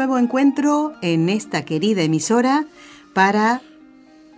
Nuevo 0.00 0.16
encuentro 0.16 0.94
en 1.02 1.28
esta 1.28 1.66
querida 1.66 2.00
emisora 2.00 2.64
para 3.12 3.60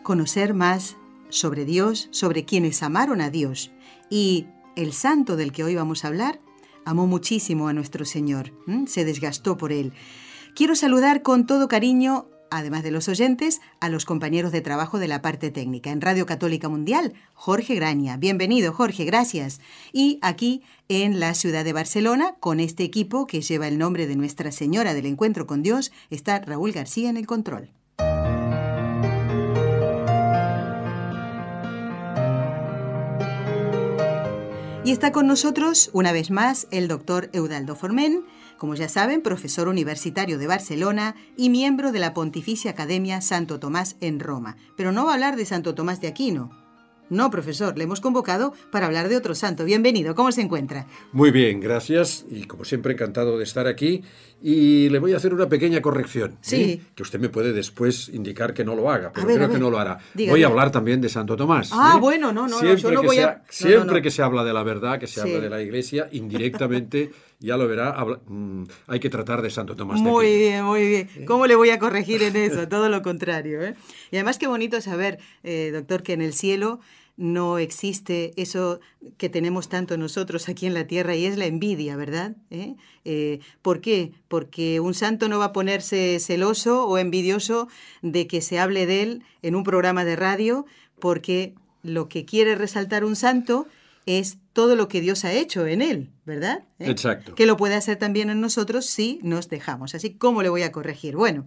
conocer 0.02 0.54
más 0.54 0.96
sobre 1.28 1.64
Dios, 1.64 2.08
sobre 2.10 2.44
quienes 2.44 2.82
amaron 2.82 3.20
a 3.20 3.30
Dios. 3.30 3.70
Y 4.10 4.46
el 4.74 4.92
santo 4.92 5.36
del 5.36 5.52
que 5.52 5.62
hoy 5.62 5.76
vamos 5.76 6.04
a 6.04 6.08
hablar 6.08 6.40
amó 6.84 7.06
muchísimo 7.06 7.68
a 7.68 7.72
nuestro 7.72 8.04
Señor, 8.04 8.52
se 8.88 9.04
desgastó 9.04 9.56
por 9.56 9.70
él. 9.70 9.92
Quiero 10.56 10.74
saludar 10.74 11.22
con 11.22 11.46
todo 11.46 11.68
cariño 11.68 12.26
además 12.56 12.82
de 12.82 12.90
los 12.90 13.08
oyentes, 13.08 13.60
a 13.80 13.88
los 13.88 14.04
compañeros 14.04 14.52
de 14.52 14.60
trabajo 14.60 14.98
de 14.98 15.08
la 15.08 15.22
parte 15.22 15.50
técnica. 15.50 15.90
En 15.90 16.00
Radio 16.00 16.26
Católica 16.26 16.68
Mundial, 16.68 17.14
Jorge 17.34 17.74
Graña. 17.74 18.16
Bienvenido, 18.16 18.72
Jorge, 18.72 19.04
gracias. 19.04 19.60
Y 19.92 20.18
aquí 20.22 20.62
en 20.88 21.20
la 21.20 21.34
ciudad 21.34 21.64
de 21.64 21.72
Barcelona, 21.72 22.36
con 22.38 22.60
este 22.60 22.84
equipo 22.84 23.26
que 23.26 23.40
lleva 23.40 23.68
el 23.68 23.78
nombre 23.78 24.06
de 24.06 24.16
Nuestra 24.16 24.52
Señora 24.52 24.94
del 24.94 25.06
Encuentro 25.06 25.46
con 25.46 25.62
Dios, 25.62 25.92
está 26.10 26.40
Raúl 26.40 26.72
García 26.72 27.10
en 27.10 27.16
el 27.16 27.26
control. 27.26 27.70
Y 34.84 34.90
está 34.90 35.12
con 35.12 35.28
nosotros, 35.28 35.90
una 35.92 36.10
vez 36.10 36.32
más, 36.32 36.66
el 36.72 36.88
doctor 36.88 37.30
Eudaldo 37.32 37.76
Formen, 37.76 38.24
como 38.62 38.76
ya 38.76 38.88
saben, 38.88 39.22
profesor 39.22 39.66
universitario 39.66 40.38
de 40.38 40.46
Barcelona 40.46 41.16
y 41.36 41.50
miembro 41.50 41.90
de 41.90 41.98
la 41.98 42.14
Pontificia 42.14 42.70
Academia 42.70 43.20
Santo 43.20 43.58
Tomás 43.58 43.96
en 44.00 44.20
Roma. 44.20 44.56
Pero 44.76 44.92
no 44.92 45.04
va 45.04 45.10
a 45.10 45.14
hablar 45.14 45.34
de 45.34 45.44
Santo 45.44 45.74
Tomás 45.74 46.00
de 46.00 46.06
Aquino. 46.06 46.48
No, 47.10 47.28
profesor, 47.28 47.76
le 47.76 47.82
hemos 47.82 48.00
convocado 48.00 48.54
para 48.70 48.86
hablar 48.86 49.08
de 49.08 49.16
otro 49.16 49.34
santo. 49.34 49.64
Bienvenido, 49.64 50.14
¿cómo 50.14 50.30
se 50.30 50.42
encuentra? 50.42 50.86
Muy 51.10 51.32
bien, 51.32 51.58
gracias 51.58 52.24
y 52.30 52.44
como 52.44 52.64
siempre 52.64 52.92
encantado 52.92 53.36
de 53.36 53.42
estar 53.42 53.66
aquí 53.66 54.04
y 54.42 54.88
le 54.88 54.98
voy 54.98 55.12
a 55.12 55.16
hacer 55.16 55.32
una 55.32 55.48
pequeña 55.48 55.80
corrección. 55.80 56.36
Sí. 56.40 56.56
¿eh? 56.56 56.80
Que 56.94 57.02
usted 57.02 57.20
me 57.20 57.28
puede 57.28 57.52
después 57.52 58.08
indicar 58.08 58.52
que 58.52 58.64
no 58.64 58.74
lo 58.74 58.90
haga, 58.90 59.12
pero 59.12 59.26
creo 59.26 59.50
que 59.50 59.58
no 59.58 59.70
lo 59.70 59.78
hará. 59.78 59.98
voy 60.14 60.42
a 60.42 60.46
hablar 60.46 60.70
también 60.70 61.00
de 61.00 61.08
Santo 61.08 61.36
Tomás. 61.36 61.70
Ah, 61.72 61.94
¿eh? 61.96 62.00
bueno, 62.00 62.32
no, 62.32 62.48
no, 62.48 62.58
siempre 62.58 62.82
yo 62.82 62.90
no 62.90 63.00
que 63.02 63.06
voy 63.06 63.18
a... 63.18 63.42
Siempre 63.48 64.02
que 64.02 64.10
se 64.10 64.22
habla 64.22 64.44
de 64.44 64.52
la 64.52 64.62
verdad, 64.62 64.98
que 64.98 65.06
se 65.06 65.20
habla 65.20 65.38
de 65.38 65.48
la 65.48 65.62
Iglesia, 65.62 66.08
indirectamente 66.10 67.12
ya 67.42 67.56
lo 67.56 67.68
verá, 67.68 67.94
mm, 68.26 68.64
hay 68.88 69.00
que 69.00 69.10
tratar 69.10 69.42
de 69.42 69.50
Santo 69.50 69.76
Tomás 69.76 70.00
muy 70.00 70.26
de 70.26 70.38
bien, 70.38 70.64
muy 70.64 70.88
bien. 70.88 71.08
¿Cómo 71.26 71.46
le 71.46 71.54
voy 71.54 71.70
a 71.70 71.78
corregir 71.78 72.22
en 72.22 72.36
eso? 72.36 72.68
Todo 72.68 72.88
lo 72.88 73.02
contrario. 73.02 73.62
¿eh? 73.62 73.74
Y 74.10 74.16
además 74.16 74.38
qué 74.38 74.46
bonito 74.46 74.80
saber, 74.80 75.18
eh, 75.42 75.70
doctor, 75.72 76.02
que 76.02 76.12
en 76.12 76.22
el 76.22 76.32
cielo 76.32 76.80
no 77.22 77.58
existe 77.58 78.32
eso 78.36 78.80
que 79.16 79.28
tenemos 79.28 79.68
tanto 79.68 79.96
nosotros 79.96 80.48
aquí 80.48 80.66
en 80.66 80.74
la 80.74 80.88
tierra 80.88 81.14
y 81.14 81.24
es 81.24 81.38
la 81.38 81.46
envidia, 81.46 81.94
¿verdad? 81.94 82.34
¿Eh? 82.50 82.74
Eh, 83.04 83.38
¿Por 83.62 83.80
qué? 83.80 84.10
Porque 84.26 84.80
un 84.80 84.92
santo 84.92 85.28
no 85.28 85.38
va 85.38 85.46
a 85.46 85.52
ponerse 85.52 86.18
celoso 86.18 86.84
o 86.84 86.98
envidioso 86.98 87.68
de 88.02 88.26
que 88.26 88.40
se 88.40 88.58
hable 88.58 88.86
de 88.86 89.02
él 89.02 89.22
en 89.42 89.54
un 89.54 89.62
programa 89.62 90.04
de 90.04 90.16
radio, 90.16 90.66
porque 90.98 91.54
lo 91.84 92.08
que 92.08 92.24
quiere 92.24 92.56
resaltar 92.56 93.04
un 93.04 93.14
santo 93.14 93.68
es 94.04 94.38
todo 94.52 94.74
lo 94.74 94.88
que 94.88 95.00
Dios 95.00 95.24
ha 95.24 95.32
hecho 95.32 95.64
en 95.68 95.80
él, 95.80 96.10
¿verdad? 96.26 96.64
¿Eh? 96.80 96.90
Exacto. 96.90 97.36
Que 97.36 97.46
lo 97.46 97.56
puede 97.56 97.76
hacer 97.76 97.98
también 97.98 98.30
en 98.30 98.40
nosotros 98.40 98.86
si 98.86 99.20
nos 99.22 99.48
dejamos. 99.48 99.94
Así, 99.94 100.14
¿cómo 100.14 100.42
le 100.42 100.48
voy 100.48 100.64
a 100.64 100.72
corregir? 100.72 101.14
Bueno, 101.14 101.46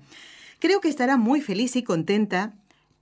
creo 0.60 0.80
que 0.80 0.88
estará 0.88 1.18
muy 1.18 1.42
feliz 1.42 1.76
y 1.76 1.84
contenta 1.84 2.54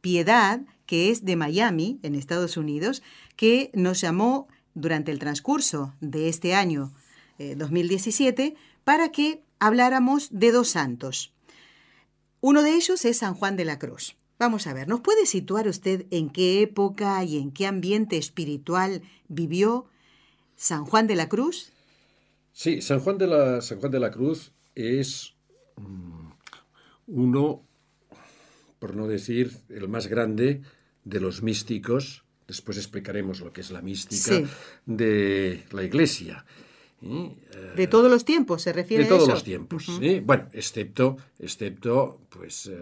Piedad, 0.01 0.59
que 0.85 1.09
es 1.09 1.25
de 1.25 1.35
Miami, 1.35 1.99
en 2.03 2.15
Estados 2.15 2.57
Unidos, 2.57 3.03
que 3.35 3.71
nos 3.73 4.01
llamó 4.01 4.47
durante 4.73 5.11
el 5.11 5.19
transcurso 5.19 5.93
de 6.01 6.29
este 6.29 6.55
año 6.55 6.91
2017 7.37 8.43
eh, 8.43 8.55
para 8.83 9.09
que 9.09 9.43
habláramos 9.59 10.29
de 10.31 10.51
dos 10.51 10.69
santos. 10.69 11.33
Uno 12.41 12.63
de 12.63 12.75
ellos 12.75 13.05
es 13.05 13.19
San 13.19 13.35
Juan 13.35 13.55
de 13.55 13.65
la 13.65 13.79
Cruz. 13.79 14.15
Vamos 14.39 14.67
a 14.67 14.73
ver, 14.73 14.87
¿nos 14.87 14.99
puede 15.01 15.25
situar 15.25 15.67
usted 15.67 16.05
en 16.11 16.29
qué 16.29 16.61
época 16.61 17.23
y 17.23 17.37
en 17.37 17.51
qué 17.51 17.67
ambiente 17.67 18.17
espiritual 18.17 19.01
vivió 19.29 19.85
San 20.57 20.85
Juan 20.85 21.07
de 21.07 21.15
la 21.15 21.29
Cruz? 21.29 21.71
Sí, 22.51 22.81
San 22.81 22.99
Juan 22.99 23.17
de 23.17 23.27
la, 23.27 23.61
San 23.61 23.79
Juan 23.79 23.91
de 23.91 23.99
la 23.99 24.11
Cruz 24.11 24.51
es 24.75 25.33
mm, 25.77 26.27
uno, 27.07 27.63
por 28.83 28.97
no 28.97 29.07
decir 29.07 29.49
el 29.69 29.87
más 29.87 30.07
grande, 30.07 30.61
de 31.05 31.21
los 31.21 31.41
místicos. 31.41 32.25
Después 32.49 32.75
explicaremos 32.77 33.39
lo 33.39 33.53
que 33.53 33.61
es 33.61 33.71
la 33.71 33.81
mística 33.81 34.45
de 34.85 35.63
la 35.71 35.83
Iglesia. 35.83 36.43
¿eh? 37.01 37.31
De 37.77 37.87
todos 37.87 38.11
los 38.11 38.25
tiempos, 38.25 38.61
se 38.61 38.73
refiere 38.73 39.03
a 39.03 39.05
eso. 39.05 39.13
De 39.13 39.19
todos 39.19 39.33
los 39.35 39.43
tiempos, 39.45 39.87
Bueno, 40.25 40.49
excepto, 40.51 41.15
excepto 41.39 42.19
pues, 42.27 42.65
eh, 42.65 42.75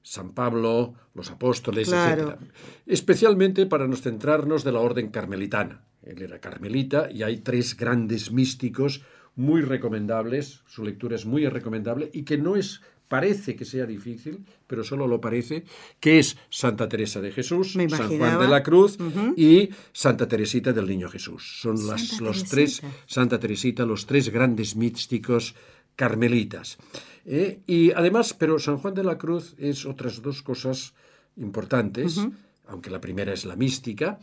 San 0.00 0.32
Pablo, 0.32 0.94
los 1.12 1.30
apóstoles, 1.30 1.92
etc. 1.92 2.38
Especialmente 2.86 3.66
para 3.66 3.86
nos 3.86 4.00
centrarnos 4.00 4.64
de 4.64 4.72
la 4.72 4.80
orden 4.80 5.10
carmelitana. 5.10 5.84
Él 6.04 6.22
era 6.22 6.38
carmelita 6.38 7.10
y 7.12 7.22
hay 7.22 7.40
tres 7.40 7.76
grandes 7.76 8.32
místicos 8.32 9.02
muy 9.34 9.60
recomendables, 9.60 10.62
su 10.66 10.82
lectura 10.82 11.16
es 11.16 11.26
muy 11.26 11.46
recomendable 11.46 12.08
y 12.14 12.22
que 12.22 12.38
no 12.38 12.56
es 12.56 12.80
parece 13.08 13.54
que 13.56 13.64
sea 13.64 13.86
difícil, 13.86 14.44
pero 14.66 14.82
solo 14.82 15.06
lo 15.06 15.20
parece, 15.20 15.64
que 16.00 16.18
es 16.18 16.36
Santa 16.50 16.88
Teresa 16.88 17.20
de 17.20 17.32
Jesús, 17.32 17.72
San 17.72 18.18
Juan 18.18 18.40
de 18.40 18.48
la 18.48 18.62
Cruz 18.62 18.98
y 19.36 19.70
Santa 19.92 20.26
Teresita 20.26 20.72
del 20.72 20.88
Niño 20.88 21.08
Jesús. 21.08 21.60
Son 21.60 21.86
las, 21.86 22.20
los 22.20 22.44
tres, 22.44 22.82
Santa 23.06 23.38
Teresita, 23.38 23.84
los 23.84 24.06
tres 24.06 24.28
grandes 24.30 24.76
místicos 24.76 25.54
carmelitas. 25.94 26.78
¿eh? 27.24 27.60
y 27.66 27.92
además, 27.92 28.34
pero 28.34 28.58
San 28.58 28.78
Juan 28.78 28.94
de 28.94 29.04
la 29.04 29.18
Cruz 29.18 29.54
es 29.58 29.86
otras 29.86 30.22
dos 30.22 30.42
cosas 30.42 30.94
importantes, 31.36 32.20
aunque 32.66 32.90
la 32.90 33.00
primera 33.00 33.32
es 33.32 33.44
la 33.44 33.56
mística. 33.56 34.18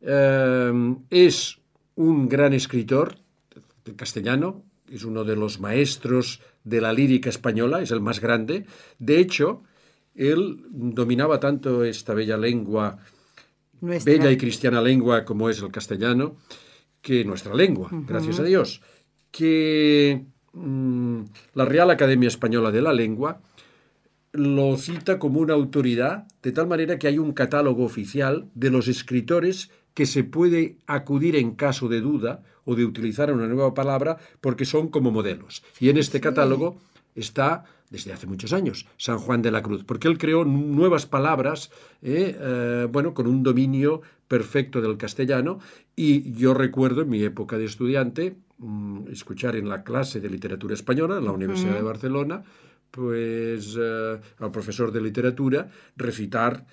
Eh, 0.00 0.96
es 1.10 1.58
un 1.96 2.28
gran 2.28 2.52
escritor 2.52 3.16
castellano, 3.96 4.64
es 4.90 5.04
uno 5.04 5.24
de 5.24 5.36
los 5.36 5.60
maestros 5.60 6.40
de 6.64 6.80
la 6.80 6.92
lírica 6.92 7.30
española, 7.30 7.82
es 7.82 7.90
el 7.90 8.00
más 8.00 8.20
grande. 8.20 8.66
De 8.98 9.18
hecho, 9.18 9.62
él 10.14 10.64
dominaba 10.70 11.40
tanto 11.40 11.84
esta 11.84 12.14
bella 12.14 12.36
lengua, 12.36 12.98
bella 13.80 14.30
y 14.30 14.36
cristiana 14.36 14.80
lengua 14.80 15.24
como 15.24 15.48
es 15.50 15.60
el 15.60 15.70
castellano, 15.70 16.36
que 17.00 17.24
nuestra 17.24 17.54
lengua, 17.54 17.88
gracias 17.92 18.40
a 18.40 18.44
Dios, 18.44 18.80
que 19.30 20.26
Mm, 20.56 21.24
la 21.52 21.66
Real 21.66 21.90
Academia 21.90 22.28
Española 22.28 22.70
de 22.70 22.80
la 22.80 22.94
Lengua 22.94 23.42
lo 24.32 24.76
cita 24.78 25.18
como 25.18 25.40
una 25.40 25.52
autoridad, 25.52 26.26
de 26.42 26.52
tal 26.52 26.66
manera 26.66 26.98
que 26.98 27.08
hay 27.08 27.18
un 27.18 27.32
catálogo 27.32 27.84
oficial 27.84 28.48
de 28.54 28.70
los 28.70 28.88
escritores 28.88 29.70
que 29.96 30.04
se 30.04 30.24
puede 30.24 30.76
acudir 30.86 31.36
en 31.36 31.52
caso 31.52 31.88
de 31.88 32.02
duda 32.02 32.42
o 32.66 32.74
de 32.74 32.84
utilizar 32.84 33.32
una 33.32 33.46
nueva 33.46 33.72
palabra 33.72 34.18
porque 34.42 34.66
son 34.66 34.88
como 34.88 35.10
modelos. 35.10 35.64
Y 35.80 35.88
en 35.88 35.96
este 35.96 36.20
catálogo 36.20 36.76
está 37.14 37.64
desde 37.88 38.12
hace 38.12 38.26
muchos 38.26 38.52
años, 38.52 38.86
San 38.98 39.16
Juan 39.16 39.40
de 39.40 39.50
la 39.50 39.62
Cruz, 39.62 39.84
porque 39.84 40.08
él 40.08 40.18
creó 40.18 40.44
nuevas 40.44 41.06
palabras, 41.06 41.70
eh, 42.02 42.36
eh, 42.38 42.88
bueno, 42.92 43.14
con 43.14 43.26
un 43.26 43.42
dominio 43.42 44.02
perfecto 44.28 44.82
del 44.82 44.98
castellano, 44.98 45.60
y 45.94 46.30
yo 46.34 46.52
recuerdo 46.52 47.00
en 47.00 47.08
mi 47.08 47.22
época 47.22 47.56
de 47.56 47.64
estudiante 47.64 48.36
mm, 48.58 49.08
escuchar 49.10 49.56
en 49.56 49.66
la 49.66 49.82
clase 49.82 50.20
de 50.20 50.28
literatura 50.28 50.74
española 50.74 51.16
en 51.16 51.24
la 51.24 51.32
Universidad 51.32 51.74
de 51.74 51.82
Barcelona, 51.82 52.44
pues 52.90 53.78
eh, 53.80 54.20
al 54.40 54.50
profesor 54.50 54.92
de 54.92 55.00
literatura 55.00 55.70
recitar 55.96 56.66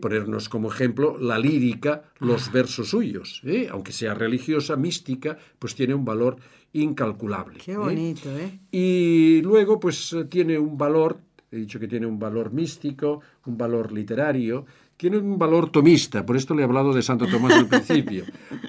ponernos 0.00 0.48
como 0.48 0.70
ejemplo 0.70 1.16
la 1.18 1.38
lírica, 1.38 2.02
los 2.18 2.52
versos 2.52 2.90
suyos. 2.90 3.42
Aunque 3.70 3.92
sea 3.92 4.14
religiosa, 4.14 4.76
mística, 4.76 5.38
pues 5.58 5.74
tiene 5.74 5.94
un 5.94 6.04
valor 6.04 6.36
incalculable. 6.72 7.58
Qué 7.64 7.76
bonito, 7.76 8.28
¿eh? 8.38 8.60
Y 8.70 9.40
luego, 9.42 9.80
pues 9.80 10.14
tiene 10.28 10.58
un 10.58 10.76
valor, 10.76 11.20
he 11.50 11.56
dicho 11.56 11.80
que 11.80 11.88
tiene 11.88 12.06
un 12.06 12.18
valor 12.18 12.52
místico, 12.52 13.20
un 13.46 13.56
valor 13.56 13.92
literario, 13.92 14.66
tiene 14.96 15.18
un 15.18 15.38
valor 15.38 15.70
tomista, 15.70 16.24
por 16.24 16.36
esto 16.36 16.54
le 16.54 16.62
he 16.62 16.64
hablado 16.64 16.92
de 16.92 17.02
Santo 17.02 17.26
Tomás 17.26 17.54
al 17.54 17.66
principio, 17.66 18.24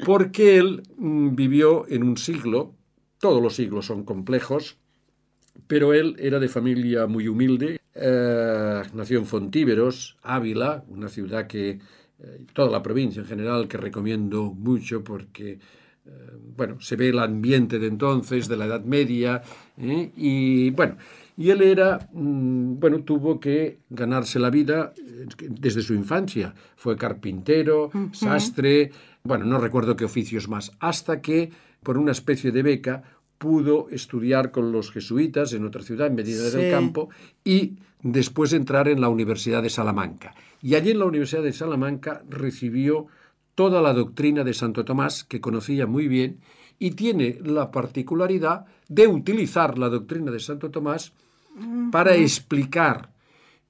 porque 0.06 0.58
él 0.58 0.84
mm, 0.98 1.36
vivió 1.36 1.86
en 1.88 2.04
un 2.04 2.18
siglo, 2.18 2.74
todos 3.20 3.42
los 3.42 3.56
siglos 3.56 3.86
son 3.86 4.04
complejos, 4.04 4.78
pero 5.68 5.94
él 5.94 6.16
era 6.20 6.40
de 6.40 6.48
familia 6.48 7.08
muy 7.08 7.28
humilde, 7.28 7.80
eh, 7.96 8.82
nació 8.94 9.20
en 9.20 9.26
Fontíveros, 9.26 10.18
Ávila, 10.24 10.84
una 10.88 11.10
ciudad 11.10 11.48
que, 11.48 11.70
eh, 11.70 11.80
toda 12.54 12.72
la 12.72 12.82
provincia 12.82 13.22
en 13.22 13.28
general, 13.28 13.68
que 13.68 13.78
recomiendo 13.78 14.52
mucho 14.52 15.04
porque, 15.04 15.52
eh, 15.54 16.10
bueno, 16.56 16.82
se 16.82 16.96
ve 16.96 17.10
el 17.10 17.20
ambiente 17.20 17.80
de 17.80 17.88
entonces, 17.88 18.48
de 18.48 18.58
la 18.58 18.66
Edad 18.66 18.84
Media, 18.84 19.42
y 19.78 20.72
bueno, 20.72 20.98
y 21.36 21.50
él 21.50 21.62
era, 21.62 22.08
mm, 22.12 22.80
bueno, 22.80 23.04
tuvo 23.04 23.40
que 23.40 23.80
ganarse 23.90 24.40
la 24.40 24.50
vida 24.50 24.94
desde 25.50 25.82
su 25.82 25.94
infancia. 25.94 26.54
Fue 26.76 26.96
carpintero, 26.96 27.90
sastre, 28.12 28.92
bueno, 29.24 29.46
no 29.46 29.58
recuerdo 29.60 29.96
qué 29.96 30.06
oficios 30.06 30.48
más, 30.48 30.72
hasta 30.80 31.22
que, 31.22 31.52
por 31.82 31.98
una 31.98 32.12
especie 32.12 32.52
de 32.52 32.62
beca, 32.62 33.04
pudo 33.44 33.90
estudiar 33.90 34.52
con 34.52 34.72
los 34.72 34.90
jesuitas 34.90 35.52
en 35.52 35.66
otra 35.66 35.82
ciudad, 35.82 36.08
en 36.08 36.16
Medina 36.16 36.44
del 36.44 36.72
Campo, 36.72 37.10
y 37.44 37.74
después 38.02 38.54
entrar 38.54 38.88
en 38.88 39.02
la 39.02 39.10
Universidad 39.10 39.62
de 39.62 39.70
Salamanca. 39.70 40.34
Y 40.62 40.76
allí 40.76 40.92
en 40.92 41.00
la 41.00 41.08
Universidad 41.08 41.44
de 41.44 41.52
Salamanca 41.52 42.24
recibió 42.30 43.08
toda 43.54 43.82
la 43.82 43.92
doctrina 43.92 44.46
de 44.46 44.54
Santo 44.54 44.86
Tomás, 44.86 45.26
que 45.26 45.42
conocía 45.42 45.86
muy 45.86 46.08
bien, 46.08 46.40
y 46.80 46.92
tiene 46.92 47.38
la 47.44 47.70
particularidad 47.70 48.66
de 48.88 49.08
utilizar 49.08 49.78
la 49.78 49.90
doctrina 49.90 50.32
de 50.32 50.40
Santo 50.40 50.72
Tomás 50.72 51.12
para 51.92 52.16
explicar 52.16 53.12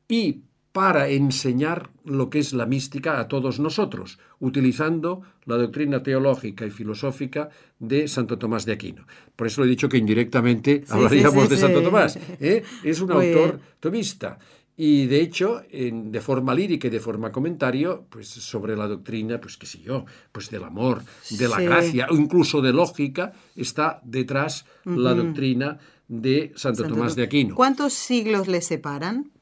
y 0.08 0.42
para 0.74 1.08
enseñar 1.08 1.92
lo 2.04 2.30
que 2.32 2.40
es 2.40 2.52
la 2.52 2.66
mística 2.66 3.20
a 3.20 3.28
todos 3.28 3.60
nosotros, 3.60 4.18
utilizando 4.40 5.22
la 5.46 5.56
doctrina 5.56 6.02
teológica 6.02 6.66
y 6.66 6.72
filosófica 6.72 7.50
de 7.80 8.08
Santo 8.08 8.40
Tomás 8.40 8.66
de 8.66 8.74
Aquino. 8.74 9.06
Por 9.36 9.48
eso 9.48 9.64
he 9.64 9.68
dicho 9.68 9.88
que 9.88 9.98
indirectamente 9.98 10.84
hablaríamos 10.90 11.48
de 11.48 11.58
Santo 11.58 11.84
Tomás. 11.84 12.18
¿eh? 12.42 12.64
Es 12.84 13.00
un 13.02 13.12
autor 13.12 13.60
tomista. 13.80 14.40
Y 14.76 15.06
de 15.06 15.22
hecho, 15.22 15.62
en, 15.70 16.12
de 16.12 16.20
forma 16.20 16.56
lírica 16.56 16.88
y 16.88 16.90
de 16.90 17.00
forma 17.00 17.32
comentario, 17.32 18.08
pues 18.10 18.28
sobre 18.28 18.76
la 18.76 18.88
doctrina, 18.88 19.40
pues 19.40 19.56
qué 19.58 19.68
sé 19.68 19.80
yo, 19.80 20.06
pues 20.32 20.50
del 20.50 20.64
amor, 20.64 21.04
de 21.30 21.48
la 21.48 21.62
gracia, 21.62 22.08
o 22.10 22.16
incluso 22.16 22.60
de 22.60 22.74
lógica, 22.74 23.34
está 23.56 24.02
detrás 24.04 24.66
la 24.86 25.14
doctrina 25.14 25.78
de 26.08 26.52
Santo, 26.56 26.88
Tomás 26.88 27.16
de 27.16 27.22
Aquino. 27.22 27.54
¿Cuántos 27.54 27.94
siglos 27.94 28.48
le 28.48 28.62
separan? 28.62 29.33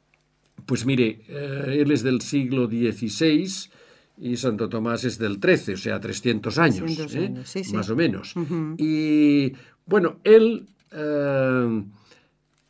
Pues 0.66 0.86
mire, 0.86 1.22
eh, 1.28 1.78
él 1.80 1.92
es 1.92 2.04
del 2.04 2.22
siglo 2.22 2.68
XVI 2.68 3.70
y 4.18 4.38
Santo 4.38 4.70
Tomás 4.70 5.04
es 5.04 5.18
del 5.18 5.40
XIII, 5.42 5.74
o 5.74 5.78
sea, 5.78 6.00
300 6.00 6.58
años, 6.58 7.16
¿eh? 7.16 7.34
más 7.74 7.90
o 7.90 7.96
menos. 7.96 8.34
Y 8.78 9.54
bueno, 9.86 10.20
él 10.24 10.68
eh, 10.92 11.84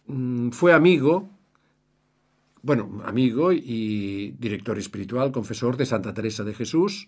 mm, 0.07 0.49
fue 0.51 0.73
amigo, 0.73 1.29
bueno, 2.61 3.01
amigo 3.05 3.51
y 3.51 4.35
director 4.39 4.77
espiritual, 4.77 5.31
confesor 5.31 5.77
de 5.77 5.85
Santa 5.85 6.13
Teresa 6.13 6.44
de 6.44 6.53
Jesús, 6.53 7.07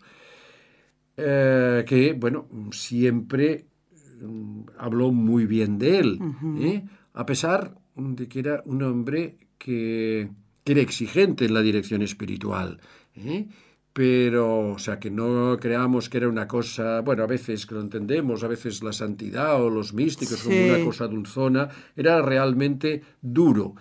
que, 1.15 2.15
bueno, 2.19 2.47
siempre 2.71 3.65
mm, 4.21 4.61
habló 4.77 5.11
muy 5.11 5.45
bien 5.45 5.77
de 5.77 5.99
él, 5.99 6.19
a 7.13 7.25
pesar 7.25 7.75
de 7.95 8.27
que 8.27 8.39
era 8.39 8.63
un 8.65 8.81
hombre 8.81 9.37
que 9.57 10.29
que 10.63 10.73
era 10.73 10.81
exigente 10.81 11.45
en 11.45 11.53
la 11.53 11.61
dirección 11.61 12.01
espiritual. 12.01 12.79
¿eh? 13.15 13.47
Pero, 13.91 14.71
o 14.71 14.79
sea, 14.79 14.99
que 14.99 15.11
no 15.11 15.57
creamos 15.59 16.09
que 16.09 16.17
era 16.17 16.27
una 16.27 16.47
cosa, 16.47 17.01
bueno, 17.01 17.23
a 17.23 17.27
veces 17.27 17.65
que 17.65 17.75
lo 17.75 17.81
entendemos, 17.81 18.43
a 18.43 18.47
veces 18.47 18.81
la 18.81 18.91
santidad 18.91 19.61
o 19.61 19.69
los 19.69 19.93
místicos 19.93 20.41
como 20.41 20.65
una 20.65 20.83
cosa 20.83 21.07
dulzona, 21.07 21.69
era 21.95 22.21
realmente 22.21 23.03
duro. 23.21 23.75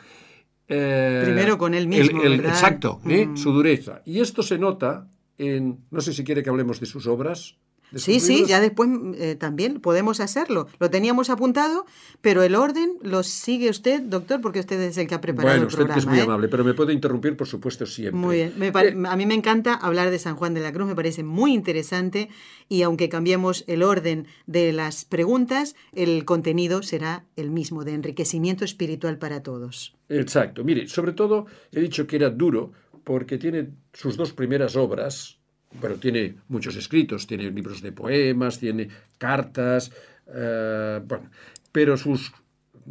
Eh, 0.69 1.23
Primero 1.25 1.57
con 1.57 1.73
él 1.73 1.89
mismo. 1.89 2.23
exacto, 2.23 3.01
¿eh? 3.09 3.27
mm. 3.27 3.37
su 3.37 3.53
dureza. 3.53 4.03
Y 4.05 4.21
esto 4.21 4.43
se 4.43 4.59
nota 4.59 5.09
en, 5.39 5.85
no 5.91 6.01
sé 6.01 6.13
si 6.13 6.25
quiere 6.25 6.43
que 6.43 6.51
hablemos 6.51 6.79
de 6.79 6.87
sus 6.87 7.07
obras, 7.07 7.57
Sí, 7.95 8.21
sí, 8.21 8.45
ya 8.47 8.61
después 8.61 8.89
eh, 9.17 9.37
también 9.37 9.81
podemos 9.81 10.21
hacerlo. 10.21 10.69
Lo 10.79 10.91
teníamos 10.91 11.31
apuntado, 11.31 11.87
pero 12.21 12.43
el 12.43 12.55
orden 12.55 12.95
lo 13.03 13.23
sigue 13.23 13.71
usted, 13.71 14.03
doctor, 14.03 14.41
porque 14.41 14.61
usted 14.61 14.81
es 14.81 14.97
el 14.99 15.07
que 15.07 15.15
ha 15.15 15.21
preparado 15.21 15.63
el 15.63 15.67
programa. 15.67 15.95
Bueno, 15.95 15.99
usted 15.99 16.03
es 16.03 16.07
muy 16.07 16.19
¿eh? 16.19 16.23
amable, 16.23 16.49
pero 16.49 16.65
me 16.65 16.75
puede 16.75 16.93
interrumpir, 16.93 17.37
por 17.37 17.47
supuesto, 17.47 17.87
siempre. 17.87 18.19
Muy 18.19 18.37
bien. 18.37 18.55
Eh, 18.61 19.07
a 19.09 19.17
mí 19.17 19.27
me 19.27 19.35
encanta 19.35 19.75
hablar 19.75 20.11
de 20.11 20.19
San 20.19 20.37
Juan 20.37 20.55
de 20.55 20.61
la 20.61 20.73
Cruz, 20.73 20.87
me 20.87 20.95
parece 20.95 21.23
muy 21.23 21.53
interesante 21.53 22.29
y 22.69 22.83
aunque 22.83 23.09
cambiemos 23.09 23.65
el 23.67 23.83
orden 23.83 24.27
de 24.47 24.73
las 24.73 25.05
preguntas, 25.05 25.77
el 25.93 26.25
contenido 26.25 26.83
será 26.83 27.25
el 27.37 27.51
mismo, 27.51 27.85
de 27.85 27.95
enriquecimiento 27.95 28.65
espiritual 28.65 29.19
para 29.19 29.43
todos. 29.43 29.95
Exacto. 30.09 30.65
Mire, 30.65 30.89
sobre 30.89 31.13
todo 31.13 31.47
he 31.73 31.81
dicho 31.81 32.07
que 32.07 32.17
era 32.17 32.31
duro 32.31 32.73
porque 33.05 33.39
tiene 33.39 33.71
sus 33.93 34.17
dos 34.17 34.33
primeras 34.33 34.77
obras, 34.77 35.39
bueno, 35.81 35.97
tiene 35.97 36.35
muchos 36.49 36.77
escritos, 36.77 37.27
tiene 37.27 37.51
libros 37.51 37.81
de 37.81 37.93
poemas, 37.93 38.59
tiene 38.59 38.89
cartas, 39.19 39.93
eh, 40.27 41.01
bueno, 41.07 41.31
pero 41.71 41.97
sus, 41.97 42.33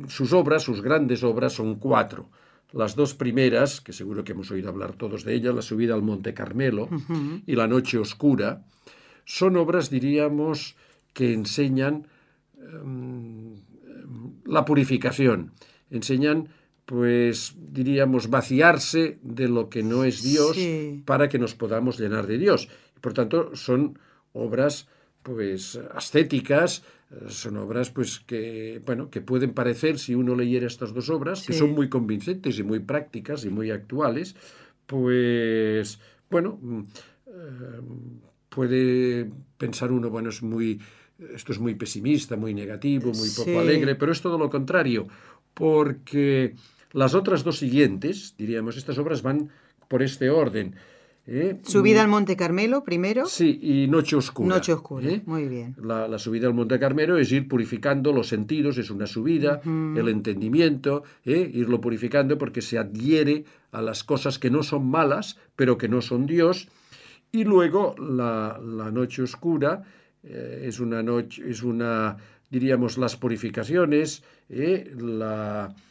sus 0.07 0.33
obras, 0.33 0.63
sus 0.63 0.81
grandes 0.81 1.23
obras 1.23 1.53
son 1.53 1.75
cuatro. 1.75 2.29
Las 2.73 2.95
dos 2.95 3.13
primeras, 3.13 3.81
que 3.81 3.91
seguro 3.91 4.23
que 4.23 4.31
hemos 4.31 4.49
oído 4.49 4.69
hablar 4.69 4.93
todos 4.93 5.25
de 5.25 5.33
ellas, 5.33 5.53
La 5.53 5.61
subida 5.61 5.93
al 5.93 6.03
Monte 6.03 6.33
Carmelo 6.33 6.87
y 7.45 7.55
La 7.55 7.67
noche 7.67 7.97
oscura, 7.97 8.63
son 9.25 9.57
obras, 9.57 9.89
diríamos, 9.89 10.75
que 11.13 11.33
enseñan 11.33 12.07
em, 12.57 13.55
la 14.45 14.63
purificación, 14.63 15.51
enseñan 15.89 16.47
pues 16.91 17.55
diríamos, 17.55 18.29
vaciarse 18.29 19.17
de 19.23 19.47
lo 19.47 19.69
que 19.69 19.81
no 19.81 20.03
es 20.03 20.23
Dios 20.23 20.57
para 21.05 21.29
que 21.29 21.39
nos 21.39 21.55
podamos 21.55 21.97
llenar 21.97 22.27
de 22.27 22.37
Dios. 22.37 22.67
Por 22.99 23.13
tanto, 23.13 23.55
son 23.55 23.97
obras 24.33 24.89
pues 25.23 25.79
ascéticas, 25.93 26.83
son 27.29 27.55
obras 27.55 27.91
pues 27.91 28.19
que 28.19 28.81
bueno, 28.85 29.09
que 29.09 29.21
pueden 29.21 29.53
parecer 29.53 29.99
si 29.99 30.15
uno 30.15 30.35
leyera 30.35 30.67
estas 30.67 30.93
dos 30.93 31.09
obras, 31.09 31.47
que 31.47 31.53
son 31.53 31.71
muy 31.71 31.87
convincentes 31.87 32.59
y 32.59 32.63
muy 32.63 32.79
prácticas 32.79 33.45
y 33.45 33.49
muy 33.49 33.71
actuales, 33.71 34.35
pues 34.85 35.97
bueno, 36.29 36.59
mm, 36.61 36.81
eh, 37.27 37.81
puede 38.49 39.31
pensar 39.57 39.93
uno, 39.93 40.09
bueno, 40.09 40.27
es 40.27 40.43
muy 40.43 40.81
esto 41.33 41.53
es 41.53 41.59
muy 41.59 41.75
pesimista, 41.75 42.35
muy 42.35 42.53
negativo, 42.53 43.13
muy 43.13 43.29
poco 43.29 43.61
alegre, 43.61 43.95
pero 43.95 44.11
es 44.11 44.21
todo 44.21 44.37
lo 44.37 44.49
contrario, 44.49 45.07
porque 45.53 46.55
las 46.93 47.13
otras 47.13 47.43
dos 47.43 47.57
siguientes, 47.57 48.35
diríamos, 48.37 48.77
estas 48.77 48.97
obras 48.97 49.21
van 49.21 49.49
por 49.87 50.03
este 50.03 50.29
orden. 50.29 50.75
¿eh? 51.27 51.59
Subida 51.63 52.01
al 52.01 52.07
Monte 52.07 52.35
Carmelo 52.35 52.83
primero. 52.83 53.25
Sí, 53.25 53.59
y 53.61 53.87
Noche 53.87 54.15
Oscura. 54.15 54.55
Noche 54.55 54.73
Oscura, 54.73 55.07
¿eh? 55.07 55.21
muy 55.25 55.47
bien. 55.47 55.75
La, 55.81 56.17
subida 56.19 56.47
al 56.47 56.53
Monte 56.53 56.79
Carmelo 56.79 57.17
es 57.17 57.31
ir 57.31 57.47
purificando 57.47 58.11
los 58.11 58.27
sentidos, 58.27 58.77
es 58.77 58.89
una 58.89 59.07
subida, 59.07 59.61
el 59.63 60.07
entendimiento, 60.09 61.03
¿eh? 61.25 61.49
irlo 61.53 61.79
purificando 61.81 62.37
porque 62.37 62.61
se 62.61 62.77
adhiere 62.77 63.45
a 63.71 63.81
las 63.81 64.03
cosas 64.03 64.39
que 64.39 64.49
no 64.49 64.63
son 64.63 64.87
malas, 64.87 65.37
pero 65.55 65.77
que 65.77 65.87
no 65.87 66.01
son 66.01 66.25
Dios. 66.25 66.67
Y 67.31 67.45
luego 67.45 67.95
la, 67.97 68.59
la 68.61 68.91
Noche 68.91 69.21
Oscura 69.21 69.83
es 70.23 70.79
una 70.79 71.01
noche, 71.01 71.41
es 71.49 71.63
una, 71.63 72.15
diríamos, 72.49 72.99
las 72.99 73.15
purificaciones, 73.15 74.23
la 74.49 75.73
Mm, 75.73 75.90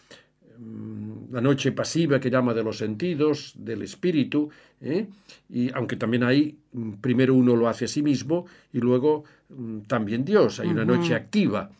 la 1.31 1.41
noche 1.41 1.73
pasiva 1.73 2.21
que 2.21 2.31
llama 2.31 2.53
de 2.53 2.63
los 2.63 2.79
sentidos, 2.79 3.55
del 3.57 3.83
espíritu, 3.83 4.51
¿eh? 4.81 5.07
y 5.49 5.73
aunque 5.73 5.97
también 5.97 6.25
hay, 6.25 6.59
mm, 6.73 6.95
primero 7.01 7.35
uno 7.35 7.57
lo 7.57 7.69
hace 7.69 7.87
a 7.87 7.89
sí 7.89 8.03
mismo 8.03 8.47
y 8.73 8.79
luego 8.81 9.25
mm, 9.49 9.81
también 9.83 10.25
Dios, 10.25 10.61
hay 10.61 10.69
una 10.69 10.85
noche 10.85 11.15
activa. 11.15 11.71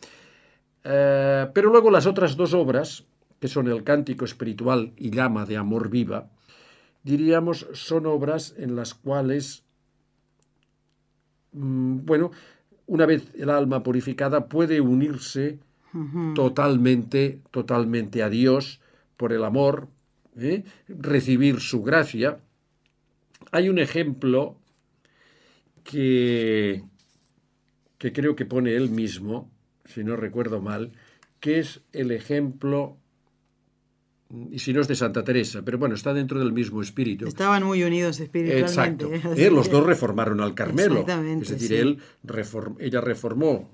Eh, 0.83 1.47
pero 1.53 1.69
luego 1.69 1.91
las 1.91 2.07
otras 2.07 2.35
dos 2.35 2.53
obras, 2.53 3.03
que 3.39 3.47
son 3.47 3.67
el 3.67 3.83
cántico 3.83 4.25
espiritual 4.25 4.93
y 4.97 5.11
llama 5.11 5.45
de 5.45 5.57
amor 5.57 5.89
viva, 5.89 6.29
diríamos, 7.03 7.67
son 7.73 8.05
obras 8.05 8.55
en 8.57 8.75
las 8.75 8.93
cuales, 8.93 9.63
bueno, 11.51 12.31
una 12.87 13.05
vez 13.05 13.31
el 13.35 13.49
alma 13.49 13.83
purificada 13.83 14.47
puede 14.47 14.81
unirse 14.81 15.59
totalmente, 16.35 17.41
totalmente 17.51 18.23
a 18.23 18.29
Dios 18.29 18.81
por 19.17 19.33
el 19.33 19.43
amor, 19.43 19.89
¿eh? 20.37 20.63
recibir 20.87 21.59
su 21.59 21.83
gracia. 21.83 22.39
Hay 23.51 23.69
un 23.69 23.79
ejemplo 23.79 24.57
que, 25.83 26.83
que 27.97 28.13
creo 28.13 28.35
que 28.35 28.45
pone 28.45 28.75
él 28.75 28.89
mismo, 28.89 29.51
si 29.85 30.03
no 30.03 30.15
recuerdo 30.15 30.61
mal, 30.61 30.93
que 31.39 31.59
es 31.59 31.81
el 31.91 32.11
ejemplo 32.11 32.97
y 34.51 34.59
si 34.59 34.73
no 34.73 34.81
es 34.81 34.87
de 34.87 34.95
Santa 34.95 35.23
Teresa, 35.23 35.61
pero 35.63 35.77
bueno, 35.77 35.95
está 35.95 36.13
dentro 36.13 36.39
del 36.39 36.53
mismo 36.53 36.81
espíritu. 36.81 37.27
Estaban 37.27 37.63
muy 37.63 37.83
unidos 37.83 38.19
espiritualmente. 38.19 39.05
Exacto. 39.05 39.33
Eh, 39.35 39.51
los 39.51 39.69
dos 39.69 39.85
reformaron 39.85 40.41
al 40.41 40.53
Carmelo. 40.53 41.05
Es 41.41 41.49
decir, 41.49 41.73
él 41.73 41.97
ella 42.79 43.01
reformó 43.01 43.69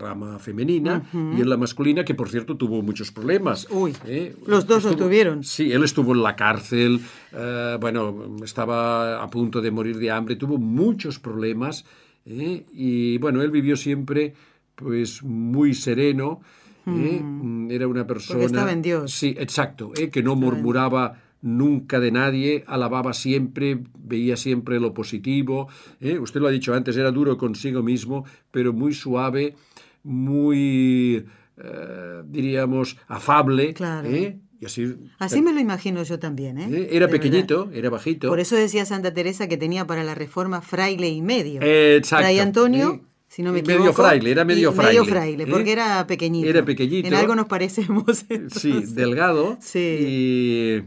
rama 0.00 0.38
femenina, 0.38 1.02
y 1.12 1.40
en 1.40 1.48
la 1.48 1.56
masculina, 1.56 2.04
que 2.04 2.14
por 2.14 2.28
cierto 2.28 2.56
tuvo 2.56 2.82
muchos 2.82 3.12
problemas. 3.12 3.68
Uy, 3.70 3.94
¿eh? 4.06 4.34
los 4.46 4.66
dos 4.66 4.84
lo 4.84 4.96
tuvieron. 4.96 5.44
Sí, 5.44 5.70
él 5.70 5.84
estuvo 5.84 6.12
en 6.14 6.22
la 6.22 6.34
cárcel, 6.34 7.00
eh, 7.32 7.76
bueno, 7.80 8.36
estaba 8.42 9.22
a 9.22 9.28
punto 9.28 9.60
de 9.60 9.70
morir 9.70 9.98
de 9.98 10.10
hambre, 10.10 10.36
tuvo 10.36 10.58
muchos 10.58 11.18
problemas, 11.18 11.84
¿eh? 12.24 12.64
y 12.72 13.18
bueno, 13.18 13.42
él 13.42 13.50
vivió 13.50 13.76
siempre 13.76 14.34
pues 14.74 15.22
muy 15.22 15.74
sereno, 15.74 16.40
hmm. 16.84 17.70
era 17.70 17.86
una 17.88 18.06
persona... 18.06 18.40
Porque 18.40 18.46
estaba 18.46 18.72
en 18.72 18.82
Dios. 18.82 19.12
Sí, 19.12 19.34
exacto, 19.38 19.92
que 19.92 20.22
no 20.22 20.36
murmuraba 20.36 21.18
nunca 21.42 22.00
de 22.00 22.12
nadie, 22.12 22.64
alababa 22.66 23.12
siempre, 23.14 23.80
veía 23.98 24.36
siempre 24.36 24.80
lo 24.80 24.92
positivo. 24.92 25.68
¿eh? 26.00 26.18
Usted 26.18 26.40
lo 26.40 26.48
ha 26.48 26.50
dicho 26.50 26.74
antes, 26.74 26.96
era 26.96 27.10
duro 27.10 27.36
consigo 27.36 27.82
mismo, 27.82 28.24
pero 28.50 28.72
muy 28.72 28.92
suave, 28.92 29.54
muy, 30.02 31.24
eh, 31.56 32.22
diríamos, 32.26 32.96
afable. 33.08 33.74
Claro. 33.74 34.08
¿eh? 34.08 34.38
Y 34.60 34.66
así, 34.66 34.94
así 35.18 35.40
me 35.40 35.54
lo 35.54 35.60
imagino 35.60 36.02
yo 36.02 36.18
también. 36.18 36.58
¿eh? 36.58 36.88
Era 36.92 37.08
pequeñito, 37.08 37.70
era 37.72 37.88
bajito. 37.88 38.28
Por 38.28 38.40
eso 38.40 38.56
decía 38.56 38.84
Santa 38.84 39.14
Teresa 39.14 39.48
que 39.48 39.56
tenía 39.56 39.86
para 39.86 40.04
la 40.04 40.14
reforma 40.14 40.60
fraile 40.60 41.08
y 41.08 41.22
medio. 41.22 41.62
Exacto. 41.62 42.24
Fray 42.24 42.38
Antonio 42.40 43.00
si 43.30 43.44
no 43.44 43.52
me 43.52 43.60
equivoco. 43.60 43.78
Medio 43.78 43.92
fraile, 43.92 44.30
era 44.32 44.44
medio 44.44 44.72
fraile. 44.72 45.00
Medio 45.00 45.04
fraile, 45.04 45.46
porque 45.46 45.70
era 45.70 46.04
pequeñito. 46.04 46.48
Era 46.48 46.64
pequeñito. 46.64 47.06
En 47.06 47.14
algo 47.14 47.36
nos 47.36 47.46
parecemos. 47.46 48.24
Sí, 48.50 48.72
delgado. 48.88 49.56
Sí. 49.60 49.78
Y 49.78 50.82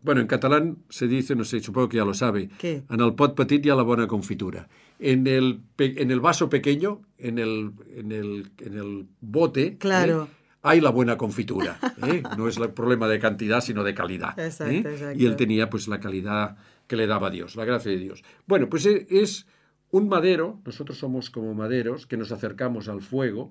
bueno, 0.00 0.20
en 0.20 0.28
catalán 0.28 0.78
se 0.88 1.08
dice, 1.08 1.34
no 1.34 1.42
sé, 1.42 1.58
supongo 1.58 1.88
que 1.88 1.96
ya 1.96 2.04
lo 2.04 2.14
sabe, 2.14 2.50
¿Qué? 2.58 2.84
en 2.88 3.00
el 3.00 3.14
pot 3.14 3.34
petit 3.34 3.66
y 3.66 3.70
a 3.70 3.74
la 3.74 3.82
buena 3.82 4.06
confitura. 4.06 4.68
En 5.00 5.26
el, 5.26 5.60
en 5.78 6.10
el 6.12 6.20
vaso 6.20 6.48
pequeño, 6.48 7.02
en 7.18 7.40
el, 7.40 7.72
en 7.96 8.12
el, 8.12 8.52
en 8.58 8.78
el 8.78 9.06
bote, 9.20 9.62
¿eh? 9.62 9.76
claro. 9.76 10.28
hay 10.62 10.80
la 10.80 10.90
buena 10.90 11.16
confitura. 11.16 11.80
¿eh? 12.06 12.22
No 12.38 12.46
es 12.46 12.58
el 12.58 12.70
problema 12.70 13.08
de 13.08 13.18
cantidad, 13.18 13.60
sino 13.60 13.82
de 13.82 13.92
calidad. 13.94 14.38
Exacto, 14.38 14.72
¿eh? 14.72 14.78
exacto. 14.78 15.20
Y 15.20 15.26
él 15.26 15.34
tenía 15.34 15.68
pues 15.68 15.88
la 15.88 15.98
calidad 15.98 16.56
que 16.86 16.94
le 16.94 17.08
daba 17.08 17.28
Dios, 17.28 17.56
la 17.56 17.64
gracia 17.64 17.90
de 17.90 17.98
Dios. 17.98 18.22
Bueno, 18.46 18.68
pues 18.68 18.86
es 18.86 19.46
un 19.92 20.08
madero, 20.08 20.60
nosotros 20.64 20.98
somos 20.98 21.30
como 21.30 21.54
maderos 21.54 22.06
que 22.06 22.16
nos 22.16 22.32
acercamos 22.32 22.88
al 22.88 23.02
fuego, 23.02 23.50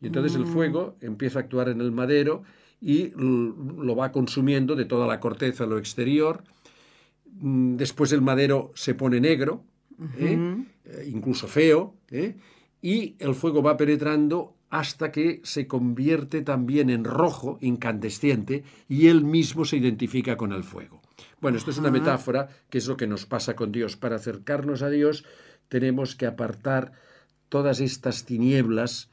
y 0.00 0.06
entonces 0.06 0.34
el 0.34 0.46
mm. 0.46 0.52
fuego 0.52 0.96
empieza 1.00 1.38
a 1.38 1.42
actuar 1.42 1.68
en 1.68 1.80
el 1.80 1.92
madero 1.92 2.42
y 2.80 3.12
lo 3.14 3.94
va 3.94 4.10
consumiendo 4.10 4.74
de 4.74 4.86
toda 4.86 5.06
la 5.06 5.20
corteza, 5.20 5.66
lo 5.66 5.78
exterior. 5.78 6.42
Mm, 7.40 7.76
después 7.76 8.10
el 8.12 8.22
madero 8.22 8.72
se 8.74 8.94
pone 8.94 9.20
negro, 9.20 9.64
¿eh? 10.18 10.64
Eh, 10.84 11.08
incluso 11.12 11.46
feo, 11.46 11.94
¿eh? 12.10 12.36
y 12.80 13.14
el 13.20 13.34
fuego 13.34 13.62
va 13.62 13.76
penetrando 13.76 14.56
hasta 14.70 15.12
que 15.12 15.42
se 15.44 15.66
convierte 15.66 16.40
también 16.40 16.88
en 16.88 17.04
rojo, 17.04 17.58
incandescente, 17.60 18.64
y 18.88 19.08
él 19.08 19.22
mismo 19.22 19.66
se 19.66 19.76
identifica 19.76 20.38
con 20.38 20.52
el 20.52 20.64
fuego. 20.64 21.02
Bueno, 21.42 21.58
esto 21.58 21.70
es 21.70 21.78
una 21.78 21.90
metáfora 21.90 22.48
que 22.70 22.78
es 22.78 22.86
lo 22.86 22.96
que 22.96 23.06
nos 23.06 23.26
pasa 23.26 23.54
con 23.54 23.70
Dios. 23.70 23.96
Para 23.96 24.16
acercarnos 24.16 24.82
a 24.82 24.88
Dios 24.88 25.24
tenemos 25.72 26.14
que 26.14 26.26
apartar 26.26 26.92
todas 27.48 27.80
estas 27.80 28.26
tinieblas 28.26 29.08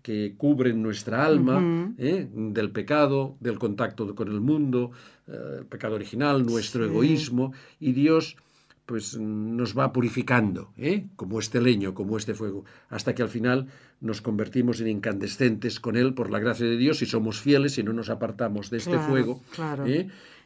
que 0.00 0.32
cubren 0.38 0.82
nuestra 0.82 1.26
alma 1.26 1.92
¿eh? 1.98 2.26
del 2.32 2.70
pecado, 2.70 3.36
del 3.40 3.58
contacto 3.58 4.14
con 4.14 4.28
el 4.28 4.40
mundo, 4.40 4.92
eh, 5.26 5.58
el 5.58 5.66
pecado 5.66 5.96
original, 5.96 6.46
nuestro 6.46 6.86
egoísmo, 6.86 7.52
y 7.78 7.92
Dios 7.92 8.38
pues 8.86 9.18
nos 9.18 9.76
va 9.76 9.92
purificando, 9.92 10.72
¿eh? 10.78 11.08
como 11.14 11.40
este 11.40 11.60
leño, 11.60 11.92
como 11.92 12.16
este 12.16 12.32
fuego, 12.32 12.64
hasta 12.88 13.14
que 13.14 13.22
al 13.22 13.28
final 13.28 13.66
nos 14.00 14.22
convertimos 14.22 14.80
en 14.80 14.88
incandescentes 14.88 15.78
con 15.78 15.98
Él 15.98 16.14
por 16.14 16.30
la 16.30 16.38
gracia 16.38 16.64
de 16.64 16.78
Dios 16.78 17.02
y 17.02 17.06
somos 17.06 17.38
fieles 17.38 17.76
y 17.76 17.82
no 17.82 17.92
nos 17.92 18.08
apartamos 18.08 18.70
de 18.70 18.78
este 18.78 18.98
fuego. 18.98 19.42
Claro. 19.54 19.84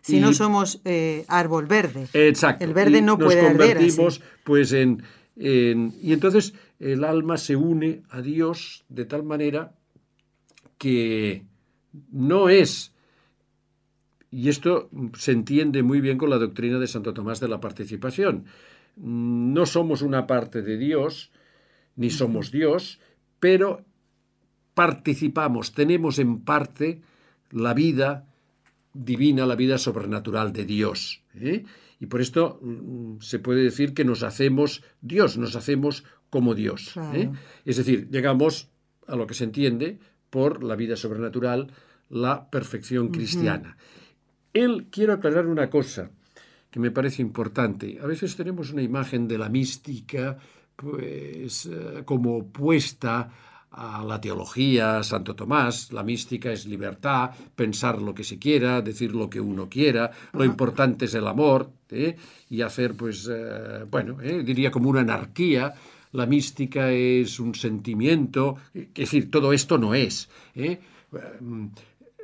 Si 0.01 0.19
no 0.19 0.33
somos 0.33 0.81
árbol 1.29 1.67
verde. 1.67 2.09
Exacto. 2.15 2.65
El 2.65 2.73
verde 2.73 3.03
no 3.03 3.19
puede 3.19 3.43
nos 3.43 3.51
convertimos 3.51 4.23
pues 4.43 4.73
en, 4.73 5.03
Y 5.37 6.13
entonces 6.13 6.55
el 6.79 7.05
alma 7.05 7.39
se 7.39 7.57
une 7.57 8.03
a 8.11 8.21
Dios 8.21 8.85
de 8.89 9.05
tal 9.05 9.23
manera 9.23 9.75
que 10.79 11.45
no 12.11 12.49
es, 12.49 12.93
y 14.31 14.49
esto 14.49 14.89
se 15.15 15.33
entiende 15.33 15.83
muy 15.83 16.01
bien 16.01 16.19
con 16.19 16.31
la 16.31 16.39
doctrina 16.39 16.79
de 16.79 16.87
Santo 16.87 17.13
Tomás 17.13 17.41
de 17.41 17.49
la 17.49 17.61
participación, 17.61 18.47
no 18.97 19.67
somos 19.67 20.03
una 20.03 20.27
parte 20.27 20.63
de 20.63 20.77
Dios, 20.77 21.31
ni 21.97 22.11
somos 22.11 22.51
Dios, 22.51 23.01
pero 23.41 23.85
participamos, 24.75 25.73
tenemos 25.73 26.19
en 26.19 26.41
parte 26.41 27.03
la 27.51 27.75
vida 27.75 28.27
divina, 28.95 29.47
la 29.47 29.57
vida 29.57 29.79
sobrenatural 29.79 30.53
de 30.53 30.65
Dios. 30.65 31.23
¿eh? 31.35 31.65
Y 32.00 32.07
por 32.07 32.21
esto 32.23 32.59
mm, 32.62 33.21
se 33.21 33.38
puede 33.38 33.62
decir 33.62 33.95
que 33.95 34.04
nos 34.04 34.23
hacemos 34.23 34.83
Dios, 35.02 35.37
nos 35.37 35.54
hacemos 35.54 36.04
como 36.30 36.54
Dios. 36.54 36.97
¿eh? 37.14 37.30
Es 37.64 37.76
decir, 37.76 38.09
llegamos 38.11 38.71
a 39.07 39.16
lo 39.16 39.26
que 39.26 39.35
se 39.35 39.45
entiende 39.45 39.99
por 40.30 40.64
la 40.64 40.76
vida 40.76 40.97
sobrenatural, 40.97 41.73
la 42.09 42.49
perfección 42.49 43.09
cristiana. 43.09 43.76
Él, 44.52 44.87
quiero 44.90 45.12
aclarar 45.12 45.47
una 45.47 45.69
cosa 45.69 46.11
que 46.71 46.80
me 46.80 46.90
parece 46.90 47.21
importante. 47.21 47.99
A 48.00 48.07
veces 48.07 48.35
tenemos 48.35 48.73
una 48.73 48.83
imagen 48.83 49.28
de 49.28 49.38
la 49.38 49.49
mística, 49.49 50.38
pues, 50.76 51.66
eh, 51.66 52.02
como 52.04 52.38
opuesta 52.38 53.30
a 53.73 54.05
la 54.05 54.21
teología, 54.21 55.03
Santo 55.03 55.35
Tomás, 55.35 55.93
la 55.93 56.03
mística 56.03 56.50
es 56.50 56.67
libertad, 56.67 57.31
pensar 57.55 58.03
lo 58.03 58.15
que 58.15 58.25
se 58.25 58.39
quiera, 58.39 58.83
decir 58.83 59.15
lo 59.15 59.31
que 59.31 59.41
uno 59.41 59.69
quiera, 59.69 60.11
lo 60.33 60.45
importante 60.45 61.05
es 61.05 61.15
el 61.15 61.27
amor, 61.27 61.71
¿eh? 61.91 62.17
y 62.49 62.62
hacer, 62.62 62.95
pues, 62.95 63.29
eh, 63.31 63.85
bueno, 63.91 64.17
diría 64.45 64.71
como 64.71 64.91
una 64.91 65.00
anarquía, 65.00 65.75
la 66.12 66.27
mística 66.27 66.91
es 66.91 67.39
un 67.39 67.55
sentimiento, 67.55 68.57
es 68.75 68.93
decir, 68.95 69.31
todo 69.31 69.53
esto 69.53 69.79
no 69.79 69.95
es. 69.95 70.29
¿eh? 70.55 70.81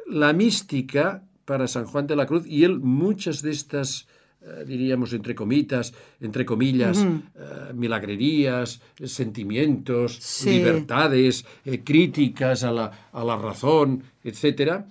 La 0.08 0.32
mística 0.32 1.22
para 1.44 1.68
San 1.68 1.84
Juan 1.84 2.06
de 2.06 2.16
la 2.16 2.26
Cruz, 2.26 2.44
y 2.46 2.64
él 2.64 2.80
muchas 2.80 3.42
de 3.42 3.52
estas, 3.52 4.02
eh, 4.02 4.06
diríamos, 4.66 5.12
entre 5.12 5.34
comitas, 5.34 5.92
entre 6.20 6.44
comillas, 6.44 6.98
eh, 6.98 7.72
milagrerías, 7.74 8.80
sentimientos, 9.04 10.44
libertades, 10.44 11.44
críticas 11.84 12.64
a 12.64 12.72
la, 12.72 13.08
a 13.12 13.24
la 13.24 13.36
razón, 13.36 14.02
etcétera, 14.22 14.86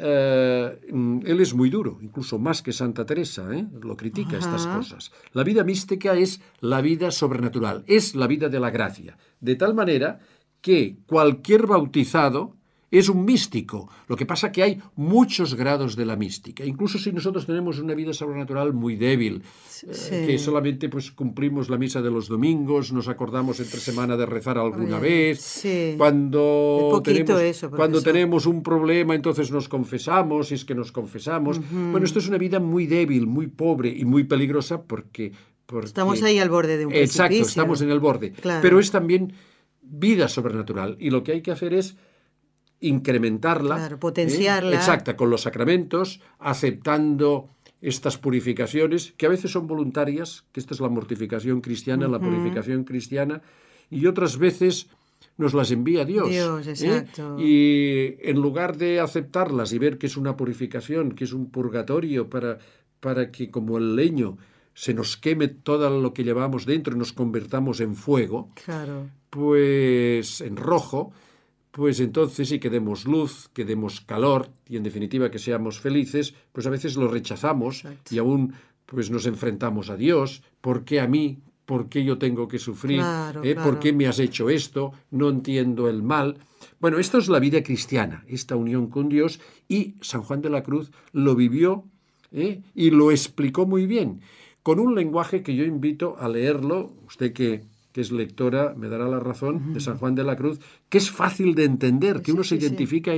eh, 0.00 0.78
él 0.90 1.40
es 1.40 1.54
muy 1.54 1.70
duro, 1.70 1.98
incluso 2.00 2.38
más 2.38 2.62
que 2.62 2.72
Santa 2.72 3.04
Teresa, 3.04 3.52
¿eh? 3.52 3.66
lo 3.82 3.96
critica 3.96 4.38
estas 4.38 4.66
cosas. 4.66 5.10
La 5.32 5.42
vida 5.42 5.64
mística 5.64 6.14
es 6.14 6.40
la 6.60 6.80
vida 6.80 7.10
sobrenatural, 7.10 7.82
es 7.88 8.14
la 8.14 8.28
vida 8.28 8.48
de 8.48 8.60
la 8.60 8.70
gracia, 8.70 9.18
de 9.40 9.56
tal 9.56 9.74
manera 9.74 10.20
que 10.60 10.98
cualquier 11.06 11.66
bautizado 11.66 12.57
es 12.90 13.08
un 13.08 13.24
místico. 13.24 13.88
Lo 14.06 14.16
que 14.16 14.26
pasa 14.26 14.48
es 14.48 14.52
que 14.52 14.62
hay 14.62 14.82
muchos 14.96 15.54
grados 15.54 15.96
de 15.96 16.06
la 16.06 16.16
mística. 16.16 16.64
Incluso 16.64 16.98
si 16.98 17.12
nosotros 17.12 17.46
tenemos 17.46 17.78
una 17.78 17.94
vida 17.94 18.12
sobrenatural 18.12 18.72
muy 18.72 18.96
débil, 18.96 19.42
eh, 19.82 20.24
que 20.26 20.38
solamente 20.38 20.88
pues 20.88 21.10
cumplimos 21.12 21.68
la 21.68 21.76
misa 21.76 22.00
de 22.00 22.10
los 22.10 22.28
domingos, 22.28 22.92
nos 22.92 23.08
acordamos 23.08 23.60
entre 23.60 23.80
semana 23.80 24.16
de 24.16 24.26
rezar 24.26 24.58
alguna 24.58 24.98
vez, 24.98 25.62
cuando, 25.96 27.00
tenemos, 27.04 27.66
cuando 27.76 28.02
tenemos 28.02 28.46
un 28.46 28.62
problema 28.62 29.14
entonces 29.14 29.50
nos 29.50 29.68
confesamos, 29.68 30.50
y 30.50 30.54
es 30.54 30.64
que 30.64 30.74
nos 30.74 30.92
confesamos. 30.92 31.60
Bueno, 31.70 32.04
esto 32.04 32.18
es 32.18 32.28
una 32.28 32.38
vida 32.38 32.58
muy 32.58 32.86
débil, 32.86 33.26
muy 33.26 33.48
pobre 33.48 33.90
y 33.90 34.04
muy 34.04 34.24
peligrosa 34.24 34.82
porque... 34.82 35.32
estamos 35.82 36.22
ahí 36.22 36.38
al 36.38 36.48
borde 36.48 36.78
de 36.78 36.86
un 36.86 36.94
Exacto, 36.94 37.36
estamos 37.36 37.82
en 37.82 37.90
el 37.90 38.00
borde. 38.00 38.32
Pero 38.62 38.80
es 38.80 38.90
también 38.90 39.34
vida 39.82 40.28
sobrenatural 40.28 40.96
y 40.98 41.10
lo 41.10 41.22
que 41.22 41.32
hay 41.32 41.42
que 41.42 41.50
hacer 41.50 41.74
es 41.74 41.96
incrementarla, 42.80 43.98
potenciarla. 43.98 44.72
¿eh? 44.72 44.76
exacta, 44.76 45.16
con 45.16 45.30
los 45.30 45.42
sacramentos, 45.42 46.20
aceptando 46.38 47.50
estas 47.80 48.18
purificaciones, 48.18 49.14
que 49.16 49.26
a 49.26 49.28
veces 49.28 49.52
son 49.52 49.66
voluntarias, 49.66 50.44
que 50.52 50.60
esta 50.60 50.74
es 50.74 50.80
la 50.80 50.88
mortificación 50.88 51.60
cristiana, 51.60 52.08
la 52.08 52.18
purificación 52.18 52.84
cristiana, 52.84 53.40
y 53.90 54.06
otras 54.06 54.36
veces 54.38 54.88
nos 55.36 55.54
las 55.54 55.70
envía 55.70 56.04
Dios. 56.04 56.28
Dios 56.28 56.66
¿eh? 56.66 56.70
exacto. 56.70 57.36
Y 57.38 58.16
en 58.20 58.40
lugar 58.40 58.76
de 58.76 59.00
aceptarlas 59.00 59.72
y 59.72 59.78
ver 59.78 59.98
que 59.98 60.06
es 60.06 60.16
una 60.16 60.36
purificación, 60.36 61.12
que 61.12 61.24
es 61.24 61.32
un 61.32 61.50
purgatorio 61.50 62.28
para, 62.28 62.58
para 63.00 63.30
que 63.30 63.50
como 63.50 63.78
el 63.78 63.96
leño 63.96 64.36
se 64.74 64.94
nos 64.94 65.16
queme 65.16 65.48
todo 65.48 66.00
lo 66.00 66.12
que 66.12 66.24
llevamos 66.24 66.66
dentro 66.66 66.94
y 66.94 66.98
nos 66.98 67.12
convertamos 67.12 67.80
en 67.80 67.96
fuego, 67.96 68.50
claro. 68.64 69.08
pues 69.28 70.40
en 70.40 70.56
rojo, 70.56 71.12
pues 71.78 72.00
entonces 72.00 72.48
sí 72.48 72.58
que 72.58 72.70
demos 72.70 73.04
luz, 73.04 73.50
que 73.54 73.64
demos 73.64 74.00
calor 74.00 74.50
y 74.68 74.76
en 74.76 74.82
definitiva 74.82 75.30
que 75.30 75.38
seamos 75.38 75.78
felices, 75.78 76.34
pues 76.50 76.66
a 76.66 76.70
veces 76.70 76.96
lo 76.96 77.06
rechazamos 77.06 77.84
y 78.10 78.18
aún 78.18 78.54
pues 78.84 79.12
nos 79.12 79.26
enfrentamos 79.26 79.88
a 79.88 79.96
Dios, 79.96 80.42
¿por 80.60 80.84
qué 80.84 80.98
a 80.98 81.06
mí 81.06 81.38
¿por 81.66 81.88
qué 81.88 82.02
yo 82.02 82.18
tengo 82.18 82.48
que 82.48 82.58
sufrir? 82.58 83.00
¿Eh? 83.44 83.54
¿Por 83.54 83.78
qué 83.78 83.92
me 83.92 84.08
has 84.08 84.18
hecho 84.18 84.50
esto? 84.50 84.92
No 85.12 85.28
entiendo 85.28 85.88
el 85.88 86.02
mal. 86.02 86.38
Bueno, 86.80 86.98
esto 86.98 87.18
es 87.18 87.28
la 87.28 87.38
vida 87.38 87.62
cristiana, 87.62 88.24
esta 88.26 88.56
unión 88.56 88.88
con 88.88 89.08
Dios, 89.08 89.38
y 89.68 89.94
San 90.00 90.22
Juan 90.22 90.42
de 90.42 90.50
la 90.50 90.64
Cruz 90.64 90.90
lo 91.12 91.36
vivió 91.36 91.84
¿eh? 92.32 92.60
y 92.74 92.90
lo 92.90 93.12
explicó 93.12 93.66
muy 93.66 93.86
bien, 93.86 94.20
con 94.64 94.80
un 94.80 94.96
lenguaje 94.96 95.44
que 95.44 95.54
yo 95.54 95.64
invito 95.64 96.16
a 96.18 96.28
leerlo, 96.28 96.92
usted 97.06 97.32
que, 97.32 97.62
que 97.98 98.02
es 98.02 98.12
lectora 98.12 98.74
me 98.76 98.88
dará 98.88 99.08
la 99.08 99.18
razón, 99.18 99.72
de 99.72 99.80
San 99.80 99.98
Juan 99.98 100.14
de 100.14 100.22
la 100.22 100.36
Cruz, 100.36 100.60
que 100.88 100.98
es 100.98 101.10
fácil 101.10 101.56
de 101.56 101.64
entender, 101.64 102.22
que 102.22 102.30
uno 102.30 102.44
se 102.44 102.54
identifica, 102.54 103.10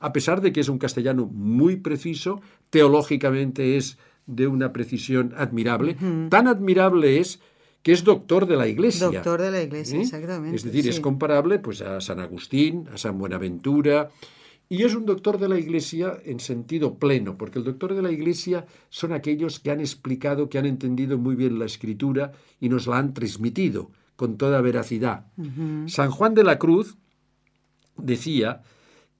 a 0.00 0.12
pesar 0.12 0.40
de 0.40 0.52
que 0.52 0.58
es 0.58 0.68
un 0.68 0.78
castellano 0.78 1.26
muy 1.26 1.76
preciso, 1.76 2.40
teológicamente 2.68 3.76
es 3.76 3.96
de 4.26 4.48
una 4.48 4.72
precisión 4.72 5.34
admirable, 5.36 5.96
tan 6.30 6.48
admirable 6.48 7.20
es 7.20 7.38
que 7.84 7.92
es 7.92 8.02
doctor 8.02 8.48
de 8.48 8.56
la 8.56 8.66
Iglesia. 8.66 9.06
Doctor 9.06 9.40
de 9.40 9.52
la 9.52 9.62
Iglesia, 9.62 9.98
¿Eh? 9.98 10.02
exactamente. 10.02 10.56
Es 10.56 10.64
decir, 10.64 10.88
es 10.88 10.98
comparable 10.98 11.60
pues, 11.60 11.80
a 11.80 12.00
San 12.00 12.18
Agustín, 12.18 12.88
a 12.92 12.98
San 12.98 13.16
Buenaventura, 13.16 14.10
y 14.68 14.82
es 14.82 14.96
un 14.96 15.06
doctor 15.06 15.38
de 15.38 15.48
la 15.48 15.60
Iglesia 15.60 16.18
en 16.24 16.40
sentido 16.40 16.98
pleno, 16.98 17.38
porque 17.38 17.60
el 17.60 17.64
doctor 17.64 17.94
de 17.94 18.02
la 18.02 18.10
Iglesia 18.10 18.66
son 18.88 19.12
aquellos 19.12 19.60
que 19.60 19.70
han 19.70 19.78
explicado, 19.78 20.48
que 20.48 20.58
han 20.58 20.66
entendido 20.66 21.18
muy 21.18 21.36
bien 21.36 21.60
la 21.60 21.66
escritura 21.66 22.32
y 22.58 22.68
nos 22.68 22.88
la 22.88 22.98
han 22.98 23.14
transmitido 23.14 23.92
con 24.16 24.36
toda 24.36 24.60
veracidad. 24.60 25.26
San 25.86 26.10
Juan 26.10 26.34
de 26.34 26.44
la 26.44 26.58
Cruz 26.58 26.96
decía 27.96 28.62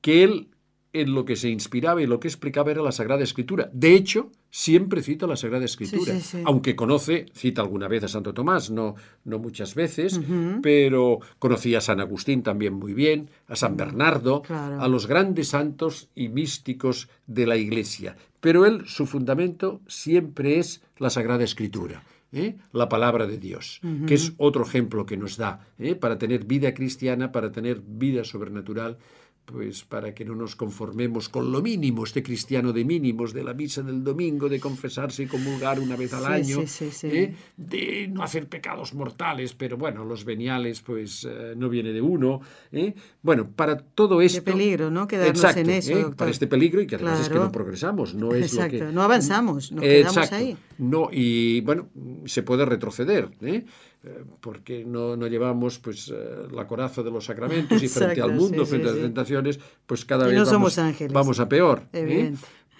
que 0.00 0.24
él 0.24 0.48
en 0.94 1.12
lo 1.12 1.24
que 1.24 1.34
se 1.34 1.50
inspiraba 1.50 2.00
y 2.00 2.06
lo 2.06 2.20
que 2.20 2.28
explicaba 2.28 2.70
era 2.70 2.80
la 2.80 2.92
Sagrada 2.92 3.24
Escritura. 3.24 3.68
De 3.72 3.94
hecho, 3.94 4.30
siempre 4.48 5.02
cita 5.02 5.26
la 5.26 5.36
Sagrada 5.36 5.64
Escritura, 5.64 6.14
aunque 6.44 6.76
conoce, 6.76 7.26
cita 7.34 7.62
alguna 7.62 7.88
vez 7.88 8.04
a 8.04 8.08
Santo 8.08 8.32
Tomás, 8.32 8.70
no, 8.70 8.94
no 9.24 9.40
muchas 9.40 9.74
veces, 9.74 10.20
pero 10.62 11.18
conocía 11.40 11.78
a 11.78 11.80
San 11.80 12.00
Agustín 12.00 12.44
también 12.44 12.74
muy 12.74 12.94
bien, 12.94 13.28
a 13.48 13.56
San 13.56 13.76
Bernardo, 13.76 14.44
a 14.48 14.86
los 14.86 15.08
grandes 15.08 15.48
santos 15.48 16.08
y 16.14 16.28
místicos 16.28 17.08
de 17.26 17.48
la 17.48 17.56
Iglesia. 17.56 18.16
Pero 18.40 18.64
él, 18.64 18.86
su 18.86 19.06
fundamento 19.06 19.80
siempre 19.88 20.60
es 20.60 20.80
la 20.98 21.10
Sagrada 21.10 21.42
Escritura. 21.42 22.04
¿Eh? 22.34 22.56
la 22.72 22.88
palabra 22.88 23.26
de 23.26 23.38
Dios, 23.38 23.80
que 24.06 24.14
es 24.14 24.32
otro 24.36 24.64
ejemplo 24.64 25.06
que 25.06 25.16
nos 25.16 25.36
da 25.36 25.60
¿eh? 25.78 25.94
para 25.94 26.18
tener 26.18 26.44
vida 26.44 26.74
cristiana, 26.74 27.32
para 27.32 27.52
tener 27.52 27.80
vida 27.80 28.24
sobrenatural 28.24 28.98
pues 29.44 29.84
para 29.84 30.14
que 30.14 30.24
no 30.24 30.34
nos 30.34 30.56
conformemos 30.56 31.28
con 31.28 31.52
lo 31.52 31.60
mínimo, 31.60 32.04
este 32.04 32.22
cristiano 32.22 32.72
de 32.72 32.84
mínimos, 32.84 33.32
de 33.32 33.44
la 33.44 33.52
misa 33.52 33.82
del 33.82 34.02
domingo, 34.02 34.48
de 34.48 34.58
confesarse 34.58 35.24
y 35.24 35.26
comulgar 35.26 35.78
una 35.80 35.96
vez 35.96 36.12
al 36.14 36.26
año, 36.26 36.64
¿eh? 37.02 37.34
de 37.56 38.08
no 38.08 38.22
hacer 38.22 38.48
pecados 38.48 38.94
mortales, 38.94 39.54
pero 39.54 39.76
bueno, 39.76 40.04
los 40.04 40.24
veniales 40.24 40.80
pues 40.80 41.26
eh, 41.28 41.54
no 41.56 41.68
viene 41.68 41.92
de 41.92 42.00
uno. 42.00 42.40
¿eh? 42.72 42.94
Bueno, 43.22 43.50
para 43.54 43.76
todo 43.76 44.20
esto... 44.22 44.42
Qué 44.42 44.52
peligro, 44.52 44.90
¿no? 44.90 45.06
Quedarnos 45.06 45.56
en 45.56 45.70
eso, 45.70 46.14
Para 46.16 46.30
este 46.30 46.46
peligro 46.46 46.80
y 46.80 46.86
que 46.86 46.96
además 46.96 47.20
es 47.20 47.28
que 47.28 47.34
no 47.34 47.52
progresamos, 47.52 48.14
no 48.14 48.34
es 48.34 48.52
exacto. 48.54 48.78
lo 48.78 48.86
que... 48.86 48.92
no 48.92 49.02
avanzamos, 49.02 49.72
nos 49.72 49.82
quedamos 49.82 50.32
ahí. 50.32 50.56
No, 50.78 51.08
y 51.12 51.60
bueno, 51.60 51.88
se 52.24 52.42
puede 52.42 52.64
retroceder, 52.64 53.28
¿eh? 53.42 53.64
Eh, 54.06 54.22
porque 54.40 54.84
no, 54.84 55.16
no, 55.16 55.26
llevamos 55.26 55.78
pues 55.78 56.12
eh, 56.14 56.46
la 56.52 56.66
coraza 56.66 57.02
de 57.02 57.10
los 57.10 57.24
sacramentos 57.24 57.82
y 57.82 57.88
frente 57.88 58.20
al 58.20 58.34
mundo, 58.34 58.66
frente 58.66 58.88
a 58.88 58.92
las 58.92 59.00
tentaciones, 59.00 59.58
pues 59.86 60.04
cada 60.04 60.26
vez 60.26 60.44
vamos, 60.44 60.78
vamos, 61.10 61.40
a 61.40 61.48
peor. 61.48 61.84
¿eh? 61.94 62.34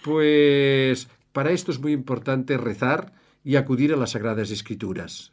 Pues 0.05 1.09
para 1.33 1.51
esto 1.53 1.73
es 1.73 1.81
muy 1.81 1.93
importante 1.93 2.59
rezar 2.59 3.15
y 3.43 3.57
acudir 3.57 3.95
a 3.95 3.97
las 3.97 4.11
Sagradas 4.11 4.51
Escrituras. 4.51 5.33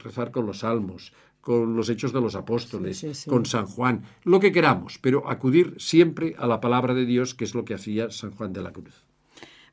Rezar 0.00 0.32
con 0.32 0.44
los 0.44 0.58
salmos, 0.58 1.14
con 1.40 1.76
los 1.76 1.88
hechos 1.88 2.12
de 2.12 2.20
los 2.20 2.34
apóstoles, 2.34 3.24
con 3.26 3.46
San 3.46 3.64
Juan, 3.64 4.02
lo 4.24 4.38
que 4.38 4.52
queramos, 4.52 4.98
pero 4.98 5.30
acudir 5.30 5.76
siempre 5.78 6.36
a 6.38 6.46
la 6.46 6.60
palabra 6.60 6.92
de 6.92 7.06
Dios, 7.06 7.34
que 7.34 7.44
es 7.44 7.54
lo 7.54 7.64
que 7.64 7.72
hacía 7.72 8.10
San 8.10 8.32
Juan 8.32 8.52
de 8.52 8.60
la 8.60 8.72
Cruz. 8.72 9.06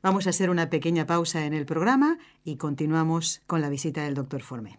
Vamos 0.02 0.26
a 0.26 0.30
hacer 0.30 0.48
una 0.48 0.70
pequeña 0.70 1.06
pausa 1.06 1.44
en 1.44 1.52
el 1.52 1.66
programa 1.66 2.18
y 2.44 2.56
continuamos 2.56 3.42
con 3.46 3.60
la 3.60 3.68
visita 3.68 4.04
del 4.04 4.14
doctor 4.14 4.40
Forme. 4.40 4.78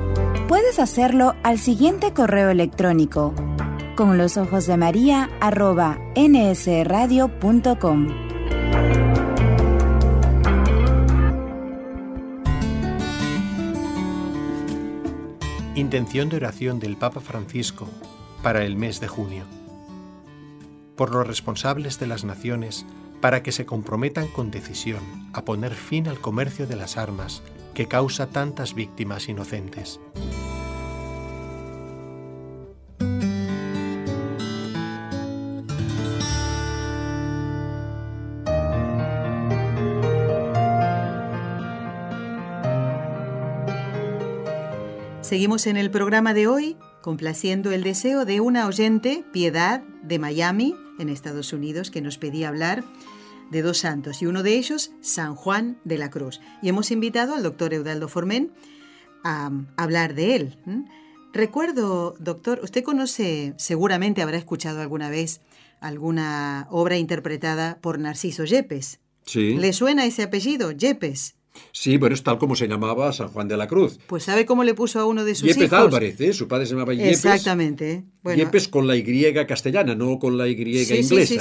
Puedes 0.51 0.79
hacerlo 0.79 1.33
al 1.43 1.59
siguiente 1.59 2.11
correo 2.11 2.49
electrónico 2.49 3.33
con 3.95 4.17
los 4.17 4.35
ojos 4.35 4.67
de 4.67 4.75
María 4.75 5.29
arroba 5.39 5.97
nsradio.com. 6.13 8.07
Intención 15.75 16.27
de 16.27 16.35
oración 16.35 16.81
del 16.81 16.97
Papa 16.97 17.21
Francisco 17.21 17.87
para 18.43 18.65
el 18.65 18.75
mes 18.75 18.99
de 18.99 19.07
junio. 19.07 19.45
Por 20.97 21.15
los 21.15 21.25
responsables 21.25 21.97
de 21.97 22.07
las 22.07 22.25
naciones 22.25 22.85
para 23.21 23.41
que 23.41 23.53
se 23.53 23.65
comprometan 23.65 24.27
con 24.27 24.51
decisión 24.51 24.99
a 25.31 25.45
poner 25.45 25.73
fin 25.75 26.09
al 26.09 26.19
comercio 26.19 26.67
de 26.67 26.75
las 26.75 26.97
armas 26.97 27.41
que 27.73 27.87
causa 27.87 28.27
tantas 28.27 28.73
víctimas 28.73 29.29
inocentes. 29.29 30.01
Seguimos 45.31 45.65
en 45.65 45.77
el 45.77 45.91
programa 45.91 46.33
de 46.33 46.47
hoy 46.47 46.75
complaciendo 46.99 47.71
el 47.71 47.83
deseo 47.83 48.25
de 48.25 48.41
una 48.41 48.67
oyente, 48.67 49.23
Piedad, 49.31 49.81
de 50.03 50.19
Miami, 50.19 50.75
en 50.99 51.07
Estados 51.07 51.53
Unidos, 51.53 51.89
que 51.89 52.01
nos 52.01 52.17
pedía 52.17 52.49
hablar 52.49 52.83
de 53.49 53.61
dos 53.61 53.77
santos 53.77 54.21
y 54.21 54.25
uno 54.25 54.43
de 54.43 54.57
ellos, 54.57 54.91
San 54.99 55.35
Juan 55.35 55.79
de 55.85 55.97
la 55.97 56.09
Cruz. 56.09 56.41
Y 56.61 56.67
hemos 56.67 56.91
invitado 56.91 57.33
al 57.33 57.43
doctor 57.43 57.73
Eudaldo 57.73 58.09
Formen 58.09 58.51
a, 59.23 59.51
hablar 59.77 60.15
de 60.15 60.35
él. 60.35 60.57
Recuerdo, 61.31 62.13
doctor, 62.19 62.59
usted 62.61 62.83
conoce, 62.83 63.53
seguramente 63.55 64.21
habrá 64.21 64.35
escuchado 64.35 64.81
alguna 64.81 65.09
vez 65.09 65.39
alguna 65.79 66.67
obra 66.71 66.97
interpretada 66.97 67.77
por 67.79 67.99
Narciso 67.99 68.43
Yepes. 68.43 68.99
Sí. 69.25 69.55
¿Le 69.55 69.71
suena 69.71 70.05
ese 70.05 70.23
apellido, 70.23 70.73
Yepes? 70.73 71.35
Sí, 71.71 71.97
bueno, 71.97 72.15
es 72.15 72.23
tal 72.23 72.37
como 72.37 72.55
se 72.55 72.67
llamaba 72.67 73.11
San 73.13 73.29
Juan 73.29 73.47
de 73.47 73.57
la 73.57 73.67
Cruz. 73.67 73.99
Pues 74.07 74.23
¿sabe 74.23 74.45
cómo 74.45 74.63
le 74.63 74.73
puso 74.73 74.99
a 74.99 75.05
uno 75.05 75.23
de 75.23 75.35
sus 75.35 75.49
Yepes 75.49 75.63
hijos? 75.63 75.79
Álvarez, 75.79 76.19
¿eh? 76.21 76.33
su 76.33 76.47
padre 76.47 76.65
se 76.65 76.73
llamaba 76.73 76.93
Yepes. 76.93 77.25
Exactamente. 77.25 78.03
Yepes 78.23 78.67
con 78.67 78.87
la 78.87 78.95
Y 78.95 79.33
castellana, 79.47 79.95
no 79.95 80.19
con 80.19 80.37
la 80.37 80.47
Y 80.47 80.53
inglesa, 80.53 80.95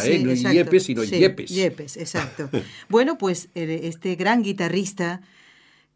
¿eh? 0.07 0.19
no 0.19 0.33
Yepes, 0.35 0.85
sino 0.85 1.05
Yepes. 1.05 1.51
Yepes, 1.51 1.97
exacto. 1.97 2.49
bueno, 2.89 3.19
pues 3.19 3.49
este 3.55 4.17
gran 4.17 4.43
guitarrista, 4.43 5.23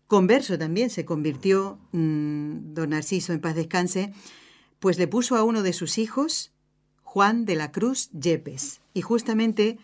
converso 0.06 0.58
también, 0.58 0.90
se 0.90 1.04
convirtió, 1.04 1.78
mm, 1.92 2.74
don 2.74 2.90
Narciso, 2.90 3.32
en 3.32 3.40
paz 3.40 3.54
descanse, 3.54 4.12
pues 4.78 4.98
le 4.98 5.06
puso 5.06 5.36
a 5.36 5.44
uno 5.44 5.62
de 5.62 5.72
sus 5.72 5.98
hijos, 5.98 6.52
Juan 7.02 7.44
de 7.44 7.56
la 7.56 7.72
Cruz 7.72 8.10
Yepes. 8.12 8.80
Y 8.92 9.00
justamente 9.02 9.78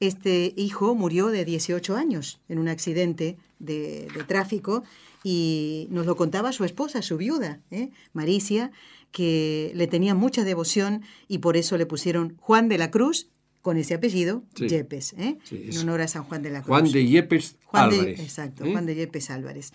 este 0.00 0.52
hijo 0.56 0.94
murió 0.94 1.28
de 1.28 1.44
18 1.44 1.96
años 1.96 2.40
en 2.48 2.58
un 2.58 2.68
accidente 2.68 3.36
de, 3.58 4.08
tráfico 4.26 4.84
y 5.22 5.88
nos 5.90 6.06
lo 6.06 6.16
contaba 6.16 6.52
su 6.52 6.64
esposa, 6.64 7.02
su 7.02 7.16
viuda, 7.16 7.60
¿eh? 7.70 7.90
Maricia, 8.12 8.70
que 9.12 9.72
le 9.74 9.86
tenía 9.86 10.14
mucha 10.14 10.44
devoción 10.44 11.02
y 11.28 11.38
por 11.38 11.56
eso 11.56 11.76
le 11.76 11.86
pusieron 11.86 12.36
Juan 12.40 12.68
de 12.68 12.78
la 12.78 12.90
Cruz 12.90 13.28
con 13.62 13.76
ese 13.76 13.94
apellido, 13.94 14.44
Yepes, 14.54 15.14
¿eh? 15.14 15.38
en 15.50 15.78
honor 15.78 16.02
a 16.02 16.08
San 16.08 16.22
Juan 16.24 16.42
de 16.42 16.50
la 16.50 16.62
Cruz. 16.62 16.68
Juan 16.68 16.92
de 16.92 17.06
Yepes 17.06 17.56
Álvarez. 17.72 18.20
exacto, 18.20 18.64
¿eh? 18.64 18.70
Juan 18.70 18.86
de 18.86 18.94
Yepes 18.94 19.30
Álvarez. 19.30 19.72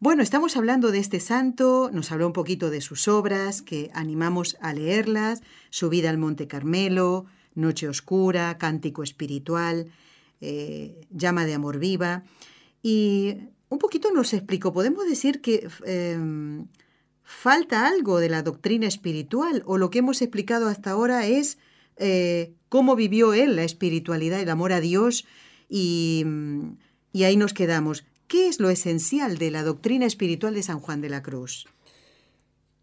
Bueno, 0.00 0.22
estamos 0.22 0.56
hablando 0.56 0.92
de 0.92 1.00
este 1.00 1.18
santo, 1.18 1.90
nos 1.92 2.12
habló 2.12 2.28
un 2.28 2.32
poquito 2.32 2.70
de 2.70 2.80
sus 2.80 3.08
obras, 3.08 3.62
que 3.62 3.90
animamos 3.92 4.56
a 4.60 4.72
leerlas, 4.72 5.42
su 5.70 5.88
vida 5.88 6.10
al 6.10 6.18
Monte 6.18 6.46
Carmelo, 6.46 7.26
Noche 7.56 7.88
Oscura, 7.88 8.56
Cántico 8.58 9.02
Espiritual, 9.02 9.90
eh, 10.40 11.00
llama 11.10 11.44
de 11.44 11.54
amor 11.54 11.80
viva. 11.80 12.22
Y 12.82 13.36
un 13.68 13.78
poquito 13.78 14.12
nos 14.12 14.32
explicó, 14.32 14.72
podemos 14.72 15.06
decir 15.06 15.40
que 15.40 15.68
em, 15.84 16.66
falta 17.22 17.86
algo 17.86 18.18
de 18.18 18.28
la 18.28 18.42
doctrina 18.42 18.86
espiritual 18.86 19.62
o 19.66 19.78
lo 19.78 19.90
que 19.90 19.98
hemos 19.98 20.22
explicado 20.22 20.68
hasta 20.68 20.90
ahora 20.90 21.26
es 21.26 21.58
eh, 21.96 22.54
cómo 22.68 22.96
vivió 22.96 23.34
él 23.34 23.56
la 23.56 23.64
espiritualidad, 23.64 24.40
el 24.40 24.50
amor 24.50 24.72
a 24.72 24.80
Dios 24.80 25.26
y, 25.68 26.24
y 27.12 27.24
ahí 27.24 27.36
nos 27.36 27.52
quedamos. 27.52 28.04
¿Qué 28.28 28.48
es 28.48 28.60
lo 28.60 28.70
esencial 28.70 29.38
de 29.38 29.50
la 29.50 29.62
doctrina 29.62 30.06
espiritual 30.06 30.54
de 30.54 30.62
San 30.62 30.80
Juan 30.80 31.00
de 31.00 31.08
la 31.08 31.22
Cruz? 31.22 31.66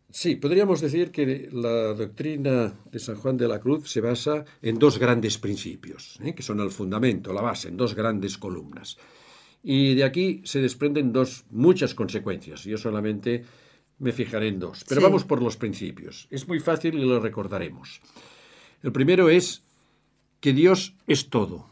Sí, 0.10 0.38
podríamos 0.38 0.79
decir 0.79 1.12
que 1.12 1.49
la 1.51 1.93
doctrina 1.93 2.73
de 2.89 2.99
San 2.99 3.17
Juan 3.17 3.36
de 3.36 3.49
la 3.49 3.60
Cruz 3.60 3.91
se 3.91 3.99
basa 3.99 4.45
en 4.62 4.79
dos 4.79 4.97
grandes 4.97 5.38
principios, 5.38 6.17
¿eh? 6.23 6.34
que 6.34 6.41
son 6.41 6.62
el 6.62 6.71
fundamento, 6.71 7.34
la 7.34 7.41
base, 7.41 7.67
en 7.67 7.75
dos 7.75 7.95
grandes 7.95 8.38
columnas. 8.38 8.97
Y 9.67 9.95
de 9.95 10.04
aquí 10.04 10.41
se 10.43 10.62
desprenden 10.62 11.12
dos, 11.12 11.43
muchas 11.49 11.95
consecuencias. 11.95 12.65
Yo 12.65 12.78
solamente 12.78 13.43
me 13.97 14.12
fijaré 14.12 14.49
en 14.49 14.60
dos. 14.60 14.86
Pero 14.88 15.01
vamos 15.01 15.23
por 15.23 15.41
los 15.41 15.58
principios. 15.58 16.28
Es 16.30 16.47
muy 16.47 16.60
fácil 16.60 16.93
y 16.93 17.04
lo 17.04 17.19
recordaremos. 17.19 17.99
El 18.84 18.91
primero 18.91 19.28
es 19.28 19.63
que 20.39 20.54
Dios 20.54 20.93
es 21.08 21.30
todo. 21.32 21.65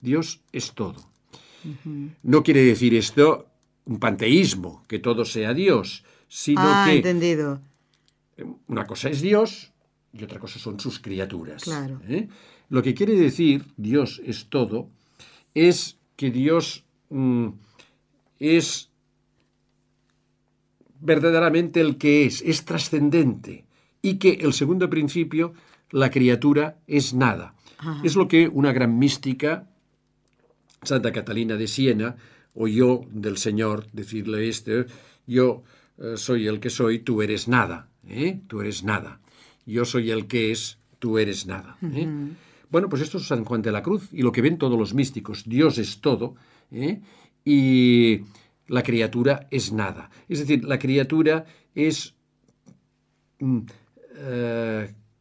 Dios 0.00 0.40
es 0.52 0.72
todo. 0.72 1.06
No 2.22 2.42
quiere 2.42 2.64
decir 2.64 2.94
esto 2.94 3.46
un 3.84 3.98
panteísmo, 3.98 4.82
que 4.88 4.98
todo 4.98 5.26
sea 5.26 5.52
Dios, 5.52 6.02
sino 6.28 6.62
ah, 6.62 6.86
que 6.88 6.96
entendido. 6.96 7.60
Una 8.68 8.86
cosa 8.86 9.10
es 9.10 9.20
Dios 9.20 9.70
y 10.14 10.24
otra 10.24 10.38
cosa 10.38 10.58
son 10.58 10.80
sus 10.80 10.98
criaturas. 10.98 11.64
Claro. 11.64 12.00
¿eh? 12.08 12.28
Lo 12.70 12.82
que 12.82 12.94
quiere 12.94 13.14
decir 13.14 13.66
Dios 13.76 14.22
es 14.24 14.46
todo 14.46 14.88
es 15.52 15.98
que 16.16 16.30
Dios 16.30 16.83
mm, 17.14 17.48
es 18.38 18.90
verdaderamente 21.00 21.80
el 21.80 21.96
que 21.96 22.24
es, 22.26 22.42
es 22.42 22.64
trascendente 22.64 23.66
y 24.02 24.14
que 24.16 24.32
el 24.42 24.52
segundo 24.52 24.90
principio, 24.90 25.54
la 25.90 26.10
criatura 26.10 26.78
es 26.86 27.14
nada. 27.14 27.54
Es 28.02 28.16
lo 28.16 28.28
que 28.28 28.48
una 28.48 28.72
gran 28.72 28.98
mística, 28.98 29.68
Santa 30.82 31.12
Catalina 31.12 31.56
de 31.56 31.68
Siena, 31.68 32.16
oyó 32.54 33.02
del 33.10 33.36
Señor 33.36 33.86
decirle 33.92 34.48
esto, 34.48 34.86
yo 35.26 35.64
eh, 35.98 36.14
soy 36.16 36.46
el 36.46 36.60
que 36.60 36.70
soy, 36.70 37.00
tú 37.00 37.20
eres 37.20 37.48
nada. 37.48 37.88
¿eh? 38.08 38.40
Tú 38.46 38.60
eres 38.60 38.84
nada. 38.84 39.20
Yo 39.66 39.84
soy 39.84 40.10
el 40.10 40.26
que 40.26 40.50
es, 40.50 40.78
tú 40.98 41.18
eres 41.18 41.46
nada. 41.46 41.76
¿eh? 41.82 42.08
Bueno, 42.70 42.88
pues 42.88 43.02
esto 43.02 43.18
es 43.18 43.26
San 43.26 43.44
Juan 43.44 43.62
de 43.62 43.72
la 43.72 43.82
Cruz 43.82 44.08
y 44.12 44.22
lo 44.22 44.32
que 44.32 44.42
ven 44.42 44.58
todos 44.58 44.78
los 44.78 44.94
místicos. 44.94 45.44
Dios 45.46 45.78
es 45.78 46.00
todo 46.00 46.36
¿eh? 46.74 47.00
y 47.44 48.20
la 48.66 48.82
criatura 48.82 49.46
es 49.50 49.72
nada. 49.72 50.10
Es 50.28 50.40
decir, 50.40 50.64
la 50.64 50.78
criatura 50.78 51.46
es, 51.74 52.14
mm, 53.40 53.60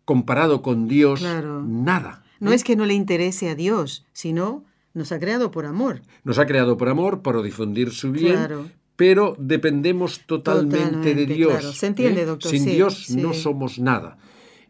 comparado 0.06 0.62
con 0.62 0.88
Dios, 0.88 1.22
nada. 1.22 2.24
No 2.40 2.52
es 2.52 2.64
que 2.64 2.76
no 2.76 2.86
le 2.86 2.94
interese 2.94 3.50
a 3.50 3.56
Dios, 3.56 4.06
sino 4.12 4.66
nos 4.94 5.12
ha 5.12 5.20
creado 5.20 5.52
por 5.52 5.66
amor. 5.66 6.02
Nos 6.24 6.40
ha 6.40 6.46
creado 6.46 6.78
por 6.78 6.90
amor, 6.90 7.22
para 7.22 7.42
difundir 7.42 7.92
su 7.92 8.12
bien, 8.12 8.36
claro 8.36 8.66
pero 8.96 9.36
dependemos 9.40 10.22
totalmente, 10.26 11.16
de 11.16 11.26
Dios. 11.26 11.78
Se 11.78 11.88
entiende, 11.88 12.22
¿eh? 12.22 12.26
doctor. 12.26 12.52
Sin 12.52 12.66
Dios 12.66 13.10
no 13.12 13.34
somos 13.34 13.80
nada. 13.80 14.18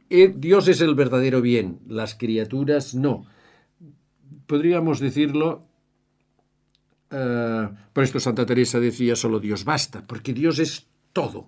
Eh, 0.09 0.33
Dios 0.35 0.67
es 0.67 0.81
el 0.81 0.95
verdadero 0.95 1.41
bien, 1.41 1.79
las 1.87 2.15
criaturas 2.15 2.95
no. 2.95 3.25
Podríamos 4.45 4.99
decirlo, 4.99 5.61
uh, 7.13 7.73
por 7.93 8.03
esto 8.03 8.19
Santa 8.19 8.45
Teresa 8.45 8.79
decía, 8.79 9.15
solo 9.15 9.39
Dios 9.39 9.63
basta, 9.63 10.03
porque 10.05 10.33
Dios 10.33 10.59
es 10.59 10.87
todo. 11.13 11.47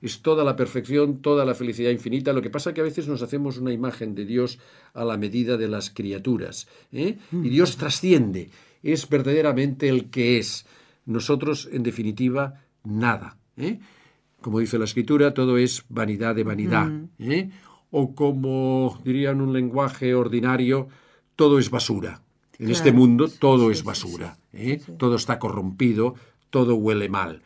Es 0.00 0.22
toda 0.22 0.44
la 0.44 0.54
perfección, 0.54 1.20
toda 1.20 1.44
la 1.44 1.54
felicidad 1.54 1.90
infinita. 1.90 2.32
Lo 2.32 2.40
que 2.40 2.50
pasa 2.50 2.70
es 2.70 2.74
que 2.74 2.80
a 2.80 2.84
veces 2.84 3.08
nos 3.08 3.22
hacemos 3.22 3.58
una 3.58 3.72
imagen 3.72 4.14
de 4.14 4.24
Dios 4.24 4.60
a 4.94 5.04
la 5.04 5.18
medida 5.18 5.56
de 5.56 5.68
las 5.68 5.90
criaturas. 5.90 6.68
Y 6.92 7.18
Dios 7.32 7.76
trasciende, 7.76 8.50
es 8.82 9.08
verdaderamente 9.08 9.88
el 9.88 10.10
que 10.10 10.38
es. 10.38 10.64
Nosotros, 11.06 11.68
en 11.72 11.82
definitiva, 11.82 12.62
nada. 12.84 13.36
¿eh? 13.56 13.80
Como 14.40 14.60
dice 14.60 14.78
la 14.78 14.84
escritura, 14.84 15.34
todo 15.34 15.58
es 15.58 15.84
vanidad 15.88 16.34
de 16.34 16.44
vanidad. 16.44 16.86
Mm. 16.86 17.30
¿eh? 17.30 17.50
O 17.90 18.14
como 18.14 19.00
diría 19.04 19.30
en 19.30 19.40
un 19.40 19.52
lenguaje 19.52 20.14
ordinario, 20.14 20.88
todo 21.36 21.58
es 21.58 21.68
basura. 21.68 22.22
En 22.58 22.70
este 22.70 22.92
mundo 22.92 23.28
todo 23.28 23.70
es 23.70 23.84
basura. 23.84 24.36
¿eh? 24.52 24.80
Todo 24.98 25.16
está 25.16 25.38
corrompido, 25.38 26.14
todo 26.50 26.76
huele 26.76 27.08
mal. 27.08 27.42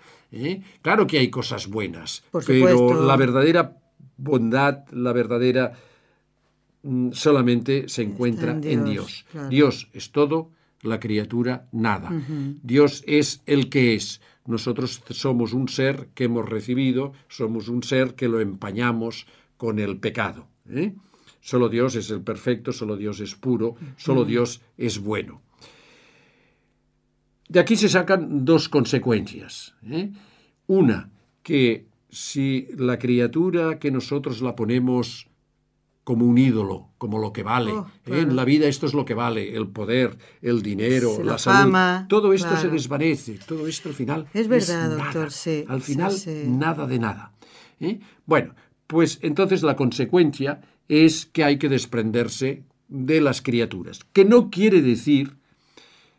Claro 0.83 1.07
que 1.07 1.19
hay 1.19 1.31
cosas 1.31 1.69
buenas, 1.69 2.23
pero 2.47 3.07
la 3.07 3.17
verdadera 3.17 3.79
bondad, 4.19 4.87
la 4.91 5.13
verdadera 5.13 5.73
mm, 6.83 7.13
solamente 7.13 7.89
se 7.89 8.03
encuentra 8.03 8.59
en 8.63 8.85
Dios. 8.85 9.25
Dios 9.49 9.89
es 9.95 10.13
todo, 10.13 10.51
la 10.83 11.01
criatura 11.01 11.69
nada. 11.73 12.11
Dios 12.63 13.03
es 13.07 13.43
el 13.47 13.71
que 13.71 13.95
es. 13.95 14.21
Nosotros 14.47 15.03
somos 15.11 15.53
un 15.53 15.69
ser 15.69 16.09
que 16.15 16.25
hemos 16.25 16.49
recibido, 16.49 17.13
somos 17.29 17.69
un 17.69 17.83
ser 17.83 18.15
que 18.15 18.29
lo 18.29 18.41
empañamos 18.41 19.27
con 19.57 19.79
el 19.79 19.99
pecado. 19.99 20.47
¿eh? 20.71 20.95
Solo 21.49 21.71
Dios 21.71 21.97
es 21.97 22.11
el 22.11 22.21
perfecto, 22.21 22.73
solo 22.73 22.95
Dios 22.95 23.21
es 23.21 23.35
puro, 23.35 23.75
solo 23.97 24.27
Dios 24.27 24.61
es 24.77 24.99
bueno. 24.99 25.41
De 27.49 27.59
aquí 27.59 27.75
se 27.75 27.89
sacan 27.89 28.45
dos 28.45 28.69
consecuencias. 28.69 29.75
¿eh? 29.83 30.11
Una, 30.67 31.09
que 31.43 31.87
si 32.11 32.69
la 32.77 32.99
criatura 32.99 33.79
que 33.79 33.91
nosotros 33.91 34.43
la 34.43 34.55
ponemos 34.55 35.27
como 36.05 36.27
un 36.27 36.37
ídolo, 36.37 36.91
como 36.99 37.19
lo 37.19 37.33
que 37.33 37.43
vale. 37.43 37.73
Oh, 37.73 37.87
¿eh? 38.05 38.21
En 38.21 38.37
la 38.37 38.45
vida 38.45 38.67
esto 38.67 38.85
es 38.85 38.93
lo 38.93 39.07
que 39.07 39.15
vale, 39.15 39.57
el 39.57 39.69
poder, 39.69 40.19
el 40.43 40.61
dinero, 40.61 41.23
la, 41.25 41.39
salud. 41.39 41.75
todo 42.09 42.35
esto 42.35 42.55
se 42.59 42.69
desvanece, 42.69 43.39
todo 43.47 43.67
esto 43.67 43.89
al 43.89 43.95
final. 43.95 44.27
Es 44.35 44.49
verdad, 44.49 44.99
doctor, 44.99 45.33
sí. 45.33 45.65
Al 45.67 45.81
final, 45.81 46.13
nada 46.45 46.87
de 46.87 46.99
nada. 46.99 47.33
¿eh? 47.81 48.01
Bueno, 48.27 48.55
pues 48.87 49.19
entonces 49.23 49.63
la 49.63 49.77
consecuencia 49.77 50.61
es 50.89 51.27
que 51.27 51.45
hay 51.45 51.59
que 51.59 51.69
desprenderse 51.69 52.65
de 52.89 53.21
las 53.21 53.43
criaturas, 53.43 54.01
que 54.13 54.25
no 54.25 54.51
quiere 54.51 54.83
decir 54.83 55.39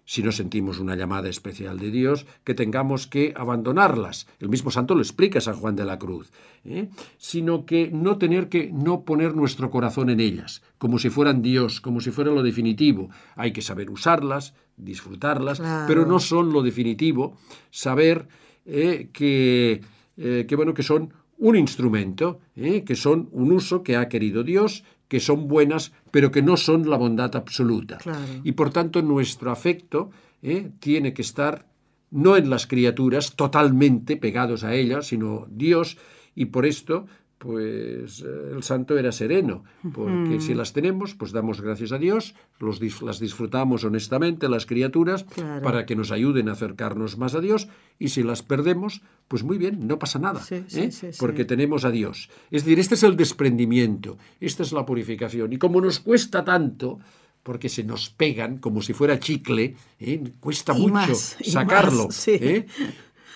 si 0.10 0.24
no 0.24 0.32
sentimos 0.32 0.80
una 0.80 0.96
llamada 0.96 1.30
especial 1.30 1.78
de 1.78 1.92
Dios, 1.92 2.26
que 2.44 2.56
tengamos 2.56 3.06
que 3.06 3.32
abandonarlas. 3.38 4.26
El 4.40 4.50
mismo 4.50 4.72
santo 4.72 4.96
lo 4.96 5.02
explica 5.02 5.40
San 5.40 5.58
Juan 5.58 5.76
de 5.76 5.86
la 5.86 6.00
Cruz. 6.00 6.32
¿eh? 6.66 6.90
Sino 7.20 7.68
que 7.68 7.92
no 7.94 8.18
tener 8.18 8.50
que 8.50 8.72
no 8.74 9.04
poner 9.04 9.36
nuestro 9.36 9.70
corazón 9.70 10.10
en 10.10 10.20
ellas, 10.20 10.64
como 10.80 10.98
si 10.98 11.12
fueran 11.12 11.44
Dios, 11.44 11.80
como 11.80 12.02
si 12.02 12.10
fuera 12.10 12.32
lo 12.32 12.42
definitivo. 12.42 13.12
Hay 13.36 13.54
que 13.54 13.62
saber 13.62 13.92
usarlas, 13.92 14.56
disfrutarlas, 14.78 15.62
pero 15.86 16.08
no 16.08 16.20
son 16.20 16.54
lo 16.54 16.64
definitivo. 16.64 17.38
Saber 17.70 18.28
eh, 18.66 19.10
que, 19.14 19.82
eh, 20.18 20.46
que, 20.50 20.56
bueno, 20.56 20.74
que 20.74 20.82
son 20.82 21.14
un 21.40 21.56
instrumento, 21.56 22.40
que 22.54 22.96
son 22.96 23.30
un 23.32 23.52
uso 23.52 23.82
que 23.82 23.96
ha 23.96 24.08
querido 24.08 24.44
Dios 24.44 24.84
que 25.10 25.20
son 25.20 25.48
buenas, 25.48 25.92
pero 26.12 26.32
que 26.32 26.42
no 26.42 26.56
son 26.56 26.90
la 26.90 26.96
bondad 26.96 27.36
absoluta. 27.36 27.98
Y 28.44 28.54
por 28.54 28.70
tanto 28.70 29.02
nuestro 29.02 29.52
afecto 29.52 30.12
¿eh? 30.42 30.70
tiene 30.80 31.14
que 31.14 31.24
estar 31.24 31.66
no 32.12 32.38
en 32.38 32.50
las 32.50 32.68
criaturas 32.68 33.36
totalmente 33.36 34.18
pegados 34.18 34.64
a 34.64 34.74
ellas, 34.76 35.08
sino 35.08 35.48
Dios, 35.50 35.98
y 36.36 36.46
por 36.46 36.66
esto 36.66 37.08
pues 37.40 38.22
eh, 38.22 38.52
el 38.54 38.62
santo 38.64 38.98
era 38.98 39.12
sereno, 39.12 39.64
porque 39.94 40.40
si 40.42 40.54
las 40.54 40.74
tenemos, 40.74 41.16
pues 41.16 41.32
damos 41.32 41.62
gracias 41.62 41.94
a 41.94 41.98
Dios, 41.98 42.36
los, 42.60 42.82
las 43.02 43.20
disfrutamos 43.20 43.86
honestamente 43.86 44.50
las 44.50 44.66
criaturas 44.66 45.26
para 45.64 45.86
que 45.86 45.96
nos 45.96 46.12
ayuden 46.12 46.50
a 46.50 46.52
acercarnos 46.52 47.18
más 47.18 47.36
a 47.36 47.40
Dios, 47.40 47.70
y 47.98 48.10
si 48.10 48.24
las 48.24 48.44
perdemos, 48.44 49.02
pues 49.30 49.44
muy 49.44 49.58
bien, 49.58 49.88
no 49.88 49.98
pasa 49.98 50.20
nada, 50.20 50.42
¿eh? 50.52 50.90
porque 51.18 51.46
tenemos 51.46 51.86
a 51.86 51.92
Dios. 51.92 52.30
Es 52.52 52.66
decir, 52.66 52.78
este 52.78 52.96
es 52.96 53.04
el 53.04 53.16
desprendimiento, 53.16 54.18
esta 54.42 54.64
es 54.64 54.74
la 54.74 54.86
purificación, 54.86 55.54
y 55.54 55.58
como 55.58 55.80
nos 55.80 56.02
cuesta 56.02 56.44
tanto, 56.44 57.00
porque 57.42 57.70
se 57.70 57.84
nos 57.84 58.10
pegan 58.10 58.58
como 58.58 58.82
si 58.82 58.94
fuera 58.94 59.18
chicle, 59.18 59.76
¿eh? 60.00 60.24
cuesta 60.42 60.74
mucho 60.74 61.16
sacarlo. 61.16 62.10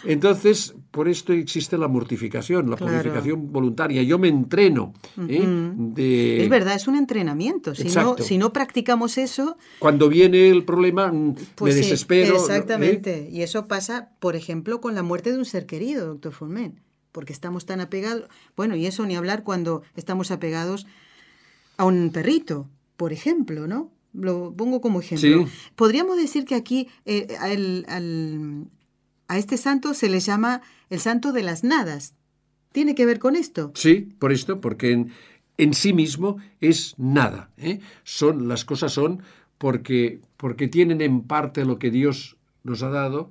Entonces, 0.06 0.76
por 0.92 1.08
esto 1.08 1.34
existe 1.34 1.78
la 1.78 1.88
mortificación, 1.88 2.70
la 2.70 2.78
purificación 2.78 3.52
voluntaria. 3.52 4.04
Yo 4.04 4.20
me 4.20 4.28
entreno. 4.28 4.94
¿eh? 5.28 6.42
Es 6.44 6.50
verdad, 6.50 6.76
es 6.76 6.88
un 6.88 6.96
entrenamiento. 6.96 7.74
Si 7.76 7.90
no, 7.90 8.18
si 8.18 8.38
no, 8.38 8.54
practicamos 8.54 9.18
eso... 9.18 9.58
Cuando 9.80 10.10
viene 10.10 10.50
el 10.50 10.66
problema, 10.66 11.12
mm, 11.12 11.36
pues 11.56 11.76
me 11.76 11.82
desespero. 11.82 12.36
exactamente. 12.36 13.30
Y 13.32 13.42
eso 13.42 13.68
pasa, 13.68 14.10
por 14.20 14.36
ejemplo, 14.36 14.82
con 14.82 14.96
la 14.96 15.04
muerte 15.04 15.32
de 15.32 15.38
un 15.38 15.46
ser 15.46 15.66
querido, 15.66 16.08
doctor 16.08 16.34
Fulmen. 16.34 16.82
Porque 17.12 17.34
estamos 17.34 17.66
tan 17.66 17.80
apegados... 17.80 18.26
Bueno, 18.56 18.76
y 18.76 18.86
eso 18.86 19.06
ni 19.06 19.16
hablar 19.16 19.44
cuando 19.44 19.84
estamos 19.96 20.32
apegados 20.32 20.86
a 21.78 21.86
un 21.86 22.12
perrito, 22.12 22.70
por 22.98 23.14
ejemplo, 23.14 23.68
¿no? 23.68 23.92
lo 24.14 24.54
pongo 24.56 24.80
como 24.80 25.00
ejemplo. 25.00 25.48
Podríamos 25.76 26.18
decir 26.18 26.46
que 26.46 26.56
aquí 26.56 26.88
eh, 27.06 27.36
a 29.28 29.38
este 29.38 29.58
santo 29.58 29.94
se 29.94 30.10
le 30.10 30.20
llama 30.20 30.62
el 30.90 31.00
santo 31.00 31.32
de 31.32 31.44
las 31.44 31.64
nadas. 31.64 32.16
¿Tiene 32.72 32.96
que 32.96 33.06
ver 33.06 33.20
con 33.20 33.36
esto? 33.36 33.72
Sí, 33.76 34.10
por 34.20 34.32
esto, 34.32 34.60
porque 34.60 34.92
en, 34.92 35.12
en 35.58 35.74
sí 35.74 35.94
mismo 35.94 36.38
es 36.60 36.96
nada. 36.98 37.52
¿eh? 37.58 37.80
Son, 38.04 38.48
las 38.48 38.66
cosas 38.66 38.94
son 38.94 39.22
porque, 39.58 40.22
porque 40.38 40.68
tienen 40.68 41.02
en 41.02 41.22
parte 41.22 41.66
lo 41.66 41.78
que 41.80 41.92
Dios 41.92 42.38
nos 42.64 42.84
ha 42.84 42.90
dado 42.90 43.30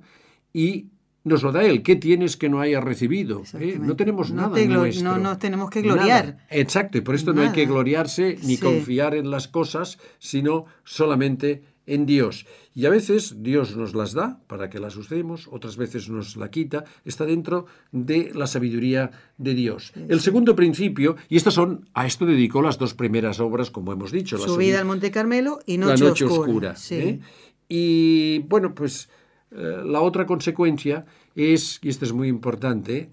y 0.53 0.87
nos 1.23 1.43
lo 1.43 1.51
da 1.51 1.63
Él. 1.63 1.83
¿Qué 1.83 1.95
tienes 1.95 2.37
que 2.37 2.49
no 2.49 2.59
haya 2.59 2.81
recibido? 2.81 3.43
¿Eh? 3.59 3.77
No 3.79 3.95
tenemos 3.95 4.31
nada 4.31 4.57
nuestro. 4.65 5.11
No 5.11 5.17
nos 5.17 5.39
tenemos 5.39 5.69
que 5.69 5.81
gloriar. 5.81 6.45
Exacto, 6.49 6.97
y 6.97 7.01
por 7.01 7.15
esto 7.15 7.33
no 7.33 7.41
hay 7.41 7.51
que 7.51 7.65
gloriarse 7.65 8.37
ni 8.43 8.57
confiar 8.57 9.15
en 9.15 9.31
las 9.31 9.47
cosas, 9.47 9.99
sino 10.19 10.65
solamente 10.83 11.63
en 11.85 12.05
Dios. 12.05 12.45
Y 12.73 12.85
a 12.85 12.89
veces 12.89 13.43
Dios 13.43 13.75
nos 13.75 13.93
las 13.93 14.13
da 14.13 14.39
para 14.47 14.69
que 14.69 14.79
las 14.79 14.95
usemos, 14.95 15.47
otras 15.51 15.77
veces 15.77 16.09
nos 16.09 16.35
la 16.37 16.49
quita, 16.49 16.85
está 17.05 17.25
dentro 17.25 17.65
de 17.91 18.31
la 18.33 18.47
sabiduría 18.47 19.11
de 19.37 19.53
Dios. 19.53 19.93
El 19.95 20.21
segundo 20.21 20.55
principio, 20.55 21.15
y 21.29 21.37
estas 21.37 21.53
son, 21.53 21.89
a 21.93 22.05
esto 22.05 22.25
dedicó 22.25 22.61
las 22.61 22.77
dos 22.77 22.93
primeras 22.93 23.39
obras, 23.39 23.69
como 23.69 23.91
hemos 23.91 24.11
dicho. 24.11 24.37
La 24.37 24.45
Subida 24.45 24.79
al 24.79 24.85
Monte 24.85 25.11
Carmelo 25.11 25.59
y 25.65 25.77
Noche, 25.77 26.03
la 26.03 26.09
noche 26.09 26.25
Oscura. 26.25 26.75
¿eh? 26.91 27.19
Y 27.67 28.39
bueno, 28.47 28.73
pues 28.73 29.09
eh, 29.51 29.81
la 29.85 30.01
otra 30.01 30.25
consecuencia 30.25 31.05
es, 31.35 31.79
y 31.81 31.89
esto 31.89 32.05
es 32.05 32.13
muy 32.13 32.27
importante, 32.27 33.09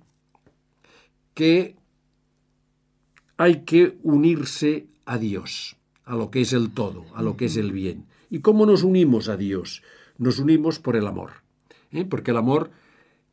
que 1.35 1.77
hay 3.37 3.65
que 3.65 3.99
unirse 4.03 4.87
a 5.07 5.17
Dios, 5.17 5.77
a 6.11 6.17
lo 6.17 6.31
que 6.33 6.41
es 6.41 6.53
el 6.53 6.73
todo, 6.73 7.05
a 7.15 7.23
lo 7.23 7.37
que 7.37 7.45
es 7.45 7.57
el 7.57 7.71
bien. 7.71 8.07
¿Y 8.31 8.41
cómo 8.41 8.67
nos 8.67 8.83
unimos 8.83 9.29
a 9.29 9.37
Dios? 9.37 9.83
Nos 10.19 10.41
unimos 10.41 10.81
por 10.81 10.97
el 10.97 11.07
amor. 11.07 11.31
¿eh? 11.93 12.05
Porque 12.05 12.33
el 12.33 12.37
amor, 12.37 12.73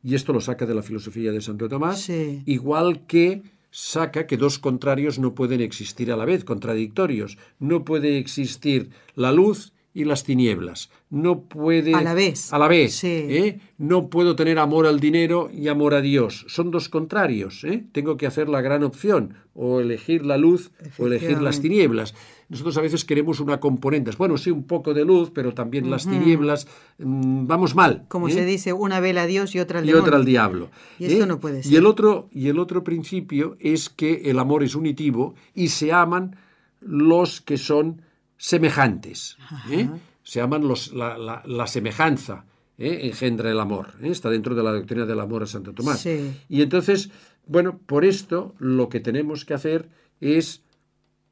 y 0.04 0.14
esto 0.14 0.32
lo 0.32 0.40
saca 0.40 0.64
de 0.64 0.76
la 0.76 0.82
filosofía 0.82 1.32
de 1.32 1.40
Santo 1.40 1.68
Tomás, 1.68 2.08
igual 2.08 3.04
que 3.06 3.42
saca 3.72 4.28
que 4.28 4.36
dos 4.36 4.60
contrarios 4.60 5.18
no 5.18 5.34
pueden 5.34 5.60
existir 5.60 6.12
a 6.12 6.16
la 6.16 6.24
vez, 6.24 6.44
contradictorios. 6.44 7.36
No 7.58 7.84
puede 7.84 8.18
existir 8.18 8.90
la 9.16 9.32
luz 9.32 9.72
y 9.94 10.04
las 10.04 10.24
tinieblas. 10.24 10.90
No 11.10 11.40
puede... 11.40 11.94
A 11.94 12.02
la 12.02 12.14
vez. 12.14 12.52
A 12.52 12.58
la 12.58 12.68
vez. 12.68 13.02
¿eh? 13.04 13.58
No 13.78 14.08
puedo 14.08 14.36
tener 14.36 14.58
amor 14.58 14.86
al 14.86 15.00
dinero 15.00 15.50
y 15.52 15.68
amor 15.68 15.94
a 15.94 16.00
Dios. 16.00 16.44
Son 16.48 16.70
dos 16.70 16.88
contrarios. 16.88 17.64
¿eh? 17.64 17.84
Tengo 17.92 18.16
que 18.16 18.26
hacer 18.26 18.48
la 18.48 18.60
gran 18.60 18.84
opción, 18.84 19.34
o 19.54 19.80
elegir 19.80 20.24
la 20.24 20.36
luz 20.36 20.70
o 20.98 21.06
elegir 21.08 21.42
las 21.42 21.60
tinieblas. 21.60 22.14
Nosotros 22.48 22.78
a 22.78 22.80
veces 22.80 23.04
queremos 23.04 23.40
una 23.40 23.58
componente. 23.58 24.12
Bueno, 24.16 24.38
sí, 24.38 24.50
un 24.50 24.62
poco 24.62 24.94
de 24.94 25.04
luz, 25.04 25.32
pero 25.34 25.52
también 25.52 25.90
las 25.90 26.08
tinieblas. 26.08 26.68
Mm, 26.98 27.46
vamos 27.46 27.74
mal. 27.74 28.04
Como 28.08 28.28
¿eh? 28.28 28.32
se 28.32 28.44
dice, 28.44 28.72
una 28.72 29.00
vela 29.00 29.22
a 29.22 29.26
Dios 29.26 29.54
y 29.54 29.58
otra 29.58 29.80
al 29.80 29.88
y 29.88 29.92
otra 29.92 30.16
al 30.16 30.24
diablo. 30.24 30.70
Y 30.98 31.06
esto 31.06 31.26
no 31.26 31.40
puede 31.40 31.64
ser. 31.64 31.72
Y 31.72 31.76
el, 31.76 31.86
otro, 31.86 32.28
y 32.32 32.48
el 32.48 32.58
otro 32.60 32.84
principio 32.84 33.56
es 33.58 33.88
que 33.88 34.30
el 34.30 34.38
amor 34.38 34.62
es 34.62 34.76
unitivo 34.76 35.34
y 35.54 35.68
se 35.68 35.92
aman 35.92 36.36
los 36.80 37.40
que 37.40 37.58
son 37.58 38.02
semejantes. 38.38 39.36
¿eh? 39.70 39.90
Se 40.22 40.40
llaman 40.40 40.66
los, 40.66 40.92
la, 40.94 41.66
semejanza, 41.66 42.46
¿eh? 42.78 43.00
engendra 43.02 43.50
el 43.50 43.60
amor. 43.60 43.94
¿eh? 44.00 44.08
Está 44.08 44.30
dentro 44.30 44.54
de 44.54 44.62
la 44.62 44.72
doctrina 44.72 45.04
del 45.04 45.20
amor 45.20 45.42
a 45.42 45.46
Santo 45.46 45.74
Tomás. 45.74 46.06
Y 46.06 46.62
entonces, 46.62 47.10
bueno, 47.46 47.78
por 47.84 48.04
esto 48.04 48.54
lo 48.58 48.88
que 48.88 49.00
tenemos 49.00 49.44
que 49.44 49.54
hacer 49.54 49.88
es 50.20 50.62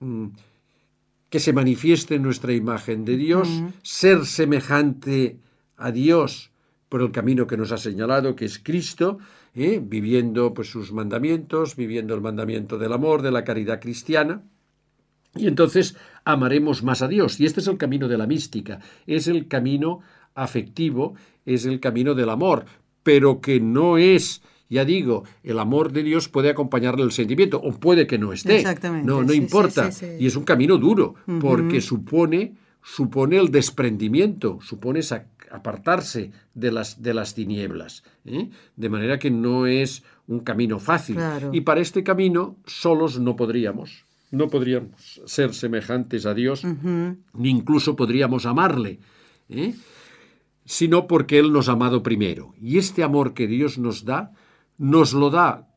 mm, 0.01 0.27
que 1.31 1.41
se 1.41 1.53
manifieste 1.53 2.19
nuestra 2.19 2.53
imagen 2.53 3.05
de 3.05 3.17
Dios, 3.17 3.49
ser 3.83 4.27
semejante 4.27 5.39
a 5.77 5.93
Dios 5.93 6.51
por 6.89 7.03
el 7.03 7.13
camino 7.13 7.47
que 7.47 7.57
nos 7.57 7.73
ha 7.73 7.79
señalado, 7.79 8.37
que 8.37 8.45
es 8.45 8.59
Cristo, 8.59 9.19
viviendo 9.55 10.55
pues, 10.55 10.71
sus 10.71 10.93
mandamientos, 10.93 11.77
viviendo 11.77 12.15
el 12.15 12.21
mandamiento 12.21 12.79
del 12.79 12.93
amor, 12.93 13.23
de 13.23 13.33
la 13.33 13.45
caridad 13.45 13.81
cristiana. 13.81 14.43
Y 15.35 15.49
entonces 15.49 15.97
amaremos 16.27 16.83
más 16.83 17.01
a 17.01 17.09
Dios. 17.09 17.41
Y 17.41 17.47
este 17.47 17.61
es 17.61 17.69
el 17.69 17.79
camino 17.79 18.09
de 18.09 18.19
la 18.19 18.27
mística, 18.27 18.81
es 19.07 19.29
el 19.29 19.47
camino 19.47 20.01
afectivo, 20.35 21.15
es 21.47 21.65
el 21.65 21.81
camino 21.81 22.15
del 22.15 22.29
amor, 22.29 22.67
pero 23.03 23.41
que 23.41 23.61
no 23.61 23.97
es, 23.97 24.43
ya 24.69 24.85
digo, 24.85 25.23
el 25.45 25.59
amor 25.61 25.93
de 25.93 26.03
Dios 26.03 26.29
puede 26.29 26.51
acompañarle 26.51 27.05
el 27.05 27.13
sentimiento, 27.13 27.59
o 27.63 27.73
puede 27.73 28.09
que 28.09 28.19
no 28.19 28.33
esté. 28.33 28.57
Exactamente. 28.57 29.07
No, 29.07 29.23
no 29.23 29.33
importa. 29.33 29.89
y 30.19 30.27
es 30.27 30.37
un 30.37 30.45
camino 30.45 30.77
duro, 30.77 31.15
porque 31.41 31.81
supone, 31.81 32.57
supone 32.83 33.39
el 33.39 33.51
desprendimiento, 33.53 34.59
supone 34.61 35.01
apartarse 35.53 36.33
de 36.55 36.73
las, 36.73 37.01
de 37.01 37.15
las 37.15 37.35
tinieblas. 37.35 38.03
¿eh? 38.25 38.51
De 38.75 38.89
manera 38.89 39.21
que 39.21 39.31
no 39.31 39.69
es 39.69 40.03
un 40.27 40.41
camino 40.41 40.81
fácil. 40.81 41.19
Y 41.53 41.61
para 41.61 41.81
este 41.81 42.03
camino 42.03 42.57
solos 42.67 43.21
no 43.21 43.37
podríamos 43.37 44.06
no 44.31 44.49
podríamos 44.49 45.21
ser 45.25 45.55
semejantes 45.55 46.27
a 46.27 46.35
Dios, 46.35 46.63
ni 46.65 47.51
incluso 47.51 47.97
podríamos 47.97 48.47
amarle, 48.47 49.01
¿eh? 49.49 49.75
sino 50.65 51.07
porque 51.07 51.39
Él 51.39 51.53
nos 51.53 51.69
ha 51.69 51.73
amado 51.73 52.03
primero. 52.03 52.55
Y 52.61 52.79
este 52.79 53.03
amor 53.03 53.35
que 53.35 53.47
Dios 53.47 53.79
nos 53.79 54.05
da, 54.05 54.33
nos 54.79 55.13
lo 55.13 55.31
da 55.31 55.69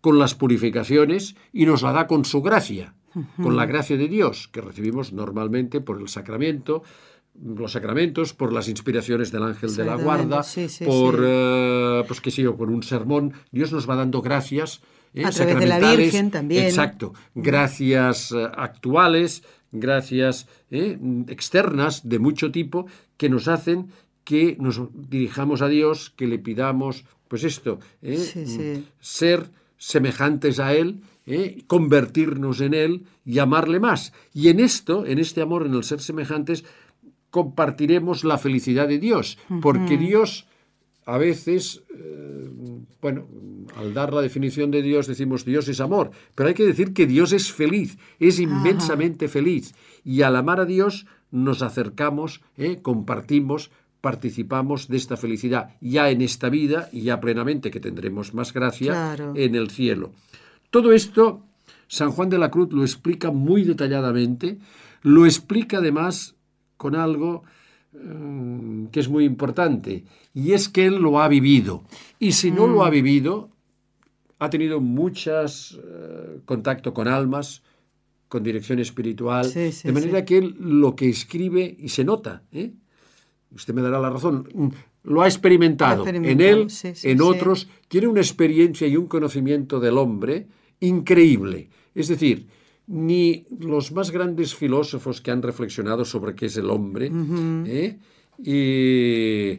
con 0.00 0.18
las 0.18 0.34
purificaciones 0.34 1.36
y 1.52 1.64
nos 1.64 1.82
la 1.82 1.92
da 1.92 2.06
con 2.06 2.24
su 2.24 2.42
gracia, 2.42 2.94
con 3.40 3.56
la 3.56 3.66
gracia 3.66 3.96
de 3.96 4.08
Dios, 4.08 4.48
que 4.48 4.60
recibimos 4.60 5.12
normalmente 5.12 5.80
por 5.80 6.00
el 6.00 6.08
sacramento, 6.08 6.82
los 7.40 7.72
sacramentos, 7.72 8.34
por 8.34 8.52
las 8.52 8.68
inspiraciones 8.68 9.30
del 9.30 9.44
ángel 9.44 9.74
de 9.76 9.84
la 9.84 9.94
guarda, 9.94 10.42
por, 10.84 11.22
eh, 11.24 12.04
pues 12.06 12.20
qué 12.20 12.30
sé 12.30 12.42
yo, 12.42 12.56
por 12.56 12.68
un 12.68 12.82
sermón. 12.82 13.32
Dios 13.52 13.72
nos 13.72 13.88
va 13.88 13.96
dando 13.96 14.22
gracias 14.22 14.82
¿eh? 15.14 15.24
a 15.24 15.30
través 15.30 15.58
de 15.58 15.66
la 15.66 15.78
Virgen 15.94 16.30
también. 16.30 16.64
Exacto. 16.64 17.12
Gracias 17.34 18.32
eh, 18.32 18.48
actuales, 18.56 19.42
gracias 19.70 20.46
¿eh? 20.70 20.98
externas 21.28 22.08
de 22.08 22.18
mucho 22.18 22.50
tipo 22.50 22.86
que 23.16 23.28
nos 23.28 23.48
hacen 23.48 23.88
que 24.24 24.56
nos 24.60 24.80
dirijamos 24.92 25.62
a 25.62 25.68
Dios, 25.68 26.10
que 26.10 26.28
le 26.28 26.38
pidamos, 26.38 27.04
pues 27.26 27.42
esto, 27.42 27.80
ser 29.00 29.50
semejantes 29.76 30.60
a 30.60 30.74
Él, 30.74 31.00
convertirnos 31.66 32.60
en 32.60 32.72
Él 32.72 33.02
y 33.24 33.40
amarle 33.40 33.80
más. 33.80 34.12
Y 34.32 34.48
en 34.48 34.60
esto, 34.60 35.06
en 35.06 35.18
este 35.18 35.42
amor, 35.42 35.66
en 35.66 35.74
el 35.74 35.82
ser 35.82 36.00
semejantes, 36.00 36.64
compartiremos 37.30 38.22
la 38.22 38.38
felicidad 38.38 38.86
de 38.86 38.98
Dios, 38.98 39.38
porque 39.60 39.96
Dios 39.96 40.46
a 41.04 41.18
veces, 41.18 41.82
eh, 41.94 42.50
bueno, 43.00 43.26
al 43.76 43.94
dar 43.94 44.12
la 44.12 44.22
definición 44.22 44.70
de 44.70 44.82
Dios 44.82 45.06
decimos 45.06 45.44
Dios 45.44 45.68
es 45.68 45.80
amor, 45.80 46.10
pero 46.34 46.48
hay 46.48 46.54
que 46.54 46.66
decir 46.66 46.92
que 46.92 47.06
Dios 47.06 47.32
es 47.32 47.52
feliz, 47.52 47.98
es 48.18 48.38
inmensamente 48.38 49.28
feliz. 49.28 49.74
Y 50.04 50.22
al 50.22 50.36
amar 50.36 50.60
a 50.60 50.64
Dios 50.64 51.06
nos 51.30 51.62
acercamos, 51.62 52.42
¿eh? 52.56 52.78
compartimos, 52.82 53.70
participamos 54.00 54.88
de 54.88 54.96
esta 54.96 55.16
felicidad, 55.16 55.76
ya 55.80 56.10
en 56.10 56.22
esta 56.22 56.48
vida 56.48 56.88
y 56.92 57.02
ya 57.02 57.20
plenamente 57.20 57.70
que 57.70 57.80
tendremos 57.80 58.34
más 58.34 58.52
gracia 58.52 59.16
en 59.34 59.54
el 59.54 59.70
cielo. 59.70 60.12
Todo 60.70 60.92
esto, 60.92 61.42
San 61.88 62.10
Juan 62.10 62.28
de 62.28 62.38
la 62.38 62.50
Cruz 62.50 62.72
lo 62.72 62.82
explica 62.82 63.30
muy 63.30 63.64
detalladamente, 63.64 64.58
lo 65.02 65.26
explica 65.26 65.78
además 65.78 66.36
con 66.76 66.96
algo 66.96 67.44
que 67.92 69.00
es 69.00 69.08
muy 69.08 69.24
importante, 69.24 70.04
y 70.34 70.52
es 70.52 70.68
que 70.68 70.86
él 70.86 70.96
lo 70.96 71.20
ha 71.20 71.28
vivido. 71.28 71.82
Y 72.18 72.32
si 72.32 72.50
no 72.50 72.66
lo 72.66 72.84
ha 72.84 72.88
mm. 72.88 72.92
vivido, 72.92 73.50
ha 74.38 74.50
tenido 74.50 74.80
muchos 74.80 75.78
eh, 75.82 76.40
contacto 76.44 76.92
con 76.92 77.06
almas, 77.06 77.62
con 78.28 78.42
dirección 78.42 78.78
espiritual, 78.78 79.52
de 79.52 79.92
manera 79.92 80.24
que 80.24 80.38
él 80.38 80.56
lo 80.58 80.96
que 80.96 81.08
escribe 81.08 81.76
y 81.78 81.90
se 81.90 82.02
nota, 82.02 82.42
¿eh? 82.50 82.72
usted 83.54 83.74
me 83.74 83.82
dará 83.82 84.00
la 84.00 84.10
razón, 84.10 84.48
mm, 84.52 84.68
lo 85.04 85.22
ha 85.22 85.26
experimentado, 85.26 86.06
en 86.06 86.40
él, 86.40 86.66
en 87.02 87.22
otros, 87.22 87.68
tiene 87.88 88.06
una 88.06 88.20
experiencia 88.20 88.86
y 88.86 88.96
un 88.96 89.06
conocimiento 89.06 89.80
del 89.80 89.98
hombre 89.98 90.46
increíble. 90.80 91.68
Es 91.94 92.08
decir, 92.08 92.46
ni 92.86 93.46
los 93.58 93.92
más 93.92 94.10
grandes 94.10 94.54
filósofos 94.54 95.20
que 95.20 95.30
han 95.30 95.42
reflexionado 95.42 96.04
sobre 96.04 96.34
qué 96.34 96.46
es 96.46 96.56
el 96.56 96.70
hombre, 96.70 97.10
¿eh? 97.66 97.98
y, 98.38 99.56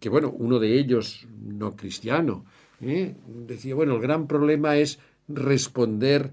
que 0.00 0.08
bueno, 0.08 0.34
uno 0.36 0.58
de 0.58 0.78
ellos, 0.78 1.26
no 1.40 1.76
cristiano, 1.76 2.44
¿eh? 2.80 3.14
decía, 3.26 3.74
bueno, 3.74 3.94
el 3.96 4.00
gran 4.00 4.26
problema 4.26 4.76
es 4.76 4.98
responder 5.28 6.32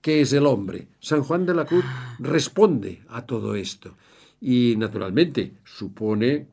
qué 0.00 0.20
es 0.20 0.32
el 0.32 0.46
hombre. 0.46 0.88
San 1.00 1.22
Juan 1.22 1.46
de 1.46 1.54
la 1.54 1.64
Cruz 1.64 1.84
responde 2.18 3.02
a 3.08 3.26
todo 3.26 3.54
esto. 3.54 3.96
Y 4.40 4.74
naturalmente 4.76 5.54
supone, 5.64 6.46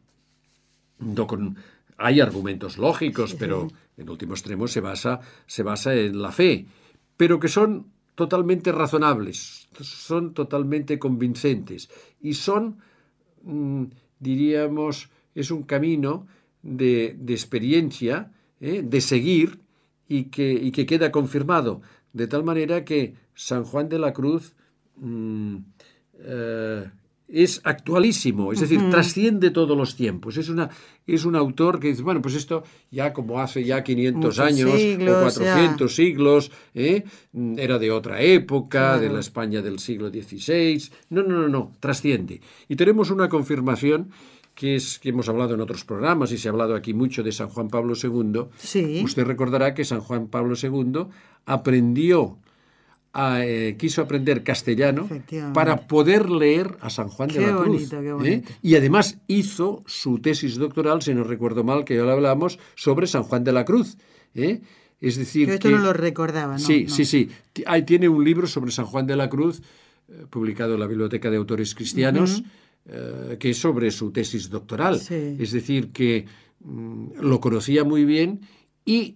no 1.00 1.28
con, 1.28 1.56
hay 1.98 2.20
argumentos 2.20 2.78
lógicos, 2.78 3.36
pero 3.36 3.68
en 3.98 4.10
último 4.10 4.34
extremo 4.34 4.68
se 4.68 4.82
basa, 4.82 5.20
se 5.46 5.64
basa 5.64 5.94
en 5.94 6.22
la 6.22 6.32
fe, 6.32 6.66
pero 7.18 7.40
que 7.40 7.48
son 7.48 7.86
totalmente 8.16 8.72
razonables, 8.72 9.68
son 9.82 10.34
totalmente 10.34 10.98
convincentes 10.98 11.90
y 12.22 12.34
son, 12.34 12.78
mm, 13.44 13.86
diríamos, 14.20 15.10
es 15.36 15.52
un 15.52 15.64
camino 15.64 16.28
de, 16.64 17.18
experiencia, 17.28 18.32
¿eh? 18.60 18.82
de 18.84 19.02
seguir 19.02 19.60
y 20.08 20.26
que, 20.26 20.54
y 20.54 20.72
que, 20.72 20.86
queda 20.86 21.12
confirmado, 21.12 21.82
de 22.14 22.28
tal 22.28 22.44
manera 22.44 22.86
que 22.86 23.16
San 23.34 23.66
Juan 23.66 23.90
de 23.90 24.00
la 24.00 24.14
Cruz 24.14 24.56
mm, 24.96 25.58
eh, 26.20 26.90
es 27.28 27.62
actualísimo, 27.64 28.54
es 28.54 28.60
decir, 28.60 28.80
trasciende 28.92 29.50
todos 29.50 29.76
los 29.76 29.96
tiempos. 29.96 30.38
Es, 30.38 30.50
una, 30.50 30.70
es 31.08 31.26
un 31.26 31.36
autor 31.36 31.80
que 31.80 31.88
dice, 31.88 32.04
bueno, 32.04 32.22
pues 32.22 32.36
esto 32.36 32.64
ya 32.92 33.14
como 33.14 33.40
hace 33.40 33.64
ya 33.64 33.84
500 33.84 34.40
años 34.40 34.72
o 34.72 35.22
400 35.22 35.94
siglos, 35.94 36.52
¿eh? 36.74 37.04
era 37.58 37.80
de 37.80 37.92
otra 37.92 38.22
época, 38.22 39.00
de 39.00 39.10
la 39.10 39.20
España 39.20 39.62
del 39.62 39.80
siglo 39.80 40.10
XVI. 40.10 40.90
No, 41.10 41.24
no, 41.24 41.42
no, 41.42 41.50
no, 41.50 41.72
trasciende. 41.80 42.42
Y 42.70 42.76
tenemos 42.76 43.10
una 43.10 43.28
confirmación 43.28 44.12
que 44.54 44.76
es 44.76 45.00
que 45.00 45.10
hemos 45.10 45.28
hablado 45.28 45.54
en 45.54 45.62
otros 45.62 45.84
programas 45.84 46.32
y 46.32 46.38
se 46.38 46.48
ha 46.48 46.52
hablado 46.52 46.76
aquí 46.76 46.94
mucho 46.94 47.24
de 47.24 47.32
San 47.32 47.50
Juan 47.50 47.68
Pablo 47.68 47.94
II. 48.02 48.46
Sí. 48.58 49.02
Usted 49.04 49.26
recordará 49.26 49.74
que 49.74 49.84
San 49.84 50.00
Juan 50.00 50.28
Pablo 50.28 50.56
II 50.62 51.08
aprendió 51.46 52.38
eh, 53.18 53.76
quiso 53.80 54.02
aprender 54.02 54.44
castellano 54.44 55.08
para 55.54 55.88
poder 55.88 56.30
leer 56.30 56.78
a 56.82 56.90
San 56.90 57.08
Juan 57.08 57.30
de 57.30 57.42
la 57.42 57.56
Cruz. 57.56 57.94
¿eh? 58.26 58.44
Y 58.62 58.76
además 58.76 59.20
hizo 59.28 59.84
su 59.86 60.20
tesis 60.20 60.56
doctoral, 60.56 61.02
si 61.02 61.14
no 61.14 61.24
recuerdo 61.24 61.64
mal, 61.64 61.86
que 61.86 61.96
ya 61.96 62.04
lo 62.04 62.12
hablamos, 62.12 62.60
sobre 62.76 63.08
San 63.08 63.24
Juan 63.24 63.44
de 63.46 63.54
la 63.54 63.64
Cruz. 63.64 63.98
¿eh? 64.34 64.62
Es 65.00 65.16
decir, 65.16 65.50
esto 65.50 65.70
no 65.70 65.78
lo 65.78 65.94
recordaba, 65.94 66.54
¿no? 66.54 66.60
Sí, 66.60 66.88
sí, 66.90 67.06
sí. 67.06 67.30
Ahí 67.66 67.84
tiene 67.84 68.10
un 68.10 68.24
libro 68.24 68.48
sobre 68.48 68.72
San 68.72 68.86
Juan 68.86 69.08
de 69.08 69.16
la 69.16 69.30
Cruz, 69.30 69.62
publicado 70.30 70.74
en 70.74 70.82
la 70.82 70.88
Biblioteca 70.88 71.30
de 71.30 71.38
Autores 71.38 71.74
Cristianos, 71.74 72.44
que 73.40 73.50
es 73.50 73.58
sobre 73.58 73.92
su 73.92 74.12
tesis 74.12 74.50
doctoral. 74.50 74.96
Es 74.96 75.52
decir, 75.52 75.92
que 75.92 76.26
mm, 76.60 77.22
lo 77.22 77.40
conocía 77.40 77.84
muy 77.84 78.04
bien 78.04 78.42
y 78.86 79.16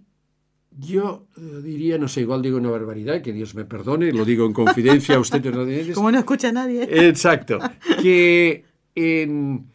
yo 0.77 1.25
eh, 1.37 1.61
diría, 1.63 1.97
no 1.97 2.07
sé, 2.07 2.21
igual 2.21 2.41
digo 2.41 2.57
una 2.57 2.69
barbaridad, 2.69 3.21
que 3.21 3.33
Dios 3.33 3.55
me 3.55 3.65
perdone, 3.65 4.11
lo 4.11 4.25
digo 4.25 4.45
en 4.45 4.53
confidencia 4.53 5.15
a 5.15 5.19
usted. 5.19 5.93
Como 5.93 6.11
no 6.11 6.19
escucha 6.19 6.49
a 6.49 6.51
nadie. 6.51 6.87
Exacto. 7.07 7.59
Que 8.01 8.63
en 8.95 9.65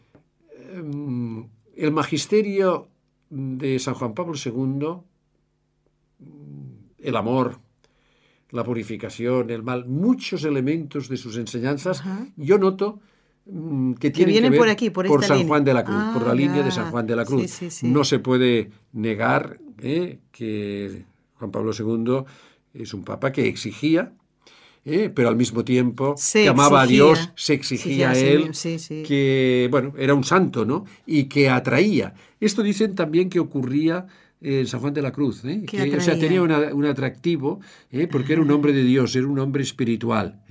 em, 0.73 1.47
el 1.75 1.91
magisterio 1.91 2.87
de 3.29 3.79
San 3.79 3.93
Juan 3.95 4.13
Pablo 4.13 4.33
II, 4.33 4.87
el 6.99 7.15
amor, 7.15 7.59
la 8.51 8.63
purificación, 8.63 9.49
el 9.49 9.63
mal, 9.63 9.85
muchos 9.85 10.43
elementos 10.45 11.09
de 11.09 11.17
sus 11.17 11.37
enseñanzas, 11.37 12.03
yo 12.37 12.57
noto 12.57 12.99
mm, 13.45 13.93
que 13.93 14.11
tienen 14.11 14.35
que, 14.35 14.49
ver 14.49 14.59
por, 14.59 14.69
aquí, 14.69 14.89
por, 14.89 15.23
San 15.23 15.47
Juan 15.47 15.63
de 15.63 15.73
la 15.73 15.83
Cruz, 15.83 16.03
por 16.13 16.23
la 16.23 16.31
ah, 16.31 16.35
línea 16.35 16.63
de 16.63 16.71
San 16.71 16.91
Juan 16.91 17.05
de 17.05 17.15
la 17.15 17.25
Cruz. 17.25 17.83
No 17.83 18.03
se 18.03 18.19
puede 18.19 18.71
negar 18.93 19.59
¿eh? 19.81 20.19
que 20.31 21.03
Juan 21.35 21.51
Pablo 21.51 21.71
II 21.77 22.25
es 22.73 22.93
un 22.93 23.03
papa 23.03 23.31
que 23.31 23.47
exigía, 23.47 24.13
¿eh? 24.83 25.11
pero 25.13 25.29
al 25.29 25.35
mismo 25.35 25.63
tiempo 25.63 26.15
que 26.33 26.47
amaba 26.47 26.81
a 26.81 26.87
Dios, 26.87 27.31
se 27.35 27.53
exigía, 27.53 28.11
a 28.11 28.17
él, 28.17 28.51
que 29.05 29.67
bueno, 29.71 29.93
era 29.97 30.13
un 30.13 30.23
santo, 30.23 30.65
¿no? 30.65 30.85
Y 31.05 31.25
que 31.25 31.49
atraía. 31.49 32.13
Esto 32.39 32.63
dicen 32.63 32.95
también 32.95 33.29
que 33.29 33.39
ocurría 33.39 34.07
en 34.41 34.67
San 34.67 34.79
Juan 34.79 34.93
de 34.93 35.01
la 35.01 35.11
Cruz, 35.11 35.43
¿eh? 35.45 35.63
que, 35.65 35.95
o 35.95 36.01
sea, 36.01 36.19
tenía 36.19 36.41
un 36.41 36.85
atractivo, 36.85 37.59
porque 38.11 38.33
era 38.33 38.41
un 38.41 38.51
hombre 38.51 38.73
de 38.73 38.83
Dios, 38.83 39.15
era 39.15 39.27
un 39.27 39.39
hombre 39.39 39.63
espiritual. 39.63 40.41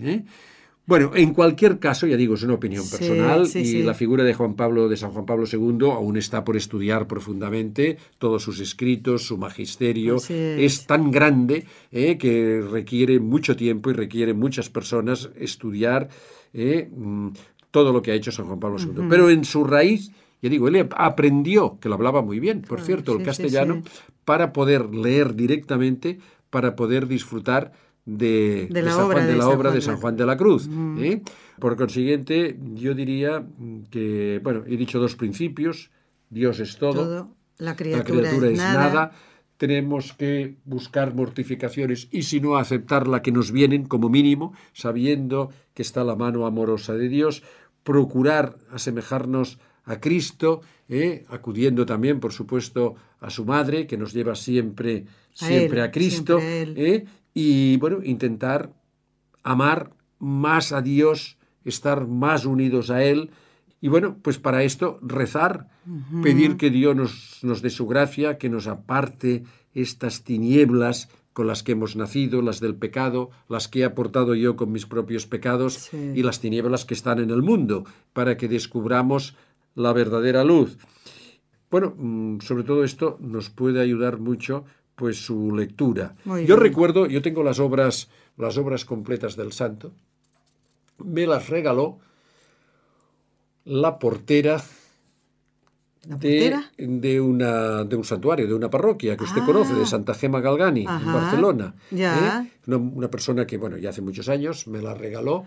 Bueno, 0.86 1.12
en 1.14 1.32
cualquier 1.32 1.78
caso, 1.78 2.06
ya 2.06 2.16
digo, 2.16 2.34
es 2.34 2.42
una 2.42 2.54
opinión 2.54 2.88
personal 2.88 3.48
y 3.54 3.82
la 3.82 3.94
figura 3.94 4.22
de 4.22 4.34
Juan 4.34 4.54
Pablo, 4.54 4.86
de 4.86 4.98
San 4.98 5.12
Juan 5.12 5.24
Pablo 5.24 5.46
II, 5.50 5.90
aún 5.90 6.18
está 6.18 6.44
por 6.44 6.58
estudiar 6.58 7.06
profundamente. 7.06 7.96
Todos 8.18 8.42
sus 8.42 8.60
escritos, 8.60 9.26
su 9.26 9.38
magisterio, 9.38 10.18
es. 10.28 10.86
tan 10.86 11.10
grande 11.10 11.64
eh, 11.90 12.18
que 12.18 12.60
requiere 12.60 13.18
mucho 13.18 13.56
tiempo 13.56 13.90
y 13.90 13.94
requiere 13.94 14.34
muchas 14.34 14.68
personas 14.68 15.30
estudiar 15.36 16.10
eh, 16.52 16.90
mm, 16.94 17.28
todo 17.70 17.90
lo 17.90 18.02
que 18.02 18.10
ha 18.10 18.14
hecho 18.14 18.30
San 18.30 18.44
Juan 18.44 18.60
Pablo 18.60 18.76
II. 18.78 19.06
Pero 19.08 19.30
en 19.30 19.44
su 19.46 19.64
raíz, 19.64 20.10
ya 20.42 20.50
digo, 20.50 20.68
él 20.68 20.86
aprendió, 20.96 21.78
que 21.80 21.88
lo 21.88 21.94
hablaba 21.94 22.20
muy 22.20 22.40
bien, 22.40 22.60
por 22.60 22.82
cierto, 22.82 23.16
el 23.16 23.24
castellano, 23.24 23.82
para 24.26 24.52
poder 24.52 24.94
leer 24.94 25.34
directamente, 25.34 26.18
para 26.50 26.76
poder 26.76 27.08
disfrutar 27.08 27.72
de, 28.06 28.68
la, 28.70 29.04
obra, 29.04 29.24
de, 29.24 29.34
la 29.34 29.48
obra 29.48 29.70
de 29.70 29.80
San 29.80 29.96
Juan 29.96 30.16
de 30.16 30.26
la 30.26 30.36
Cruz. 30.36 30.68
¿eh? 30.98 31.22
Por 31.58 31.76
consiguiente, 31.76 32.58
yo 32.74 32.94
diría 32.94 33.44
que, 33.90 34.40
bueno, 34.42 34.64
he 34.66 34.76
dicho 34.76 34.98
dos 34.98 35.16
principios, 35.16 35.90
Dios 36.30 36.60
es 36.60 36.76
todo, 36.76 37.34
La, 37.58 37.76
criatura 37.76 38.30
es, 38.48 38.58
nada. 38.58 39.12
tenemos 39.56 40.12
que 40.12 40.56
buscar 40.64 41.14
mortificaciones 41.14 42.08
y 42.10 42.24
si 42.24 42.40
no 42.40 42.56
aceptar 42.56 43.06
la 43.06 43.22
que 43.22 43.32
nos 43.32 43.52
vienen 43.52 43.84
como 43.84 44.08
mínimo, 44.08 44.52
sabiendo 44.72 45.50
que 45.72 45.82
está 45.82 46.04
la 46.04 46.16
mano 46.16 46.46
amorosa 46.46 46.94
de 46.94 47.08
Dios, 47.08 47.42
procurar 47.84 48.58
asemejarnos 48.70 49.58
a 49.84 50.00
Cristo, 50.00 50.62
¿eh? 50.88 51.24
acudiendo 51.28 51.86
también, 51.86 52.20
por 52.20 52.32
supuesto, 52.32 52.96
a 53.20 53.30
su 53.30 53.44
madre, 53.44 53.86
que 53.86 53.96
nos 53.96 54.12
lleva 54.12 54.34
siempre, 54.34 55.04
siempre 55.32 55.82
a, 55.82 55.90
Cristo, 55.90 56.38
¿eh? 56.40 57.04
Y 57.34 57.76
bueno, 57.78 57.98
intentar 58.02 58.72
amar 59.42 59.90
más 60.18 60.72
a 60.72 60.80
Dios, 60.80 61.36
estar 61.64 62.06
más 62.06 62.46
unidos 62.46 62.90
a 62.90 63.04
Él. 63.04 63.30
Y 63.80 63.88
bueno, 63.88 64.16
pues 64.22 64.38
para 64.38 64.62
esto 64.62 64.98
rezar, 65.02 65.68
pedir 66.22 66.56
que 66.56 66.70
Dios 66.70 66.96
nos, 66.96 67.40
nos 67.42 67.60
dé 67.60 67.68
su 67.68 67.86
gracia, 67.86 68.38
que 68.38 68.48
nos 68.48 68.66
aparte 68.66 69.42
estas 69.74 70.22
tinieblas 70.22 71.10
con 71.34 71.48
las 71.48 71.62
que 71.64 71.72
hemos 71.72 71.96
nacido, 71.96 72.40
las 72.40 72.60
del 72.60 72.76
pecado, 72.76 73.30
las 73.48 73.66
que 73.68 73.80
he 73.80 73.84
aportado 73.84 74.36
yo 74.36 74.54
con 74.54 74.70
mis 74.70 74.86
propios 74.86 75.26
pecados 75.26 75.92
y 75.92 76.22
las 76.22 76.40
tinieblas 76.40 76.84
que 76.84 76.94
están 76.94 77.18
en 77.18 77.30
el 77.30 77.42
mundo, 77.42 77.84
para 78.12 78.36
que 78.36 78.48
descubramos 78.48 79.36
la 79.74 79.92
verdadera 79.92 80.44
luz. 80.44 80.78
Bueno, 81.70 81.92
mm, 81.98 82.38
sobre 82.40 82.62
todo 82.62 82.84
esto 82.84 83.18
nos 83.20 83.50
puede 83.50 83.80
ayudar 83.80 84.18
mucho 84.18 84.64
pues 84.94 85.24
su 85.24 85.54
lectura. 85.54 86.14
yo 86.46 86.56
recuerdo, 86.56 87.06
yo 87.06 87.22
tengo 87.22 87.42
las 87.42 87.58
obras, 87.58 88.08
las 88.36 88.56
obras 88.56 88.84
completas 88.84 89.36
del 89.36 89.52
santo, 89.52 89.92
me 90.98 91.26
las 91.26 91.48
regaló 91.48 91.98
la 93.64 93.98
portera, 93.98 94.62
De, 96.06 97.18
una, 97.18 97.84
de 97.84 97.96
un 97.96 98.04
santuario, 98.04 98.46
de 98.46 98.52
una 98.52 98.68
parroquia 98.68 99.16
que 99.16 99.24
usted 99.24 99.40
ah. 99.40 99.46
conoce, 99.46 99.72
de 99.72 99.86
Santa 99.86 100.12
Gema 100.12 100.42
Galgani, 100.42 100.82
en 100.82 101.12
Barcelona. 101.12 101.74
¿eh? 101.90 102.50
Una, 102.66 103.08
persona 103.08 103.46
que, 103.46 103.56
bueno, 103.56 103.78
ya 103.78 103.88
hace 103.88 104.02
muchos 104.02 104.28
años 104.28 104.66
me 104.66 104.82
la 104.82 104.92
regaló, 104.92 105.44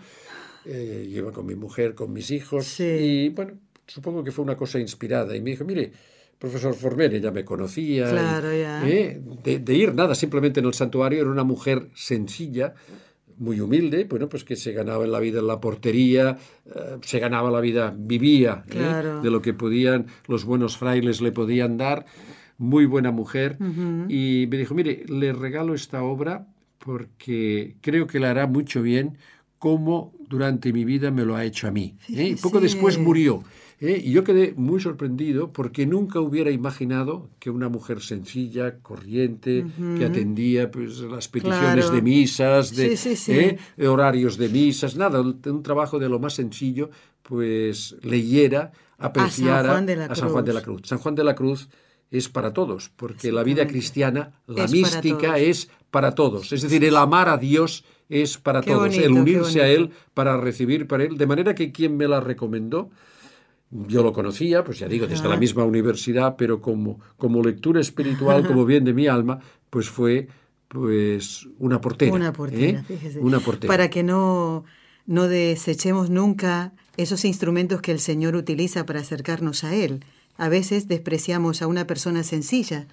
eh, 0.64 1.06
lleva 1.08 1.30
con 1.30 1.46
mi 1.46 1.54
mujer, 1.54 1.94
con 1.94 2.12
mis 2.12 2.32
hijos, 2.32 2.80
y 2.80 3.28
bueno, 3.28 3.52
supongo 3.86 4.24
que 4.24 4.32
fue 4.32 4.44
una 4.44 4.56
cosa 4.56 4.80
inspirada. 4.80 5.36
Y 5.36 5.40
me 5.40 5.50
dijo, 5.50 5.64
mire, 5.64 5.92
profesor 6.38 6.74
Formere 6.74 7.20
ya 7.20 7.30
me 7.30 7.44
conocía. 7.44 8.10
Claro, 8.10 8.50
¿eh? 8.50 9.20
De, 9.42 9.74
ir 9.74 9.94
nada, 9.94 10.14
simplemente 10.14 10.60
en 10.60 10.66
el 10.66 10.74
santuario 10.74 11.20
era 11.20 11.30
una 11.30 11.44
mujer 11.44 11.88
sencilla, 11.94 12.74
muy 13.38 13.60
humilde, 13.60 14.04
bueno, 14.04 14.28
pues 14.28 14.44
que 14.44 14.56
se 14.56 14.72
ganaba 14.72 15.06
la 15.06 15.20
vida 15.20 15.40
en 15.40 15.46
la 15.46 15.60
portería, 15.60 16.38
eh, 16.66 16.98
se 17.02 17.18
ganaba 17.18 17.50
la 17.50 17.60
vida, 17.60 17.94
vivía 17.96 18.64
¿eh? 18.68 19.20
de 19.22 19.30
lo 19.30 19.42
que 19.42 19.54
podían, 19.54 20.06
los 20.26 20.44
buenos 20.44 20.76
frailes 20.76 21.20
le 21.20 21.32
podían 21.32 21.76
dar, 21.76 22.06
muy 22.56 22.86
buena 22.86 23.12
mujer, 23.12 23.56
y 24.08 24.48
me 24.50 24.56
dijo, 24.56 24.74
mire, 24.74 25.04
le 25.08 25.32
regalo 25.32 25.74
esta 25.74 26.02
obra 26.02 26.48
porque 26.78 27.76
creo 27.80 28.08
que 28.08 28.18
le 28.18 28.26
hará 28.26 28.48
mucho 28.48 28.82
bien 28.82 29.16
como 29.58 30.12
durante 30.28 30.72
mi 30.72 30.84
vida 30.84 31.10
me 31.10 31.24
lo 31.24 31.36
ha 31.36 31.44
hecho 31.44 31.68
a 31.68 31.70
mí. 31.70 31.96
Y 32.08 32.34
poco 32.36 32.60
después 32.60 32.98
murió. 32.98 33.42
¿Eh? 33.80 34.02
Y 34.04 34.12
yo 34.12 34.24
quedé 34.24 34.54
muy 34.56 34.80
sorprendido 34.80 35.52
porque 35.52 35.86
nunca 35.86 36.20
hubiera 36.20 36.50
imaginado 36.50 37.30
que 37.38 37.50
una 37.50 37.68
mujer 37.68 38.00
sencilla, 38.00 38.78
corriente, 38.80 39.66
que 39.98 40.04
atendía 40.04 40.70
pues, 40.70 41.00
las 41.00 41.28
peticiones 41.28 41.90
de 41.90 42.02
misas, 42.02 42.78
¿eh? 42.78 43.58
de 43.76 43.88
horarios 43.88 44.36
de 44.36 44.48
misas, 44.48 44.96
nada, 44.96 45.20
un, 45.20 45.62
trabajo 45.62 45.98
de 45.98 46.08
lo 46.08 46.18
más 46.18 46.34
sencillo, 46.34 46.90
pues 47.22 47.96
leyera, 48.02 48.72
apreciara 48.98 49.76
a 50.08 50.14
San 50.14 50.30
Juan 50.30 50.44
de 50.44 50.52
la 50.52 50.62
Cruz. 50.62 50.82
San 50.84 50.98
Juan 50.98 51.14
de 51.14 51.24
la 51.24 51.34
Cruz 51.34 51.68
es 52.10 52.28
para 52.28 52.52
todos, 52.52 52.90
porque 52.96 53.32
la 53.32 53.42
vida 53.42 53.66
cristiana, 53.66 54.32
la 54.46 54.66
mística 54.66 55.38
es 55.38 55.68
para 55.90 56.14
todos. 56.14 56.52
Es 56.52 56.62
decir, 56.62 56.84
el 56.84 56.96
amar 56.96 57.28
a 57.28 57.36
Dios 57.36 57.84
es 58.08 58.38
para 58.38 58.62
todos, 58.62 58.96
el 58.96 59.12
unirse 59.12 59.60
a 59.60 59.68
Él 59.68 59.90
para 60.14 60.36
recibir 60.38 60.86
para 60.86 61.04
Él. 61.04 61.18
De 61.18 61.26
manera 61.26 61.54
que 61.54 61.70
quien 61.72 61.96
me 61.96 62.08
la 62.08 62.20
recomendó, 62.20 62.90
yo 63.70 64.02
lo 64.02 64.12
conocía, 64.12 64.64
pues 64.64 64.78
ya 64.78 64.88
digo, 64.88 65.06
desde 65.06 65.28
la 65.28 65.36
misma 65.36 65.64
universidad, 65.64 66.36
pero 66.36 66.60
como, 66.60 67.00
como 67.16 67.42
lectura 67.42 67.80
espiritual, 67.80 68.46
como 68.46 68.64
bien 68.64 68.84
de 68.84 68.94
mi 68.94 69.06
alma, 69.06 69.40
pues 69.70 69.88
fue 69.90 70.28
pues 70.68 71.48
una 71.58 71.80
portera. 71.80 72.12
Una 72.12 72.32
portera, 72.32 72.80
¿eh? 72.80 72.84
fíjese. 72.86 73.18
Una 73.20 73.40
portera. 73.40 73.70
Para 73.70 73.90
que 73.90 74.02
no, 74.02 74.64
no 75.06 75.28
desechemos 75.28 76.10
nunca 76.10 76.72
esos 76.96 77.24
instrumentos 77.24 77.80
que 77.80 77.92
el 77.92 78.00
Señor 78.00 78.36
utiliza 78.36 78.86
para 78.86 79.00
acercarnos 79.00 79.64
a 79.64 79.74
Él. 79.74 80.04
A 80.36 80.48
veces 80.48 80.88
despreciamos 80.88 81.62
a 81.62 81.66
una 81.66 81.86
persona 81.86 82.22
sencilla. 82.22 82.86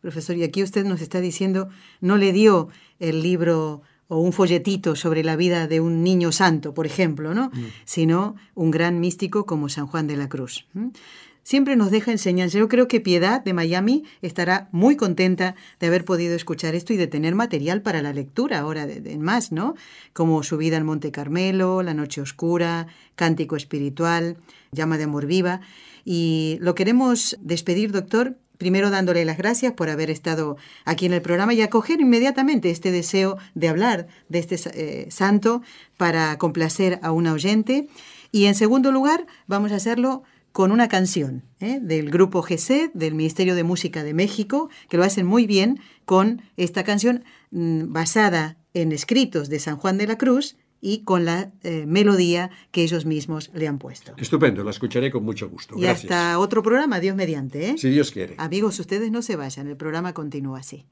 Profesor, 0.00 0.36
y 0.36 0.44
aquí 0.44 0.62
usted 0.62 0.84
nos 0.84 1.00
está 1.00 1.20
diciendo, 1.20 1.68
no 2.00 2.16
le 2.18 2.32
dio 2.32 2.68
el 3.00 3.22
libro 3.22 3.82
o 4.08 4.18
un 4.18 4.32
folletito 4.32 4.96
sobre 4.96 5.24
la 5.24 5.36
vida 5.36 5.66
de 5.66 5.80
un 5.80 6.02
niño 6.02 6.32
santo, 6.32 6.74
por 6.74 6.86
ejemplo, 6.86 7.34
¿no? 7.34 7.50
Mm. 7.52 7.64
Sino 7.84 8.36
un 8.54 8.70
gran 8.70 9.00
místico 9.00 9.46
como 9.46 9.68
San 9.68 9.86
Juan 9.86 10.06
de 10.06 10.16
la 10.16 10.28
Cruz. 10.28 10.66
Siempre 11.42 11.76
nos 11.76 11.90
deja 11.90 12.10
enseñanza. 12.10 12.58
Yo 12.58 12.68
creo 12.68 12.88
que 12.88 13.00
Piedad 13.00 13.44
de 13.44 13.52
Miami 13.52 14.04
estará 14.22 14.68
muy 14.72 14.96
contenta 14.96 15.54
de 15.78 15.86
haber 15.86 16.06
podido 16.06 16.34
escuchar 16.34 16.74
esto 16.74 16.94
y 16.94 16.96
de 16.96 17.06
tener 17.06 17.34
material 17.34 17.82
para 17.82 18.00
la 18.00 18.14
lectura 18.14 18.60
ahora 18.60 18.86
de, 18.86 19.00
de 19.00 19.18
más, 19.18 19.52
¿no? 19.52 19.74
Como 20.14 20.42
Su 20.42 20.56
vida 20.56 20.78
en 20.78 20.86
Monte 20.86 21.10
Carmelo, 21.10 21.82
La 21.82 21.92
Noche 21.92 22.22
Oscura, 22.22 22.86
Cántico 23.14 23.56
Espiritual, 23.56 24.38
Llama 24.72 24.96
de 24.96 25.04
Amor 25.04 25.26
Viva. 25.26 25.60
Y 26.04 26.56
lo 26.60 26.74
queremos 26.74 27.36
despedir, 27.40 27.92
doctor, 27.92 28.38
primero 28.58 28.90
dándole 28.90 29.24
las 29.24 29.38
gracias 29.38 29.72
por 29.72 29.88
haber 29.88 30.10
estado 30.10 30.56
aquí 30.84 31.06
en 31.06 31.12
el 31.12 31.22
programa 31.22 31.54
y 31.54 31.62
acoger 31.62 32.00
inmediatamente 32.00 32.70
este 32.70 32.92
deseo 32.92 33.36
de 33.54 33.68
hablar 33.68 34.06
de 34.28 34.38
este 34.38 34.56
eh, 34.74 35.10
santo 35.10 35.62
para 35.96 36.38
complacer 36.38 36.98
a 37.02 37.12
un 37.12 37.26
oyente. 37.26 37.88
Y 38.32 38.46
en 38.46 38.54
segundo 38.54 38.92
lugar, 38.92 39.26
vamos 39.46 39.72
a 39.72 39.76
hacerlo 39.76 40.22
con 40.52 40.70
una 40.70 40.88
canción 40.88 41.42
¿eh? 41.58 41.80
del 41.82 42.10
grupo 42.10 42.40
GC, 42.40 42.92
del 42.94 43.14
Ministerio 43.14 43.56
de 43.56 43.64
Música 43.64 44.04
de 44.04 44.14
México, 44.14 44.70
que 44.88 44.96
lo 44.96 45.02
hacen 45.02 45.26
muy 45.26 45.46
bien 45.46 45.80
con 46.04 46.42
esta 46.56 46.84
canción 46.84 47.24
mmm, 47.50 47.92
basada 47.92 48.56
en 48.72 48.92
escritos 48.92 49.48
de 49.48 49.58
San 49.58 49.76
Juan 49.76 49.98
de 49.98 50.06
la 50.06 50.16
Cruz 50.16 50.56
y 50.84 50.98
con 50.98 51.24
la 51.24 51.50
eh, 51.62 51.86
melodía 51.86 52.50
que 52.70 52.82
ellos 52.82 53.06
mismos 53.06 53.50
le 53.54 53.66
han 53.66 53.78
puesto. 53.78 54.12
Estupendo, 54.18 54.62
la 54.62 54.70
escucharé 54.70 55.10
con 55.10 55.24
mucho 55.24 55.48
gusto. 55.48 55.76
Y 55.78 55.80
Gracias. 55.80 56.12
hasta 56.12 56.38
otro 56.38 56.62
programa, 56.62 57.00
Dios 57.00 57.16
mediante. 57.16 57.70
¿eh? 57.70 57.78
Si 57.78 57.88
Dios 57.88 58.10
quiere. 58.10 58.34
Amigos, 58.36 58.78
ustedes 58.78 59.10
no 59.10 59.22
se 59.22 59.36
vayan, 59.36 59.66
el 59.66 59.78
programa 59.78 60.12
continúa 60.12 60.58
así. 60.58 60.84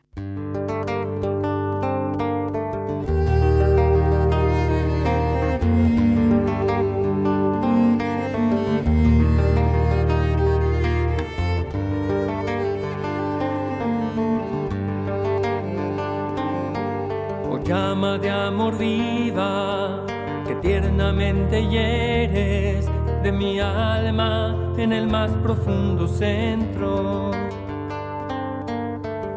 Hieres 21.69 22.87
de 23.23 23.33
mi 23.33 23.61
alma 23.61 24.57
en 24.77 24.93
el 24.93 25.07
más 25.07 25.31
profundo 25.43 26.07
centro. 26.09 27.31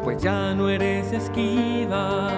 Pues 0.03 0.21
ya 0.21 0.53
no 0.53 0.69
eres 0.69 1.11
esquiva, 1.11 2.29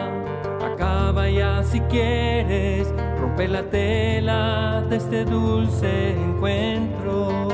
acaba 0.63 1.29
ya 1.29 1.63
si 1.63 1.79
quieres, 1.81 2.93
rompe 3.19 3.47
la 3.47 3.63
tela 3.63 4.83
de 4.89 4.95
este 4.97 5.25
dulce 5.25 6.13
encuentro. 6.13 7.47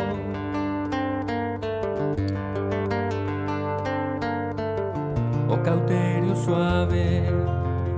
Oh 5.49 5.63
cauterio 5.63 6.36
suave 6.36 7.23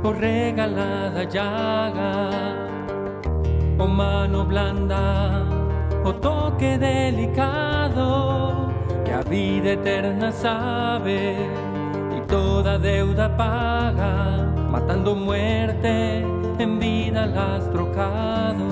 o 0.04 0.14
regalada 0.14 1.24
llaga, 1.24 2.65
blanda, 4.44 5.44
o 6.04 6.14
toque 6.14 6.78
delicado, 6.78 8.72
que 9.06 9.14
a 9.14 9.22
vida 9.22 9.72
eterna 9.72 10.32
sabe 10.32 11.38
y 12.18 12.22
toda 12.28 12.78
deuda 12.78 13.38
paga, 13.38 14.52
matando 14.70 15.16
muerte 15.16 16.26
en 16.60 16.80
vida 16.80 17.26
la 17.26 17.56
has 17.56 17.72
trocado. 17.72 18.66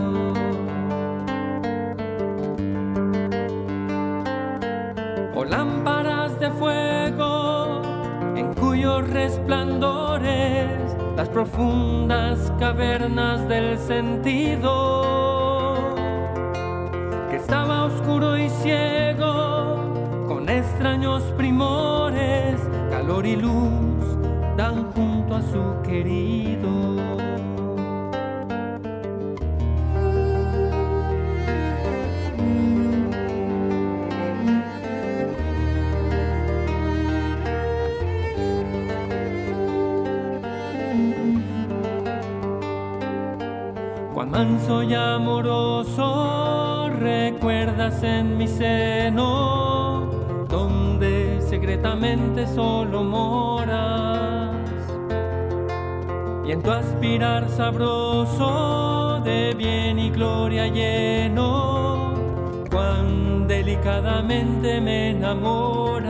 O 5.36 5.45
lámparas 5.45 6.39
de 6.39 6.49
fuego 6.51 7.82
en 8.36 8.53
cuyos 8.53 9.09
resplandores 9.09 10.84
las 11.16 11.30
profundas 11.30 12.51
cavernas 12.59 13.47
del 13.47 13.78
sentido, 13.78 15.12
oscuro 18.04 18.38
y 18.38 18.49
ciego, 18.49 20.26
con 20.28 20.49
extraños 20.49 21.24
primores, 21.38 22.60
calor 22.89 23.26
y 23.26 23.38
luz 23.38 24.18
dan 24.58 24.91
junto 24.91 25.36
a 25.36 25.41
su 25.41 25.82
querido. 25.84 27.03
Manso 44.26 44.84
y 44.84 44.93
amoroso, 44.93 46.89
recuerdas 46.99 48.03
en 48.03 48.38
mi 48.38 48.47
seno, 48.47 50.07
donde 50.47 51.41
secretamente 51.41 52.47
solo 52.47 53.03
moras. 53.03 54.51
Y 56.45 56.51
en 56.51 56.61
tu 56.61 56.71
aspirar 56.71 57.49
sabroso 57.49 59.21
de 59.24 59.53
bien 59.57 59.99
y 59.99 60.09
gloria 60.09 60.67
lleno, 60.67 62.13
cuán 62.69 63.47
delicadamente 63.47 64.82
me 64.82 65.11
enamoras. 65.11 66.03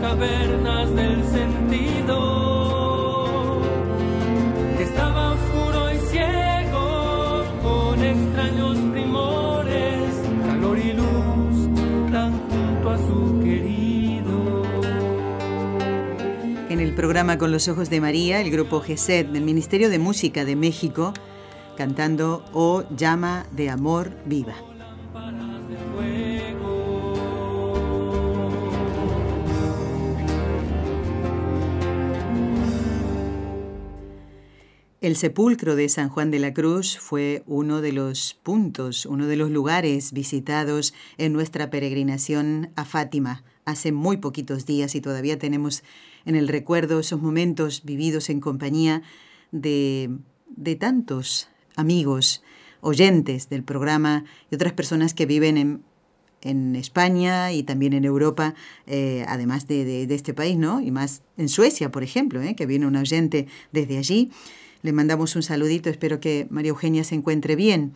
Cavernas 0.00 0.94
del 0.94 1.24
sentido, 1.24 2.18
que 4.76 4.82
estaba 4.82 5.32
oscuro 5.32 5.92
y 5.92 5.98
ciego, 6.08 7.44
con 7.62 8.02
extraños 8.02 8.76
primores, 8.92 10.10
calor 10.46 10.78
y 10.78 10.92
luz, 10.92 12.10
tan 12.12 12.38
junto 12.48 12.90
a 12.90 12.98
su 12.98 13.40
querido. 13.42 14.62
En 16.68 16.80
el 16.80 16.94
programa 16.94 17.38
Con 17.38 17.52
los 17.52 17.68
Ojos 17.68 17.90
de 17.90 18.00
María, 18.00 18.40
el 18.40 18.50
grupo 18.50 18.80
GESED 18.80 19.26
del 19.26 19.44
Ministerio 19.44 19.88
de 19.88 19.98
Música 19.98 20.44
de 20.44 20.56
México, 20.56 21.12
cantando 21.76 22.44
O 22.52 22.84
Llama 22.96 23.46
de 23.52 23.70
Amor 23.70 24.10
Viva. 24.24 24.75
El 35.06 35.14
sepulcro 35.14 35.76
de 35.76 35.88
San 35.88 36.08
Juan 36.08 36.32
de 36.32 36.40
la 36.40 36.52
Cruz 36.52 36.98
fue 36.98 37.44
uno 37.46 37.80
de 37.80 37.92
los 37.92 38.34
puntos, 38.42 39.06
uno 39.06 39.28
de 39.28 39.36
los 39.36 39.52
lugares 39.52 40.10
visitados 40.10 40.94
en 41.16 41.32
nuestra 41.32 41.70
peregrinación 41.70 42.72
a 42.74 42.84
Fátima 42.84 43.44
hace 43.64 43.92
muy 43.92 44.16
poquitos 44.16 44.66
días 44.66 44.96
y 44.96 45.00
todavía 45.00 45.38
tenemos 45.38 45.84
en 46.24 46.34
el 46.34 46.48
recuerdo 46.48 46.98
esos 46.98 47.22
momentos 47.22 47.84
vividos 47.84 48.30
en 48.30 48.40
compañía 48.40 49.02
de, 49.52 50.10
de 50.48 50.74
tantos 50.74 51.50
amigos, 51.76 52.42
oyentes 52.80 53.48
del 53.48 53.62
programa 53.62 54.24
y 54.50 54.56
otras 54.56 54.72
personas 54.72 55.14
que 55.14 55.24
viven 55.24 55.56
en, 55.56 55.84
en 56.42 56.74
España 56.74 57.52
y 57.52 57.62
también 57.62 57.92
en 57.92 58.04
Europa, 58.04 58.54
eh, 58.88 59.24
además 59.28 59.68
de, 59.68 59.84
de, 59.84 60.14
este 60.16 60.34
país, 60.34 60.56
¿no? 60.56 60.80
Y 60.80 60.90
más 60.90 61.22
en 61.36 61.48
Suecia, 61.48 61.92
por 61.92 62.02
ejemplo, 62.02 62.42
¿eh? 62.42 62.56
que 62.56 62.66
viene 62.66 62.88
un 62.88 62.96
oyente 62.96 63.46
desde 63.70 63.98
allí. 63.98 64.32
Le 64.86 64.92
mandamos 64.92 65.34
un 65.34 65.42
saludito, 65.42 65.90
espero 65.90 66.20
que 66.20 66.46
María 66.48 66.68
Eugenia 66.68 67.02
se 67.02 67.16
encuentre 67.16 67.56
bien. 67.56 67.92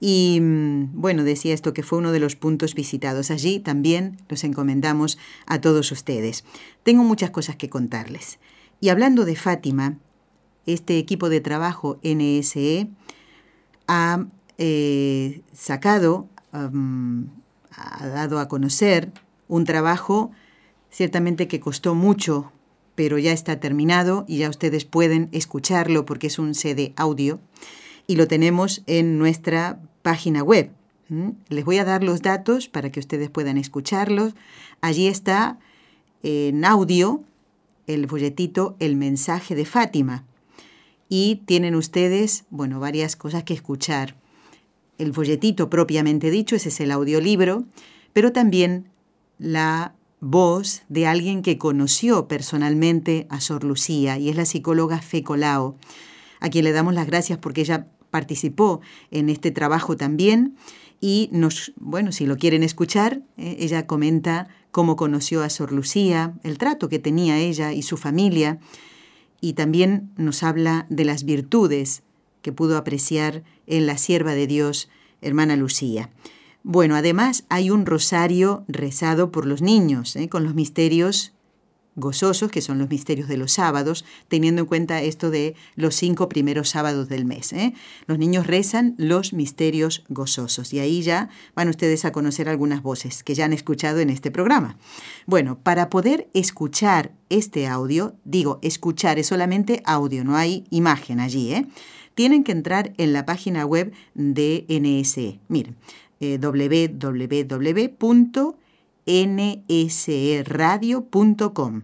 Y 0.00 0.40
bueno, 0.40 1.22
decía 1.22 1.54
esto 1.54 1.72
que 1.72 1.84
fue 1.84 1.98
uno 1.98 2.10
de 2.10 2.18
los 2.18 2.34
puntos 2.34 2.74
visitados. 2.74 3.30
Allí 3.30 3.60
también 3.60 4.16
los 4.28 4.42
encomendamos 4.42 5.16
a 5.46 5.60
todos 5.60 5.92
ustedes. 5.92 6.44
Tengo 6.82 7.04
muchas 7.04 7.30
cosas 7.30 7.54
que 7.54 7.70
contarles. 7.70 8.40
Y 8.80 8.88
hablando 8.88 9.24
de 9.24 9.36
Fátima, 9.36 9.98
este 10.66 10.98
equipo 10.98 11.28
de 11.28 11.40
trabajo 11.40 12.00
NSE 12.02 12.88
ha 13.86 14.26
eh, 14.58 15.42
sacado, 15.52 16.26
ha 16.50 18.06
dado 18.08 18.40
a 18.40 18.48
conocer 18.48 19.12
un 19.46 19.62
trabajo 19.62 20.32
ciertamente 20.90 21.46
que 21.46 21.60
costó 21.60 21.94
mucho, 21.94 22.50
pero 22.94 23.18
ya 23.18 23.32
está 23.32 23.60
terminado 23.60 24.24
y 24.28 24.38
ya 24.38 24.50
ustedes 24.50 24.84
pueden 24.84 25.28
escucharlo 25.32 26.04
porque 26.06 26.28
es 26.28 26.38
un 26.38 26.54
CD 26.54 26.92
audio 26.96 27.40
y 28.06 28.16
lo 28.16 28.28
tenemos 28.28 28.82
en 28.86 29.18
nuestra 29.18 29.80
página 30.02 30.42
web. 30.42 30.70
Les 31.48 31.64
voy 31.64 31.78
a 31.78 31.84
dar 31.84 32.02
los 32.02 32.22
datos 32.22 32.68
para 32.68 32.90
que 32.90 33.00
ustedes 33.00 33.30
puedan 33.30 33.58
escucharlos. 33.58 34.34
Allí 34.80 35.06
está 35.06 35.58
en 36.22 36.64
audio 36.64 37.22
el 37.86 38.08
folletito 38.08 38.76
El 38.78 38.96
mensaje 38.96 39.54
de 39.54 39.64
Fátima. 39.64 40.24
Y 41.08 41.42
tienen 41.44 41.74
ustedes, 41.74 42.44
bueno, 42.50 42.80
varias 42.80 43.16
cosas 43.16 43.44
que 43.44 43.54
escuchar. 43.54 44.16
El 44.98 45.12
folletito 45.12 45.68
propiamente 45.68 46.30
dicho, 46.30 46.56
ese 46.56 46.70
es 46.70 46.80
el 46.80 46.90
audiolibro, 46.90 47.64
pero 48.12 48.32
también 48.32 48.86
la 49.38 49.94
voz 50.24 50.82
de 50.88 51.06
alguien 51.06 51.42
que 51.42 51.58
conoció 51.58 52.26
personalmente 52.28 53.26
a 53.28 53.40
Sor 53.40 53.62
Lucía 53.62 54.18
y 54.18 54.30
es 54.30 54.36
la 54.36 54.46
psicóloga 54.46 55.00
Fecolao, 55.00 55.76
a 56.40 56.48
quien 56.48 56.64
le 56.64 56.72
damos 56.72 56.94
las 56.94 57.06
gracias 57.06 57.38
porque 57.38 57.60
ella 57.60 57.88
participó 58.10 58.80
en 59.10 59.28
este 59.28 59.50
trabajo 59.50 59.96
también 59.96 60.56
y 61.00 61.28
nos, 61.30 61.72
bueno, 61.76 62.10
si 62.12 62.24
lo 62.24 62.38
quieren 62.38 62.62
escuchar, 62.62 63.20
eh, 63.36 63.56
ella 63.60 63.86
comenta 63.86 64.48
cómo 64.70 64.96
conoció 64.96 65.42
a 65.42 65.50
Sor 65.50 65.72
Lucía, 65.72 66.34
el 66.42 66.56
trato 66.56 66.88
que 66.88 66.98
tenía 66.98 67.38
ella 67.38 67.72
y 67.72 67.82
su 67.82 67.96
familia, 67.96 68.58
y 69.40 69.52
también 69.52 70.10
nos 70.16 70.42
habla 70.42 70.86
de 70.88 71.04
las 71.04 71.24
virtudes 71.24 72.02
que 72.40 72.52
pudo 72.52 72.78
apreciar 72.78 73.42
en 73.66 73.86
la 73.86 73.98
sierva 73.98 74.32
de 74.32 74.46
Dios, 74.46 74.88
hermana 75.20 75.56
Lucía. 75.56 76.10
Bueno, 76.66 76.96
además 76.96 77.44
hay 77.50 77.68
un 77.68 77.84
rosario 77.84 78.64
rezado 78.68 79.30
por 79.30 79.44
los 79.44 79.60
niños, 79.60 80.16
¿eh? 80.16 80.30
con 80.30 80.44
los 80.44 80.54
misterios 80.54 81.34
gozosos, 81.94 82.50
que 82.50 82.62
son 82.62 82.78
los 82.78 82.88
misterios 82.88 83.28
de 83.28 83.36
los 83.36 83.52
sábados, 83.52 84.06
teniendo 84.28 84.62
en 84.62 84.66
cuenta 84.66 85.02
esto 85.02 85.30
de 85.30 85.56
los 85.76 85.94
cinco 85.94 86.30
primeros 86.30 86.70
sábados 86.70 87.10
del 87.10 87.26
mes. 87.26 87.52
¿eh? 87.52 87.74
Los 88.06 88.18
niños 88.18 88.46
rezan 88.46 88.94
los 88.96 89.34
misterios 89.34 90.04
gozosos 90.08 90.72
y 90.72 90.78
ahí 90.78 91.02
ya 91.02 91.28
van 91.54 91.68
ustedes 91.68 92.06
a 92.06 92.12
conocer 92.12 92.48
algunas 92.48 92.82
voces 92.82 93.22
que 93.22 93.34
ya 93.34 93.44
han 93.44 93.52
escuchado 93.52 94.00
en 94.00 94.08
este 94.08 94.30
programa. 94.30 94.78
Bueno, 95.26 95.58
para 95.58 95.90
poder 95.90 96.30
escuchar 96.32 97.12
este 97.28 97.66
audio, 97.66 98.16
digo, 98.24 98.58
escuchar 98.62 99.18
es 99.18 99.26
solamente 99.26 99.82
audio, 99.84 100.24
no 100.24 100.34
hay 100.34 100.64
imagen 100.70 101.20
allí, 101.20 101.52
¿eh? 101.52 101.66
tienen 102.14 102.44
que 102.44 102.52
entrar 102.52 102.92
en 102.96 103.12
la 103.12 103.26
página 103.26 103.66
web 103.66 103.92
de 104.14 104.64
NSE. 104.68 105.40
Miren, 105.48 105.76
eh, 106.20 106.38
nsradio.com 110.40 111.82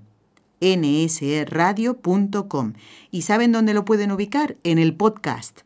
nsradio.com. 0.61 2.75
¿Y 3.11 3.23
saben 3.23 3.53
dónde 3.53 3.75
lo 3.75 3.85
pueden 3.85 4.13
ubicar? 4.13 4.57
En 4.63 4.79
el 4.79 4.95
podcast. 4.95 5.63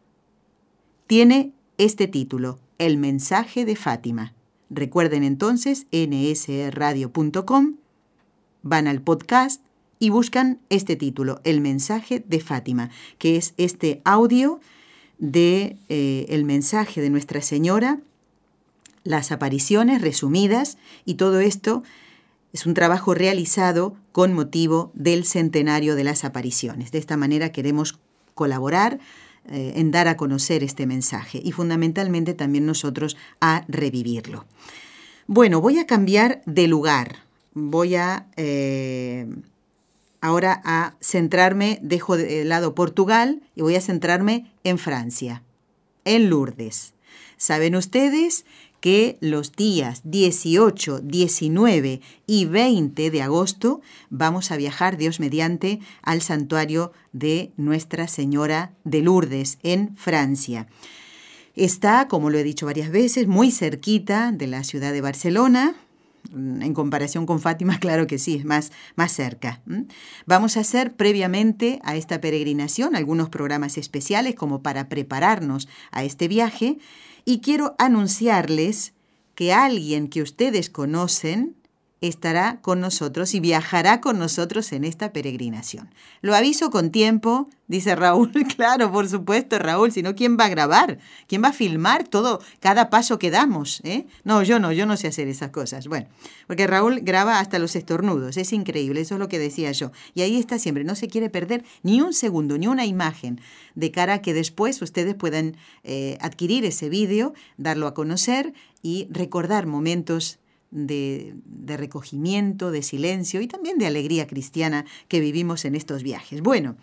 Tiene 1.06 1.52
este 1.78 2.08
título, 2.08 2.58
El 2.78 2.98
mensaje 2.98 3.64
de 3.64 3.76
Fátima. 3.76 4.34
Recuerden 4.70 5.22
entonces 5.24 5.86
nsradio.com, 5.92 7.74
van 8.62 8.88
al 8.88 9.02
podcast 9.02 9.62
y 9.98 10.10
buscan 10.10 10.60
este 10.70 10.96
título, 10.96 11.40
El 11.44 11.60
mensaje 11.60 12.24
de 12.26 12.40
Fátima, 12.40 12.90
que 13.18 13.36
es 13.36 13.54
este 13.56 14.00
audio 14.04 14.60
de 15.18 15.76
eh, 15.88 16.26
el 16.30 16.44
mensaje 16.44 17.00
de 17.00 17.10
Nuestra 17.10 17.40
Señora 17.42 18.00
las 19.04 19.30
apariciones 19.32 20.02
resumidas 20.02 20.78
y 21.04 21.14
todo 21.14 21.40
esto 21.40 21.82
es 22.52 22.66
un 22.66 22.74
trabajo 22.74 23.14
realizado 23.14 23.96
con 24.12 24.32
motivo 24.32 24.90
del 24.94 25.24
centenario 25.24 25.94
de 25.94 26.04
las 26.04 26.24
apariciones. 26.24 26.90
De 26.90 26.98
esta 26.98 27.16
manera 27.16 27.52
queremos 27.52 27.98
colaborar 28.34 28.98
eh, 29.50 29.74
en 29.76 29.90
dar 29.90 30.08
a 30.08 30.16
conocer 30.16 30.62
este 30.62 30.86
mensaje 30.86 31.40
y 31.44 31.52
fundamentalmente 31.52 32.32
también 32.32 32.64
nosotros 32.64 33.16
a 33.40 33.64
revivirlo. 33.68 34.46
Bueno, 35.26 35.60
voy 35.60 35.78
a 35.78 35.86
cambiar 35.86 36.42
de 36.46 36.66
lugar. 36.66 37.16
Voy 37.54 37.96
a 37.96 38.26
eh, 38.36 39.26
ahora 40.20 40.62
a 40.64 40.94
centrarme, 41.00 41.78
dejo 41.82 42.16
de 42.16 42.44
lado 42.44 42.74
Portugal 42.74 43.42
y 43.54 43.60
voy 43.60 43.76
a 43.76 43.80
centrarme 43.80 44.50
en 44.64 44.78
Francia, 44.78 45.42
en 46.04 46.30
Lourdes. 46.30 46.94
Saben 47.36 47.76
ustedes 47.76 48.46
que 48.84 49.16
los 49.22 49.52
días 49.52 50.02
18, 50.04 51.00
19 51.00 52.02
y 52.26 52.44
20 52.44 53.10
de 53.10 53.22
agosto 53.22 53.80
vamos 54.10 54.50
a 54.50 54.58
viajar, 54.58 54.98
Dios 54.98 55.20
mediante, 55.20 55.80
al 56.02 56.20
santuario 56.20 56.92
de 57.14 57.50
Nuestra 57.56 58.08
Señora 58.08 58.74
de 58.84 59.00
Lourdes 59.00 59.56
en 59.62 59.96
Francia. 59.96 60.66
Está, 61.56 62.08
como 62.08 62.28
lo 62.28 62.36
he 62.36 62.44
dicho 62.44 62.66
varias 62.66 62.90
veces, 62.90 63.26
muy 63.26 63.50
cerquita 63.52 64.32
de 64.32 64.48
la 64.48 64.62
ciudad 64.64 64.92
de 64.92 65.00
Barcelona, 65.00 65.74
en 66.34 66.74
comparación 66.74 67.24
con 67.24 67.40
Fátima, 67.40 67.78
claro 67.80 68.06
que 68.06 68.18
sí, 68.18 68.34
es 68.34 68.44
más, 68.44 68.70
más 68.96 69.12
cerca. 69.12 69.62
Vamos 70.26 70.58
a 70.58 70.60
hacer 70.60 70.94
previamente 70.94 71.80
a 71.84 71.96
esta 71.96 72.20
peregrinación 72.20 72.96
algunos 72.96 73.30
programas 73.30 73.78
especiales 73.78 74.34
como 74.34 74.62
para 74.62 74.90
prepararnos 74.90 75.68
a 75.90 76.04
este 76.04 76.28
viaje 76.28 76.76
y 77.24 77.40
quiero 77.40 77.74
anunciarles 77.78 78.92
que 79.34 79.52
alguien 79.52 80.08
que 80.08 80.22
ustedes 80.22 80.70
conocen 80.70 81.56
estará 82.00 82.60
con 82.60 82.80
nosotros 82.80 83.34
y 83.34 83.40
viajará 83.40 84.00
con 84.00 84.18
nosotros 84.18 84.72
en 84.72 84.84
esta 84.84 85.12
peregrinación. 85.12 85.90
Lo 86.20 86.34
aviso 86.34 86.70
con 86.70 86.90
tiempo, 86.90 87.48
dice 87.66 87.94
Raúl. 87.96 88.32
Claro, 88.56 88.92
por 88.92 89.08
supuesto, 89.08 89.58
Raúl, 89.58 89.90
si 89.90 90.02
no, 90.02 90.14
¿quién 90.14 90.36
va 90.38 90.44
a 90.44 90.48
grabar? 90.48 90.98
¿Quién 91.26 91.42
va 91.42 91.48
a 91.48 91.52
filmar 91.52 92.06
todo, 92.06 92.40
cada 92.60 92.88
paso 92.88 93.18
que 93.18 93.30
damos? 93.30 93.80
Eh? 93.84 94.06
No, 94.22 94.42
yo 94.42 94.58
no, 94.58 94.70
yo 94.70 94.86
no 94.86 94.96
sé 94.96 95.08
hacer 95.08 95.28
esas 95.28 95.50
cosas. 95.50 95.88
Bueno, 95.88 96.06
porque 96.46 96.66
Raúl 96.66 97.00
graba 97.00 97.40
hasta 97.40 97.58
los 97.58 97.74
estornudos, 97.74 98.36
es 98.36 98.52
increíble, 98.52 99.00
eso 99.00 99.14
es 99.14 99.18
lo 99.18 99.28
que 99.28 99.38
decía 99.38 99.72
yo. 99.72 99.90
Y 100.14 100.22
ahí 100.22 100.36
está 100.36 100.58
siempre, 100.58 100.84
no 100.84 100.94
se 100.94 101.08
quiere 101.08 101.30
perder 101.30 101.64
ni 101.82 102.00
un 102.00 102.12
segundo, 102.12 102.58
ni 102.58 102.66
una 102.66 102.86
imagen, 102.86 103.40
de 103.74 103.90
cara 103.90 104.14
a 104.14 104.22
que 104.22 104.34
después 104.34 104.80
ustedes 104.82 105.14
puedan 105.14 105.56
eh, 105.82 106.16
adquirir 106.20 106.64
ese 106.64 106.88
vídeo, 106.88 107.34
darlo 107.56 107.86
a 107.86 107.94
conocer 107.94 108.54
y 108.82 109.08
recordar 109.10 109.66
momentos 109.66 110.38
de, 110.74 111.36
recogimiento, 111.66 112.70
de 112.70 112.82
silencio 112.82 113.40
y 113.40 113.46
también 113.46 113.78
de 113.78 113.86
alegría 113.86 114.26
cristiana 114.26 114.84
que 115.08 115.20
vivimos 115.20 115.64
en 115.64 115.74
estos 115.76 116.02
viajes. 116.02 116.42
Bueno, 116.42 116.76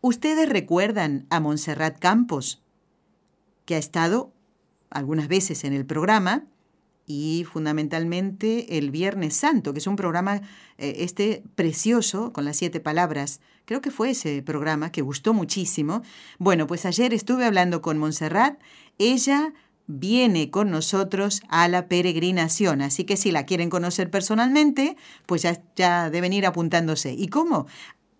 ¿ustedes 0.00 0.48
recuerdan 0.48 1.26
a 1.28 1.40
Montserrat 1.40 1.98
Campos, 1.98 2.62
que 3.66 3.74
ha 3.74 3.78
estado 3.78 4.32
algunas 4.90 5.28
veces 5.28 5.64
en 5.64 5.74
el 5.74 5.84
programa? 5.84 6.46
y 7.04 7.44
fundamentalmente 7.50 8.78
el 8.78 8.92
Viernes 8.92 9.34
Santo, 9.34 9.72
que 9.72 9.80
es 9.80 9.88
un 9.88 9.96
programa 9.96 10.36
eh, 10.78 10.94
este 10.98 11.42
precioso 11.56 12.32
con 12.32 12.44
las 12.44 12.56
siete 12.56 12.78
palabras. 12.78 13.40
Creo 13.64 13.80
que 13.80 13.90
fue 13.90 14.10
ese 14.10 14.40
programa 14.40 14.92
que 14.92 15.02
gustó 15.02 15.34
muchísimo. 15.34 16.02
Bueno, 16.38 16.68
pues 16.68 16.86
ayer 16.86 17.12
estuve 17.12 17.44
hablando 17.44 17.82
con 17.82 17.98
Montserrat. 17.98 18.58
Ella 18.98 19.52
viene 19.98 20.50
con 20.50 20.70
nosotros 20.70 21.42
a 21.48 21.68
la 21.68 21.86
peregrinación. 21.86 22.82
Así 22.82 23.04
que 23.04 23.16
si 23.16 23.30
la 23.30 23.44
quieren 23.44 23.70
conocer 23.70 24.10
personalmente, 24.10 24.96
pues 25.26 25.46
ya, 25.76 26.10
deben 26.10 26.32
ir 26.32 26.46
apuntándose. 26.46 27.12
¿Y 27.12 27.28
cómo? 27.28 27.66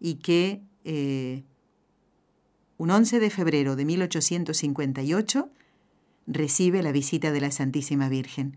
y 0.00 0.14
que 0.14 0.62
eh, 0.84 1.44
un 2.78 2.90
11 2.90 3.20
de 3.20 3.28
febrero 3.28 3.76
de 3.76 3.84
1858 3.84 5.50
recibe 6.26 6.82
la 6.82 6.92
visita 6.92 7.32
de 7.32 7.40
la 7.42 7.50
Santísima 7.50 8.08
Virgen. 8.08 8.56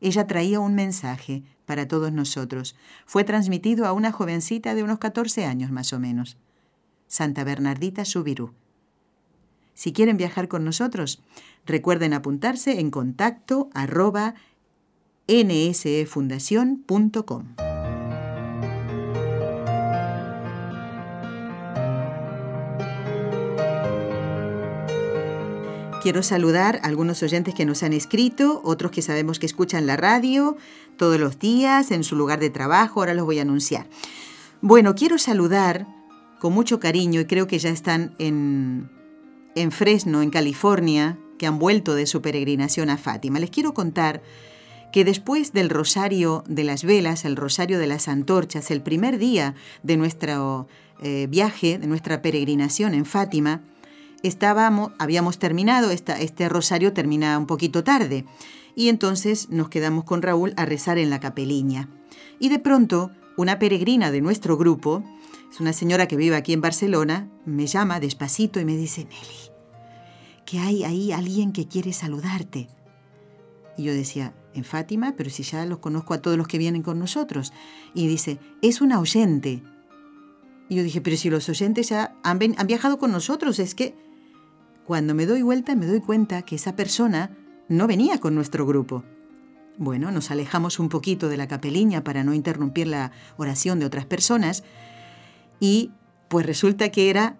Ella 0.00 0.26
traía 0.26 0.60
un 0.60 0.74
mensaje 0.74 1.42
para 1.66 1.88
todos 1.88 2.12
nosotros. 2.12 2.76
Fue 3.06 3.24
transmitido 3.24 3.86
a 3.86 3.92
una 3.92 4.12
jovencita 4.12 4.74
de 4.74 4.82
unos 4.82 4.98
14 4.98 5.44
años 5.44 5.70
más 5.70 5.92
o 5.92 5.98
menos. 5.98 6.36
Santa 7.06 7.44
Bernardita 7.44 8.04
Subirú. 8.04 8.52
Si 9.74 9.92
quieren 9.92 10.16
viajar 10.16 10.48
con 10.48 10.64
nosotros, 10.64 11.22
recuerden 11.64 12.12
apuntarse 12.12 12.80
en 12.80 12.90
contacto 12.90 13.70
arroba 13.74 14.34
nsefundación.com. 15.28 17.67
Quiero 26.08 26.22
saludar 26.22 26.80
a 26.82 26.86
algunos 26.86 27.22
oyentes 27.22 27.54
que 27.54 27.66
nos 27.66 27.82
han 27.82 27.92
escrito, 27.92 28.62
otros 28.64 28.92
que 28.92 29.02
sabemos 29.02 29.38
que 29.38 29.44
escuchan 29.44 29.86
la 29.86 29.98
radio 29.98 30.56
todos 30.96 31.20
los 31.20 31.38
días 31.38 31.90
en 31.90 32.02
su 32.02 32.16
lugar 32.16 32.40
de 32.40 32.48
trabajo, 32.48 33.00
ahora 33.00 33.12
los 33.12 33.26
voy 33.26 33.40
a 33.40 33.42
anunciar. 33.42 33.90
Bueno, 34.62 34.94
quiero 34.94 35.18
saludar 35.18 35.86
con 36.38 36.54
mucho 36.54 36.80
cariño 36.80 37.20
y 37.20 37.26
creo 37.26 37.46
que 37.46 37.58
ya 37.58 37.68
están 37.68 38.14
en, 38.18 38.88
Fresno, 39.70 40.22
en 40.22 40.30
California, 40.30 41.18
que 41.38 41.46
han 41.46 41.58
vuelto 41.58 41.94
de 41.94 42.06
su 42.06 42.22
peregrinación 42.22 42.88
a 42.88 42.96
Fátima. 42.96 43.38
Les 43.38 43.50
quiero 43.50 43.74
contar 43.74 44.22
que 44.94 45.04
después 45.04 45.52
del 45.52 45.68
rosario 45.68 46.42
de 46.48 46.64
las 46.64 46.84
velas, 46.84 47.26
el 47.26 47.36
rosario 47.36 47.78
de 47.78 47.86
las 47.86 48.08
antorchas, 48.08 48.70
el 48.70 48.80
primer 48.80 49.18
día 49.18 49.56
de 49.82 49.98
nuestro 49.98 50.68
eh, 51.02 51.26
viaje, 51.28 51.76
de 51.76 51.86
nuestra 51.86 52.22
peregrinación 52.22 52.94
en 52.94 53.04
Fátima, 53.04 53.60
estábamos, 54.22 54.92
habíamos 54.98 55.38
terminado, 55.38 55.90
esta, 55.90 56.20
este 56.20 56.48
rosario 56.48 56.92
termina 56.92 57.38
un 57.38 57.46
poquito 57.46 57.84
tarde, 57.84 58.24
y 58.74 58.88
entonces 58.88 59.48
nos 59.50 59.68
quedamos 59.68 60.04
con 60.04 60.22
Raúl 60.22 60.54
a 60.56 60.64
rezar 60.64 60.98
en 60.98 61.10
la 61.10 61.20
capeliña. 61.20 61.88
Y 62.38 62.48
de 62.48 62.58
pronto, 62.58 63.10
una 63.36 63.58
peregrina 63.58 64.10
de 64.10 64.20
nuestro 64.20 64.56
grupo, 64.56 65.02
es 65.50 65.60
una 65.60 65.72
señora 65.72 66.06
que 66.06 66.16
vive 66.16 66.36
aquí 66.36 66.52
en 66.52 66.60
Barcelona, 66.60 67.28
me 67.44 67.66
llama 67.66 68.00
despacito 68.00 68.60
y 68.60 68.64
me 68.64 68.76
dice, 68.76 69.04
Nelly, 69.04 69.50
que 70.44 70.58
hay 70.60 70.84
ahí 70.84 71.12
alguien 71.12 71.52
que 71.52 71.66
quiere 71.66 71.92
saludarte. 71.92 72.68
Y 73.76 73.84
yo 73.84 73.92
decía, 73.92 74.34
en 74.54 74.64
Fátima, 74.64 75.14
pero 75.16 75.30
si 75.30 75.42
ya 75.42 75.64
los 75.66 75.78
conozco 75.78 76.14
a 76.14 76.22
todos 76.22 76.36
los 76.36 76.48
que 76.48 76.58
vienen 76.58 76.82
con 76.82 76.98
nosotros. 76.98 77.52
Y 77.94 78.06
dice, 78.08 78.38
es 78.62 78.80
una 78.80 79.00
oyente. 79.00 79.62
Y 80.68 80.76
yo 80.76 80.82
dije, 80.82 81.00
pero 81.00 81.16
si 81.16 81.30
los 81.30 81.48
oyentes 81.48 81.88
ya 81.88 82.14
han, 82.22 82.38
han 82.56 82.66
viajado 82.66 82.98
con 82.98 83.12
nosotros, 83.12 83.58
es 83.58 83.74
que 83.74 83.94
cuando 84.88 85.14
me 85.14 85.26
doy 85.26 85.42
vuelta 85.42 85.76
me 85.76 85.84
doy 85.84 86.00
cuenta 86.00 86.40
que 86.40 86.56
esa 86.56 86.74
persona 86.74 87.30
no 87.68 87.86
venía 87.86 88.20
con 88.20 88.34
nuestro 88.34 88.64
grupo. 88.64 89.04
Bueno, 89.76 90.10
nos 90.10 90.30
alejamos 90.30 90.78
un 90.78 90.88
poquito 90.88 91.28
de 91.28 91.36
la 91.36 91.46
capeliña 91.46 92.02
para 92.02 92.24
no 92.24 92.32
interrumpir 92.32 92.86
la 92.86 93.12
oración 93.36 93.80
de 93.80 93.84
otras 93.84 94.06
personas 94.06 94.64
y 95.60 95.90
pues 96.28 96.46
resulta 96.46 96.88
que 96.88 97.10
era 97.10 97.36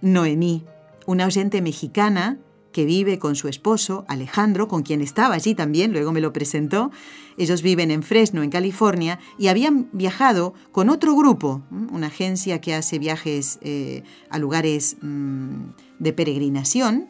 Noemí, 0.00 0.64
una 1.04 1.26
oyente 1.26 1.60
mexicana 1.60 2.38
que 2.72 2.86
vive 2.86 3.18
con 3.18 3.36
su 3.36 3.48
esposo, 3.48 4.06
Alejandro, 4.08 4.66
con 4.66 4.82
quien 4.82 5.02
estaba 5.02 5.34
allí 5.34 5.54
también, 5.54 5.92
luego 5.92 6.12
me 6.12 6.22
lo 6.22 6.32
presentó. 6.32 6.90
Ellos 7.36 7.60
viven 7.60 7.90
en 7.90 8.02
Fresno, 8.02 8.42
en 8.42 8.50
California, 8.50 9.18
y 9.38 9.48
habían 9.48 9.88
viajado 9.92 10.54
con 10.72 10.88
otro 10.88 11.14
grupo, 11.14 11.62
una 11.70 12.06
agencia 12.06 12.60
que 12.62 12.74
hace 12.74 12.98
viajes 12.98 13.58
eh, 13.62 14.04
a 14.30 14.38
lugares 14.38 14.96
mm, 15.02 15.70
de 15.98 16.12
peregrinación, 16.12 17.08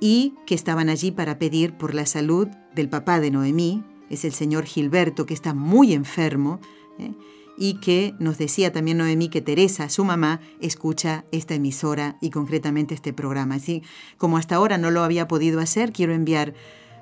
y 0.00 0.34
que 0.46 0.54
estaban 0.54 0.88
allí 0.88 1.10
para 1.10 1.38
pedir 1.38 1.72
por 1.76 1.94
la 1.94 2.06
salud 2.06 2.48
del 2.74 2.88
papá 2.88 3.20
de 3.20 3.30
Noemí, 3.30 3.82
es 4.10 4.24
el 4.24 4.32
señor 4.32 4.64
Gilberto, 4.64 5.26
que 5.26 5.34
está 5.34 5.54
muy 5.54 5.92
enfermo. 5.92 6.60
¿eh? 6.98 7.12
y 7.58 7.74
que 7.74 8.14
nos 8.20 8.38
decía 8.38 8.72
también 8.72 8.98
Noemí 8.98 9.28
que 9.28 9.40
Teresa, 9.40 9.88
su 9.88 10.04
mamá, 10.04 10.40
escucha 10.60 11.24
esta 11.32 11.56
emisora 11.56 12.16
y 12.20 12.30
concretamente 12.30 12.94
este 12.94 13.12
programa. 13.12 13.56
Así 13.56 13.82
como 14.16 14.38
hasta 14.38 14.54
ahora 14.54 14.78
no 14.78 14.92
lo 14.92 15.02
había 15.02 15.26
podido 15.26 15.58
hacer, 15.58 15.92
quiero 15.92 16.14
enviar 16.14 16.54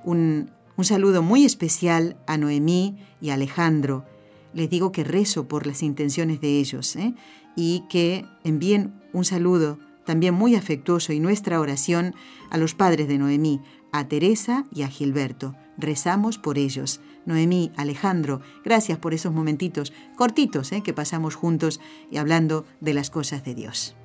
un, 0.02 0.50
saludo 0.80 1.22
muy 1.22 1.44
especial 1.44 2.16
a 2.26 2.38
Noemí 2.38 2.96
y 3.20 3.30
a 3.30 3.34
Alejandro. 3.34 4.06
Les 4.54 4.70
digo 4.70 4.92
que 4.92 5.04
rezo 5.04 5.46
por 5.46 5.66
las 5.66 5.82
intenciones 5.82 6.40
de 6.40 6.58
ellos 6.58 6.96
¿eh? 6.96 7.14
y 7.54 7.84
que 7.90 8.24
envíen 8.42 8.94
un 9.12 9.26
saludo 9.26 9.78
también 10.06 10.32
muy 10.32 10.54
afectuoso 10.54 11.12
y 11.12 11.20
nuestra 11.20 11.60
oración 11.60 12.14
a 12.48 12.56
los 12.56 12.74
padres 12.74 13.08
de 13.08 13.18
Noemí, 13.18 13.60
a 13.92 14.08
Teresa 14.08 14.64
y 14.72 14.82
a 14.82 14.88
Gilberto. 14.88 15.54
Rezamos 15.76 16.38
por 16.38 16.56
ellos. 16.56 17.00
Noemí, 17.26 17.72
Alejandro, 17.76 18.40
gracias 18.64 18.98
por 18.98 19.12
esos 19.12 19.34
momentitos 19.34 19.92
cortitos 20.16 20.72
¿eh? 20.72 20.82
que 20.82 20.94
pasamos 20.94 21.34
juntos 21.34 21.80
y 22.10 22.16
hablando 22.16 22.64
de 22.80 22.94
las 22.94 23.10
cosas 23.10 23.44
de 23.44 23.54
Dios. 23.54 23.96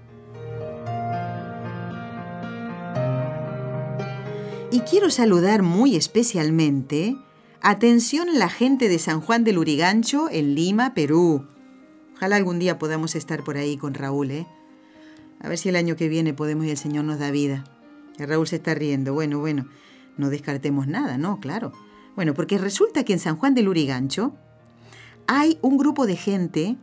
Y 4.73 4.79
quiero 4.81 5.09
saludar 5.09 5.63
muy 5.63 5.95
especialmente, 5.95 7.17
atención 7.61 8.39
la 8.39 8.49
gente 8.49 8.87
de 8.89 8.99
San 8.99 9.21
Juan 9.21 9.43
del 9.43 9.57
Urigancho 9.57 10.29
en 10.31 10.55
Lima, 10.55 10.93
Perú. 10.93 11.45
Ojalá 12.15 12.37
algún 12.37 12.57
día 12.57 12.79
podamos 12.79 13.15
estar 13.15 13.43
por 13.43 13.57
ahí 13.57 13.77
con 13.77 13.93
Raúl, 13.93 14.31
¿eh? 14.31 14.47
A 15.41 15.49
ver 15.49 15.57
si 15.57 15.69
el 15.69 15.75
año 15.75 15.95
que 15.95 16.07
viene 16.07 16.33
podemos 16.33 16.65
y 16.65 16.69
el 16.69 16.77
Señor 16.77 17.03
nos 17.03 17.19
da 17.19 17.31
vida. 17.31 17.63
El 18.17 18.27
Raúl 18.27 18.47
se 18.47 18.57
está 18.57 18.75
riendo. 18.75 19.13
Bueno, 19.13 19.39
bueno, 19.39 19.67
no 20.17 20.29
descartemos 20.29 20.87
nada, 20.87 21.17
¿no? 21.17 21.39
Claro. 21.39 21.71
Bueno, 22.15 22.33
porque 22.33 22.57
resulta 22.57 23.03
que 23.03 23.13
en 23.13 23.19
San 23.19 23.37
Juan 23.37 23.55
del 23.55 23.67
Urigancho 23.67 24.35
hay 25.27 25.57
un 25.61 25.77
grupo 25.77 26.05
de 26.05 26.15
gente, 26.15 26.77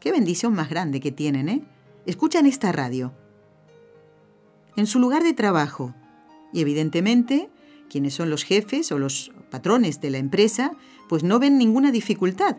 qué 0.00 0.12
bendición 0.12 0.54
más 0.54 0.68
grande 0.68 1.00
que 1.00 1.10
tienen, 1.10 1.48
¿eh? 1.48 1.64
Escuchan 2.06 2.46
esta 2.46 2.72
radio 2.72 3.12
en 4.76 4.86
su 4.86 5.00
lugar 5.00 5.24
de 5.24 5.32
trabajo 5.32 5.94
y 6.52 6.60
evidentemente 6.60 7.50
quienes 7.90 8.14
son 8.14 8.30
los 8.30 8.44
jefes 8.44 8.92
o 8.92 8.98
los 8.98 9.32
patrones 9.50 10.00
de 10.00 10.10
la 10.10 10.18
empresa, 10.18 10.72
pues 11.08 11.24
no 11.24 11.38
ven 11.38 11.58
ninguna 11.58 11.90
dificultad, 11.90 12.58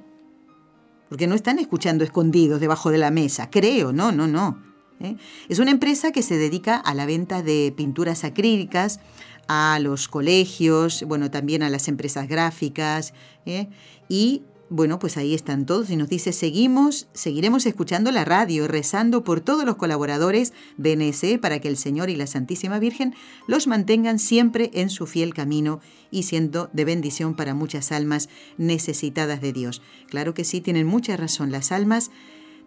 porque 1.08 1.28
no 1.28 1.36
están 1.36 1.60
escuchando 1.60 2.04
escondidos 2.04 2.60
debajo 2.60 2.92
de 2.92 2.98
la 2.98 3.12
mesa, 3.12 3.50
creo, 3.50 3.94
no, 3.94 4.12
no, 4.12 4.28
no. 4.28 4.69
¿Eh? 5.00 5.16
Es 5.48 5.60
una 5.60 5.72
empresa 5.72 6.12
que 6.12 6.22
se 6.22 6.38
dedica 6.38 6.76
a 6.78 6.94
la 6.94 7.06
venta 7.06 7.42
de 7.42 7.74
pinturas 7.76 8.24
acrílicas, 8.24 9.00
a 9.48 9.80
los 9.82 10.08
colegios, 10.08 11.04
bueno, 11.08 11.32
también 11.32 11.64
a 11.64 11.70
las 11.70 11.88
empresas 11.88 12.28
gráficas, 12.28 13.14
¿eh? 13.46 13.68
y 14.08 14.44
bueno, 14.70 15.00
pues 15.00 15.18
ahí 15.18 15.34
están 15.34 15.66
todos 15.66 15.90
y 15.90 15.96
nos 15.96 16.10
dice, 16.10 16.32
seguimos, 16.32 17.08
seguiremos 17.14 17.66
escuchando 17.66 18.12
la 18.12 18.24
radio 18.24 18.68
rezando 18.68 19.24
por 19.24 19.42
todos 19.42 19.66
los 19.66 19.78
colaboradores 19.78 20.54
de 20.78 20.96
NSE 20.96 21.40
para 21.40 21.60
que 21.60 21.68
el 21.68 21.78
Señor 21.78 22.12
y 22.12 22.16
la 22.16 22.28
Santísima 22.28 22.78
Virgen 22.78 23.16
los 23.48 23.66
mantengan 23.66 24.20
siempre 24.20 24.70
en 24.76 24.92
su 24.92 25.08
fiel 25.08 25.34
camino 25.34 25.82
y 26.12 26.24
siendo 26.24 26.70
de 26.72 26.86
bendición 26.86 27.36
para 27.36 27.56
muchas 27.56 27.92
almas 27.92 28.30
necesitadas 28.58 29.42
de 29.42 29.54
Dios. 29.54 29.82
Claro 30.08 30.36
que 30.36 30.44
sí, 30.44 30.62
tienen 30.62 30.86
mucha 30.86 31.18
razón, 31.18 31.52
las 31.52 31.72
almas 31.72 32.12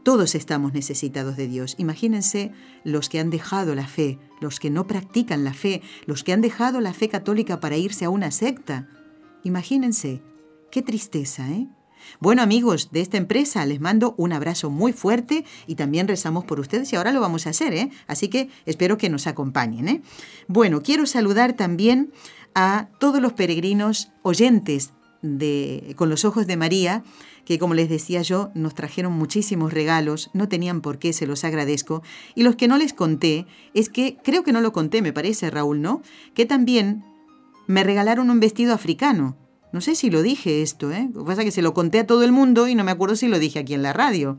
todos 0.03 0.34
estamos 0.34 0.72
necesitados 0.72 1.36
de 1.36 1.46
Dios. 1.46 1.74
Imagínense 1.78 2.53
los 2.84 3.09
que 3.09 3.20
han 3.20 3.30
dejado 3.30 3.74
la 3.74 3.86
fe, 3.86 4.18
los 4.40 4.61
que 4.61 4.70
no 4.70 4.86
practican 4.86 5.44
la 5.44 5.55
fe, 5.55 5.82
los 6.07 6.24
que 6.24 6.32
han 6.32 6.40
dejado 6.40 6.80
la 6.80 6.92
fe 6.92 7.09
católica 7.09 7.61
para 7.61 7.76
irse 7.76 8.05
a 8.05 8.11
una 8.11 8.30
secta. 8.30 8.88
Imagínense, 9.44 10.22
qué 10.70 10.82
tristeza, 10.82 11.48
¿eh? 11.50 11.68
Bueno 12.18 12.42
amigos 12.42 12.90
de 12.90 13.00
esta 13.00 13.16
empresa, 13.16 13.64
les 13.64 13.80
mando 13.80 14.14
un 14.18 14.32
abrazo 14.32 14.70
muy 14.70 14.92
fuerte 14.92 15.44
y 15.68 15.76
también 15.76 16.09
rezamos 16.09 16.44
por 16.44 16.59
ustedes 16.59 16.92
y 16.92 16.96
ahora 16.96 17.12
lo 17.12 17.20
vamos 17.20 17.46
a 17.46 17.50
hacer, 17.50 17.72
¿eh? 17.74 17.90
Así 18.09 18.28
que 18.28 18.48
espero 18.66 18.98
que 18.98 19.09
nos 19.09 19.28
acompañen, 19.28 19.88
¿eh? 19.88 20.03
Bueno, 20.48 20.82
quiero 20.82 21.07
saludar 21.07 21.53
también 21.53 22.12
a 22.55 22.88
todos 22.98 23.22
los 23.22 23.32
peregrinos 23.32 24.11
oyentes 24.22 24.92
de 25.23 25.95
Con 25.97 26.11
los 26.11 26.25
Ojos 26.25 26.47
de 26.47 26.57
María, 26.57 27.03
que 27.45 27.59
como 27.59 27.75
les 27.75 27.89
decía 27.89 28.23
yo, 28.23 28.51
nos 28.55 28.75
trajeron 28.75 29.12
muchísimos 29.12 29.73
regalos, 29.73 30.31
no 30.33 30.49
tenían 30.49 30.81
por 30.81 30.99
qué, 30.99 31.12
se 31.12 31.27
los 31.27 31.45
agradezco. 31.45 32.03
Y 32.35 32.43
los 32.43 32.57
que 32.57 32.68
no 32.68 32.77
les 32.77 32.93
conté, 32.93 33.47
es 33.75 33.89
que, 33.89 34.16
creo 34.23 34.43
que 34.43 34.53
no 34.53 34.61
lo 34.61 34.73
conté, 34.73 35.03
me 35.03 35.12
parece, 35.12 35.51
Raúl, 35.51 35.81
¿no? 35.81 36.03
Que 36.35 36.47
también 36.47 37.05
me 37.66 37.85
regalaron 37.85 38.31
un 38.31 38.41
vestido 38.41 38.75
africano. 38.75 39.37
No 39.73 39.81
sé 39.81 39.95
si 39.95 40.11
lo 40.11 40.23
dije 40.23 40.62
esto, 40.62 40.93
¿eh? 40.93 41.09
Lo 41.14 41.25
que 41.25 41.29
pasa 41.29 41.45
que 41.45 41.51
se 41.51 41.62
lo 41.62 41.73
conté 41.73 42.01
a 42.01 42.07
todo 42.07 42.23
el 42.25 42.33
mundo 42.33 42.68
y 42.68 42.75
no 42.75 42.85
me 42.85 42.91
acuerdo 42.91 43.16
si 43.16 43.29
lo 43.29 43.39
dije 43.39 43.59
aquí 43.59 43.75
en 43.75 43.83
la 43.83 43.93
radio. 43.93 44.39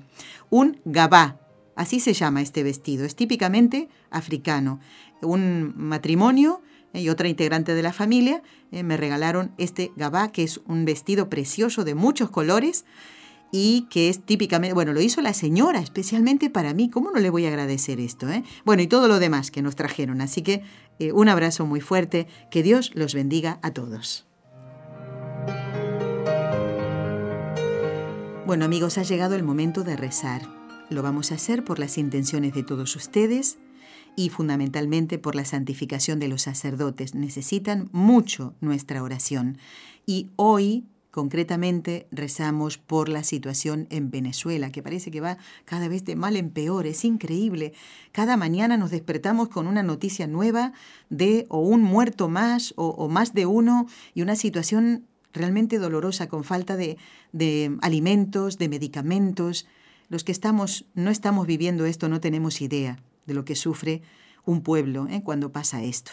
Un 0.50 0.80
gabá, 0.86 1.40
así 1.76 2.00
se 2.00 2.14
llama 2.14 2.42
este 2.42 2.62
vestido, 2.62 3.06
es 3.06 3.16
típicamente 3.16 3.90
africano. 4.12 4.80
Un 5.22 5.74
matrimonio 5.76 6.62
eh, 6.94 7.02
y 7.02 7.10
otra 7.10 7.28
integrante 7.28 7.76
de 7.76 7.82
la 7.82 7.94
familia 7.94 8.41
eh, 8.72 8.84
me 8.84 8.98
regalaron 8.98 9.52
este 9.58 9.91
gabá, 9.96 10.32
que 10.32 10.44
es 10.44 10.62
un 10.66 10.86
vestido 10.86 11.30
precioso 11.30 11.84
de 11.84 11.96
muchos 11.96 12.30
colores 12.30 12.86
y 13.56 13.88
que 13.91 14.10
es 14.10 14.26
típicamente, 14.26 14.74
bueno, 14.74 14.94
lo 14.94 15.02
hizo 15.02 15.22
la 15.22 15.34
señora 15.36 15.80
especialmente 15.80 16.50
para 16.50 16.74
mí, 16.74 16.89
¿cómo 16.89 17.12
no 17.12 17.20
le 17.20 17.30
voy 17.30 17.46
a 17.46 17.50
agradecer 17.50 18.00
esto? 18.00 18.28
Eh? 18.28 18.44
Bueno, 18.66 18.82
y 18.82 18.88
todo 18.88 19.08
lo 19.08 19.20
demás 19.20 19.52
que 19.52 19.62
nos 19.62 19.76
trajeron, 19.76 20.22
así 20.22 20.41
que 20.41 20.64
eh, 20.98 21.12
un 21.12 21.30
abrazo 21.30 21.68
muy 21.68 21.80
fuerte, 21.80 22.26
que 22.50 22.64
Dios 22.64 22.91
los 22.96 23.14
bendiga 23.14 23.60
a 23.62 23.72
todos. 23.72 24.26
Bueno 28.48 28.66
amigos, 28.66 28.98
ha 28.98 29.04
llegado 29.04 29.36
el 29.36 29.44
momento 29.44 29.84
de 29.84 29.98
rezar. 29.98 30.41
Lo 30.89 31.04
vamos 31.04 31.32
a 31.32 31.36
hacer 31.36 31.64
por 31.64 31.78
las 31.78 32.00
intenciones 32.00 32.54
de 32.54 32.64
todos 32.64 32.96
ustedes 32.96 33.60
y 34.16 34.30
fundamentalmente 34.30 35.18
por 35.18 35.36
la 35.36 35.45
santificación 35.45 36.20
de 36.20 36.28
los 36.28 36.43
sacerdotes. 36.43 37.16
Necesitan 37.16 37.89
mucho 37.91 38.55
nuestra 38.61 39.01
oración. 39.03 39.57
Y 40.05 40.30
hoy, 40.36 40.86
concretamente, 41.11 42.07
rezamos 42.11 42.78
por 42.78 43.09
la 43.09 43.24
situación 43.24 43.88
en 43.89 44.11
Venezuela, 44.11 44.72
que 44.72 44.84
parece 44.84 45.11
que 45.11 45.22
va 45.22 45.38
cada 45.66 45.88
vez 45.88 46.05
de 46.05 46.16
mal 46.16 46.36
en 46.36 46.51
peor. 46.51 46.86
Es 46.86 47.05
increíble. 47.05 47.74
Cada 48.11 48.38
mañana 48.38 48.78
nos 48.78 48.91
despertamos 48.91 49.49
con 49.49 49.68
una 49.68 49.84
noticia 49.84 50.28
nueva 50.28 50.74
de 51.09 51.45
o 51.49 51.59
un 51.59 51.82
muerto 51.82 52.30
más 52.30 52.74
o, 52.78 52.89
o 52.89 53.09
más 53.09 53.34
de 53.34 53.45
uno 53.45 53.88
y 54.14 54.22
una 54.22 54.36
situación 54.36 55.05
realmente 55.34 55.80
dolorosa, 55.80 56.28
con 56.28 56.43
falta 56.43 56.78
de, 56.78 56.97
de 57.32 57.76
alimentos, 57.82 58.59
de 58.59 58.70
medicamentos. 58.70 59.66
Los 60.09 60.24
que 60.24 60.32
estamos, 60.32 60.86
no 60.93 61.09
estamos 61.09 61.47
viviendo 61.47 61.86
esto 61.86 62.07
no 62.07 62.20
tenemos 62.20 62.61
idea 62.61 62.99
de 63.26 63.34
lo 63.34 63.46
que 63.46 63.56
sufre 63.56 64.02
un 64.46 64.62
pueblo 64.62 65.08
¿eh? 65.08 65.22
cuando 65.24 65.52
pasa 65.52 65.84
esto. 65.84 66.12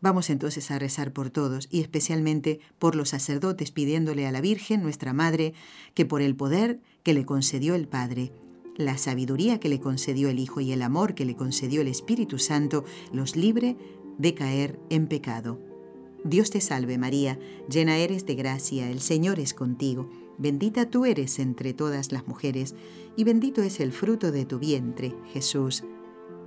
Vamos 0.00 0.28
entonces 0.28 0.70
a 0.70 0.78
rezar 0.78 1.12
por 1.12 1.30
todos 1.30 1.68
y 1.70 1.80
especialmente 1.80 2.60
por 2.78 2.94
los 2.94 3.08
sacerdotes, 3.10 3.70
pidiéndole 3.70 4.26
a 4.26 4.32
la 4.32 4.40
Virgen, 4.40 4.82
nuestra 4.82 5.12
Madre, 5.12 5.54
que 5.94 6.04
por 6.04 6.20
el 6.20 6.36
poder 6.36 6.80
que 7.02 7.14
le 7.14 7.24
concedió 7.24 7.74
el 7.74 7.88
Padre, 7.88 8.32
la 8.76 8.98
sabiduría 8.98 9.60
que 9.60 9.68
le 9.68 9.80
concedió 9.80 10.28
el 10.28 10.38
Hijo 10.38 10.60
y 10.60 10.72
el 10.72 10.82
amor 10.82 11.14
que 11.14 11.24
le 11.24 11.36
concedió 11.36 11.80
el 11.80 11.88
Espíritu 11.88 12.38
Santo, 12.38 12.84
los 13.12 13.36
libre 13.36 13.76
de 14.18 14.34
caer 14.34 14.78
en 14.90 15.06
pecado. 15.06 15.58
Dios 16.24 16.50
te 16.50 16.60
salve 16.60 16.98
María, 16.98 17.38
llena 17.68 17.98
eres 17.98 18.26
de 18.26 18.34
gracia, 18.34 18.90
el 18.90 19.00
Señor 19.00 19.40
es 19.40 19.54
contigo, 19.54 20.10
bendita 20.38 20.90
tú 20.90 21.04
eres 21.04 21.38
entre 21.38 21.74
todas 21.74 22.12
las 22.12 22.26
mujeres, 22.26 22.74
y 23.16 23.24
bendito 23.24 23.62
es 23.62 23.80
el 23.80 23.92
fruto 23.92 24.32
de 24.32 24.44
tu 24.44 24.58
vientre, 24.58 25.14
Jesús. 25.32 25.84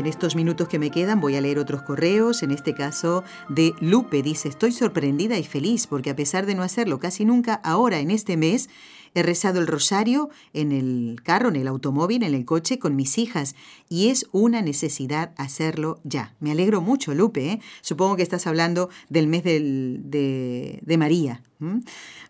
En 0.00 0.06
estos 0.06 0.34
minutos 0.34 0.66
que 0.66 0.78
me 0.78 0.90
quedan 0.90 1.20
voy 1.20 1.36
a 1.36 1.42
leer 1.42 1.58
otros 1.58 1.82
correos, 1.82 2.42
en 2.42 2.52
este 2.52 2.72
caso 2.72 3.22
de 3.50 3.74
Lupe. 3.80 4.22
Dice, 4.22 4.48
estoy 4.48 4.72
sorprendida 4.72 5.36
y 5.36 5.44
feliz 5.44 5.86
porque 5.86 6.08
a 6.08 6.16
pesar 6.16 6.46
de 6.46 6.54
no 6.54 6.62
hacerlo 6.62 6.98
casi 6.98 7.26
nunca, 7.26 7.60
ahora 7.62 7.98
en 7.98 8.10
este 8.10 8.38
mes 8.38 8.70
He 9.14 9.22
rezado 9.22 9.60
el 9.60 9.66
rosario 9.66 10.30
en 10.52 10.72
el 10.72 11.20
carro, 11.22 11.48
en 11.48 11.56
el 11.56 11.68
automóvil, 11.68 12.22
en 12.22 12.34
el 12.34 12.44
coche 12.44 12.78
con 12.78 12.96
mis 12.96 13.18
hijas 13.18 13.54
y 13.88 14.08
es 14.08 14.26
una 14.32 14.62
necesidad 14.62 15.32
hacerlo 15.36 16.00
ya. 16.04 16.34
Me 16.40 16.52
alegro 16.52 16.80
mucho, 16.80 17.14
Lupe. 17.14 17.50
¿eh? 17.50 17.60
Supongo 17.80 18.16
que 18.16 18.22
estás 18.22 18.46
hablando 18.46 18.88
del 19.08 19.26
mes 19.26 19.42
de, 19.44 20.96
María. 20.98 21.42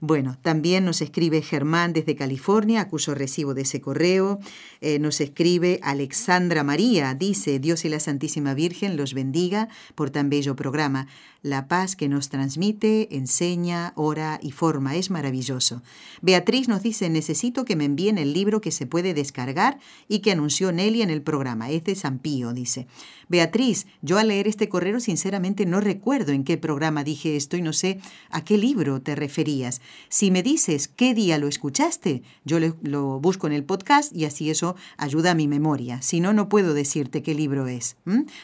Bueno, 0.00 0.36
también 0.42 0.84
nos 0.84 1.02
escribe 1.02 1.40
Germán 1.40 1.92
desde 1.92 2.16
California, 2.16 2.80
acuso 2.80 3.14
recibo 3.14 3.54
de 3.54 3.62
ese 3.62 3.80
correo. 3.80 4.40
Eh, 4.80 4.98
nos 4.98 5.20
escribe 5.20 5.78
Alexandra 5.82 6.64
María, 6.64 7.14
dice, 7.14 7.60
Dios 7.60 7.84
y 7.84 7.90
la 7.90 8.00
Santísima 8.00 8.54
Virgen 8.54 8.96
los 8.96 9.14
bendiga 9.14 9.68
por 9.94 10.10
tan 10.10 10.30
bello 10.30 10.56
programa. 10.56 11.06
La 11.42 11.68
paz 11.68 11.96
que 11.96 12.08
nos 12.08 12.28
transmite, 12.28 13.16
enseña, 13.16 13.92
ora 13.94 14.40
y 14.42 14.50
forma 14.50 14.96
es 14.96 15.10
maravilloso. 15.10 15.82
Beatriz 16.22 16.68
nos 16.70 16.82
dice, 16.82 17.10
necesito 17.10 17.66
que 17.66 17.76
me 17.76 17.84
envíen 17.84 18.16
el 18.16 18.32
libro 18.32 18.62
que 18.62 18.70
se 18.70 18.86
puede 18.86 19.12
descargar 19.12 19.78
y 20.08 20.20
que 20.20 20.32
anunció 20.32 20.72
Nelly 20.72 21.02
en 21.02 21.10
el 21.10 21.20
programa. 21.20 21.68
Es 21.68 21.98
San 21.98 22.18
Pío, 22.18 22.54
dice. 22.54 22.86
Beatriz, 23.30 23.86
yo 24.02 24.18
al 24.18 24.26
leer 24.28 24.48
este 24.48 24.68
correo 24.68 24.98
sinceramente 24.98 25.64
no 25.64 25.80
recuerdo 25.80 26.32
en 26.32 26.42
qué 26.42 26.58
programa 26.58 27.04
dije 27.04 27.36
esto 27.36 27.56
y 27.56 27.62
no 27.62 27.72
sé 27.72 28.00
a 28.28 28.42
qué 28.42 28.58
libro 28.58 29.00
te 29.00 29.14
referías. 29.14 29.80
Si 30.08 30.32
me 30.32 30.42
dices 30.42 30.88
qué 30.88 31.14
día 31.14 31.38
lo 31.38 31.46
escuchaste, 31.46 32.24
yo 32.44 32.58
lo, 32.58 33.20
busco 33.20 33.46
en 33.46 33.52
el 33.52 33.62
podcast 33.62 34.12
y 34.12 34.24
así 34.24 34.50
eso 34.50 34.74
ayuda 34.96 35.30
a 35.30 35.34
mi 35.36 35.46
memoria. 35.46 36.02
Si 36.02 36.18
no, 36.18 36.32
no 36.32 36.48
puedo 36.48 36.74
decirte 36.74 37.22
qué 37.22 37.34
libro 37.34 37.68
es. 37.68 37.96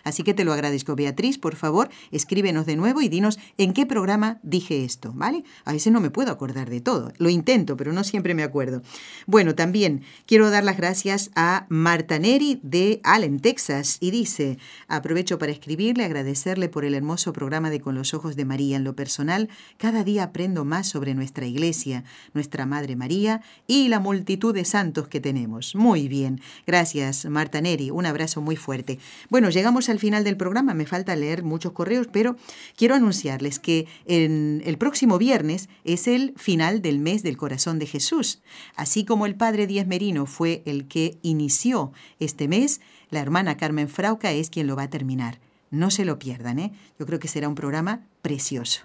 Así 0.04 0.22
que 0.22 0.34
te 0.34 0.44
lo 0.44 0.52
agradezco. 0.52 0.94
Beatriz, 0.94 1.36
por 1.36 1.56
favor, 1.56 1.90
escríbenos 2.12 2.64
de 2.64 2.76
nuevo 2.76 3.02
y 3.02 3.08
dinos 3.08 3.40
en 3.58 3.72
qué 3.72 3.86
programa 3.86 4.38
dije 4.44 4.84
esto, 4.84 5.12
¿vale? 5.16 5.42
A 5.64 5.72
veces 5.72 5.92
no 5.92 6.00
me 6.00 6.10
puedo 6.10 6.30
acordar 6.30 6.70
de 6.70 6.80
todo. 6.80 7.12
Lo 7.18 7.28
intento, 7.28 7.76
pero 7.76 7.92
no 7.92 8.04
siempre 8.04 8.34
me 8.34 8.44
acuerdo. 8.44 8.82
Bueno, 9.26 9.56
también 9.56 10.02
quiero 10.26 10.48
dar 10.50 10.62
las 10.62 10.76
gracias 10.76 11.32
a 11.34 11.66
Marta 11.70 12.20
Neri 12.20 12.60
de 12.62 13.00
Allen, 13.02 13.40
Texas, 13.40 13.96
y 13.98 14.12
dice, 14.12 14.58
Aprovecho 14.88 15.38
para 15.38 15.52
escribirle, 15.52 16.04
agradecerle 16.04 16.68
por 16.68 16.84
el 16.84 16.94
hermoso 16.94 17.32
programa 17.32 17.70
de 17.70 17.80
Con 17.80 17.94
los 17.94 18.14
Ojos 18.14 18.36
de 18.36 18.44
María. 18.44 18.76
En 18.76 18.84
lo 18.84 18.94
personal, 18.94 19.48
cada 19.78 20.04
día 20.04 20.24
aprendo 20.24 20.64
más 20.64 20.88
sobre 20.88 21.14
nuestra 21.14 21.46
iglesia, 21.46 22.04
nuestra 22.34 22.66
Madre 22.66 22.96
María 22.96 23.42
y 23.66 23.88
la 23.88 24.00
multitud 24.00 24.54
de 24.54 24.64
santos 24.64 25.08
que 25.08 25.20
tenemos. 25.20 25.74
Muy 25.74 26.08
bien. 26.08 26.40
Gracias, 26.66 27.26
Marta 27.26 27.60
Neri. 27.60 27.90
Un 27.90 28.06
abrazo 28.06 28.40
muy 28.40 28.56
fuerte. 28.56 28.98
Bueno, 29.30 29.50
llegamos 29.50 29.88
al 29.88 29.98
final 29.98 30.24
del 30.24 30.36
programa. 30.36 30.74
Me 30.74 30.86
falta 30.86 31.16
leer 31.16 31.42
muchos 31.42 31.72
correos, 31.72 32.08
pero 32.10 32.36
quiero 32.76 32.94
anunciarles 32.94 33.58
que 33.58 33.86
en 34.06 34.62
el 34.64 34.78
próximo 34.78 35.18
viernes 35.18 35.68
es 35.84 36.06
el 36.08 36.34
final 36.36 36.82
del 36.82 36.98
mes 36.98 37.22
del 37.22 37.36
corazón 37.36 37.78
de 37.78 37.86
Jesús. 37.86 38.40
Así 38.76 39.04
como 39.04 39.26
el 39.26 39.34
Padre 39.34 39.66
Díaz 39.66 39.86
Merino 39.86 40.26
fue 40.26 40.62
el 40.66 40.88
que 40.88 41.18
inició 41.22 41.92
este 42.18 42.48
mes, 42.48 42.80
la 43.10 43.20
hermana 43.20 43.56
Carmen 43.56 43.88
Frauca 43.88 44.32
es 44.32 44.50
quien 44.50 44.66
lo 44.66 44.76
va 44.76 44.84
a 44.84 44.90
terminar. 44.90 45.38
No 45.70 45.90
se 45.90 46.04
lo 46.04 46.18
pierdan, 46.18 46.58
¿eh? 46.58 46.72
Yo 46.98 47.06
creo 47.06 47.18
que 47.18 47.28
será 47.28 47.48
un 47.48 47.54
programa 47.54 48.00
precioso. 48.22 48.82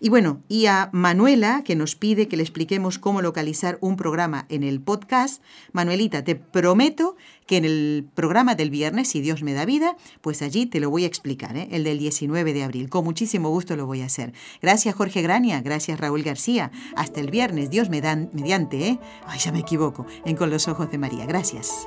Y 0.00 0.08
bueno, 0.08 0.42
y 0.48 0.66
a 0.66 0.90
Manuela, 0.92 1.62
que 1.64 1.76
nos 1.76 1.94
pide 1.94 2.28
que 2.28 2.36
le 2.36 2.42
expliquemos 2.42 2.98
cómo 2.98 3.22
localizar 3.22 3.78
un 3.80 3.96
programa 3.96 4.46
en 4.48 4.62
el 4.62 4.80
podcast. 4.80 5.42
Manuelita, 5.72 6.24
te 6.24 6.34
prometo 6.34 7.16
que 7.46 7.56
en 7.58 7.64
el 7.64 8.06
programa 8.14 8.54
del 8.54 8.70
viernes, 8.70 9.08
si 9.08 9.20
Dios 9.20 9.42
me 9.42 9.52
da 9.52 9.64
vida, 9.64 9.96
pues 10.20 10.42
allí 10.42 10.66
te 10.66 10.80
lo 10.80 10.90
voy 10.90 11.04
a 11.04 11.06
explicar, 11.06 11.56
¿eh? 11.56 11.68
el 11.70 11.84
del 11.84 11.98
19 11.98 12.52
de 12.52 12.62
abril. 12.62 12.88
Con 12.88 13.04
muchísimo 13.04 13.50
gusto 13.50 13.76
lo 13.76 13.86
voy 13.86 14.02
a 14.02 14.06
hacer. 14.06 14.32
Gracias 14.62 14.94
Jorge 14.94 15.22
Grania, 15.22 15.60
gracias 15.60 16.00
Raúl 16.00 16.22
García. 16.22 16.70
Hasta 16.96 17.20
el 17.20 17.30
viernes, 17.30 17.70
Dios 17.70 17.88
me 17.88 18.00
da 18.00 18.16
mediante, 18.16 18.88
¿eh? 18.88 18.98
Ay, 19.26 19.38
ya 19.38 19.52
me 19.52 19.60
equivoco, 19.60 20.06
en 20.24 20.36
Con 20.36 20.50
los 20.50 20.68
Ojos 20.68 20.90
de 20.90 20.98
María. 20.98 21.26
Gracias. 21.26 21.86